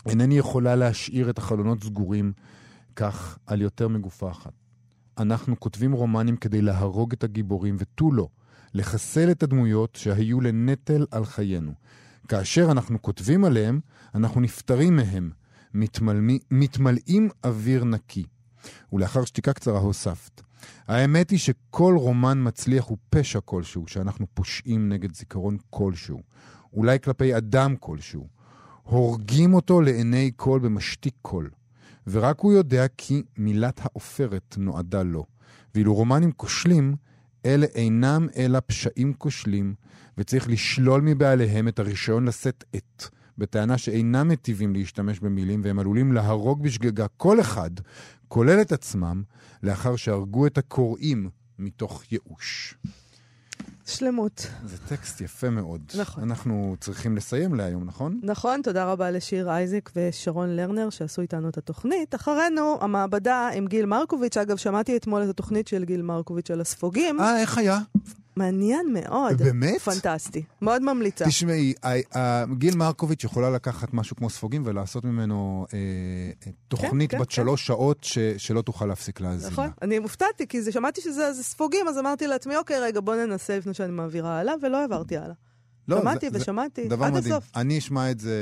אינני 0.05 0.38
יכולה 0.38 0.76
להשאיר 0.76 1.30
את 1.30 1.38
החלונות 1.38 1.84
סגורים 1.84 2.34
כך 2.95 3.38
על 3.45 3.62
יותר 3.62 3.88
מגופה 3.88 4.32
אחת. 4.32 4.53
אנחנו 5.18 5.59
כותבים 5.59 5.91
רומנים 5.91 6.38
כדי 6.38 6.62
להרוג 6.62 7.14
את 7.14 7.24
הגיבורים 7.24 7.76
ותו 7.80 8.12
לא, 8.12 8.28
לחסל 8.74 9.32
את 9.32 9.43
הדמויות 9.43 9.95
שהיו 9.95 10.41
לנטל 10.41 11.05
על 11.12 11.26
חיינו. 11.26 11.74
כאשר 12.28 12.72
אנחנו 12.72 13.01
כותבים 13.01 13.45
עליהם, 13.45 13.80
אנחנו 14.16 14.41
נפטרים 14.41 14.95
מהם, 14.95 15.32
מתמלאים, 15.74 16.39
מתמלאים 16.51 17.30
אוויר 17.43 17.84
נקי. 17.84 18.26
ולאחר 18.93 19.26
שתיקה 19.26 19.53
קצרה 19.53 19.80
הוספת, 19.80 20.41
האמת 20.88 21.30
היא 21.30 21.39
שכל 21.39 21.95
רומן 21.97 22.47
מצליח 22.47 22.86
הוא 22.86 22.97
פשע 23.09 23.39
כלשהו, 23.45 23.84
שאנחנו 23.88 24.28
פושעים 24.34 24.89
נגד 24.89 25.16
זיכרון 25.16 25.57
כלשהו, 25.70 26.22
אולי 26.74 26.99
כלפי 26.99 27.38
אדם 27.38 27.76
כלשהו. 27.80 28.28
הורגים 28.84 29.53
אותו 29.53 29.82
לעיני 29.82 30.32
כל 30.36 30.59
במשתיק 30.59 31.14
קול, 31.22 31.49
ורק 32.07 32.39
הוא 32.39 32.53
יודע 32.53 32.86
כי 32.97 33.24
מילת 33.38 33.80
העופרת 33.84 34.55
נועדה 34.57 35.03
לו. 35.03 35.26
ואילו 35.76 35.93
רומנים 35.93 36.32
כושלים, 36.32 36.95
אלה 37.45 37.66
אינם 37.76 38.28
אלא 38.38 38.59
פשעים 38.66 39.14
כושלים, 39.14 39.76
וצריך 40.18 40.49
לשלול 40.49 41.01
מבעליהם 41.01 41.68
את 41.68 41.80
הרישיון 41.80 42.26
לשאת 42.26 42.64
את, 42.76 43.05
בטענה 43.38 43.77
שאינם 43.77 44.27
מטיבים 44.27 44.73
להשתמש 44.73 45.19
במילים, 45.19 45.61
והם 45.63 45.79
עלולים 45.79 46.13
להרוג 46.13 46.63
בשגגה 46.63 47.07
כל 47.17 47.39
אחד, 47.39 47.71
כולל 48.27 48.61
את 48.61 48.71
עצמם, 48.71 49.23
לאחר 49.63 49.95
שהרגו 49.95 50.47
את 50.47 50.57
הקוראים 50.57 51.29
מתוך 51.59 52.03
ייאוש. 52.11 52.75
שלמות. 53.88 54.47
זה 54.65 54.77
טקסט 54.77 55.21
יפה 55.21 55.49
מאוד. 55.49 55.82
נכון. 55.99 56.23
אנחנו 56.23 56.75
צריכים 56.79 57.15
לסיים 57.15 57.55
להיום, 57.55 57.84
נכון? 57.84 58.19
נכון, 58.23 58.61
תודה 58.61 58.86
רבה 58.86 59.11
לשיר 59.11 59.49
אייזק 59.49 59.89
ושרון 59.95 60.49
לרנר 60.49 60.89
שעשו 60.89 61.21
איתנו 61.21 61.49
את 61.49 61.57
התוכנית. 61.57 62.15
אחרינו, 62.15 62.77
המעבדה 62.82 63.49
עם 63.53 63.67
גיל 63.67 63.86
מרקוביץ'. 63.86 64.38
אגב, 64.38 64.57
שמעתי 64.57 64.97
אתמול 64.97 65.23
את 65.23 65.29
התוכנית 65.29 65.67
של 65.67 65.84
גיל 65.84 66.01
מרקוביץ' 66.01 66.51
על 66.51 66.61
הספוגים. 66.61 67.19
אה, 67.19 67.41
איך 67.41 67.57
היה? 67.57 67.79
מעניין 68.36 68.93
מאוד. 68.93 69.38
באמת? 69.38 69.82
פנטסטי. 69.82 70.43
מאוד 70.61 70.82
ממליצה. 70.82 71.25
תשמעי, 71.25 71.73
גיל 72.57 72.75
מרקוביץ' 72.75 73.23
יכולה 73.23 73.49
לקחת 73.49 73.93
משהו 73.93 74.15
כמו 74.15 74.29
ספוגים 74.29 74.63
ולעשות 74.65 75.05
ממנו 75.05 75.65
אה, 75.73 75.79
תוכנית 76.67 77.11
כן, 77.11 77.19
בת 77.19 77.27
כן, 77.27 77.34
שלוש 77.34 77.61
כן. 77.61 77.65
שעות 77.65 78.03
ש, 78.03 78.17
שלא 78.38 78.61
תוכל 78.61 78.86
להפסיק 78.86 79.21
להאזין. 79.21 79.51
נכון. 79.51 79.69
אני 79.82 79.99
מופתעתי, 79.99 80.47
כי 80.47 80.61
זה, 80.61 80.71
שמעתי 80.71 81.01
שזה 81.01 81.32
ספוגים, 81.43 81.88
אז 81.88 81.97
אמרתי 81.97 82.27
לעצמי, 82.27 82.57
אוקיי, 82.57 82.79
רגע, 82.79 82.99
בוא 83.01 83.15
ננסה 83.15 83.57
לפני 83.57 83.73
שאני 83.73 83.91
מעבירה 83.91 84.39
הלאה, 84.39 84.53
ולא 84.61 84.77
העברתי 84.77 85.17
הלאה. 85.17 85.34
לא, 85.88 86.01
שמעתי 86.01 86.29
זה, 86.29 86.38
ושמעתי, 86.41 86.88
דבר 86.88 87.05
עד 87.05 87.13
מדהים. 87.13 87.34
הסוף. 87.34 87.51
אני 87.55 87.77
אשמע 87.77 88.11
את 88.11 88.19
זה 88.19 88.36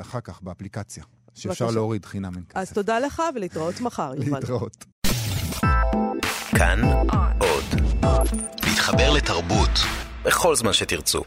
אחר 0.00 0.20
כך 0.20 0.42
באפליקציה, 0.42 1.04
שאפשר 1.34 1.64
בקשה. 1.64 1.74
להוריד 1.74 2.04
חינם 2.04 2.34
אין 2.34 2.44
כסף. 2.48 2.56
אז 2.56 2.72
תודה 2.72 2.98
לך 2.98 3.22
ולהתראות 3.34 3.80
מחר, 3.80 4.12
יובל. 4.16 4.38
להתראות. 4.38 4.84
כאן 6.50 6.80
עוד. 6.84 8.69
להתחבר 8.90 9.10
לתרבות 9.12 9.70
בכל 10.24 10.56
זמן 10.56 10.72
שתרצו. 10.72 11.22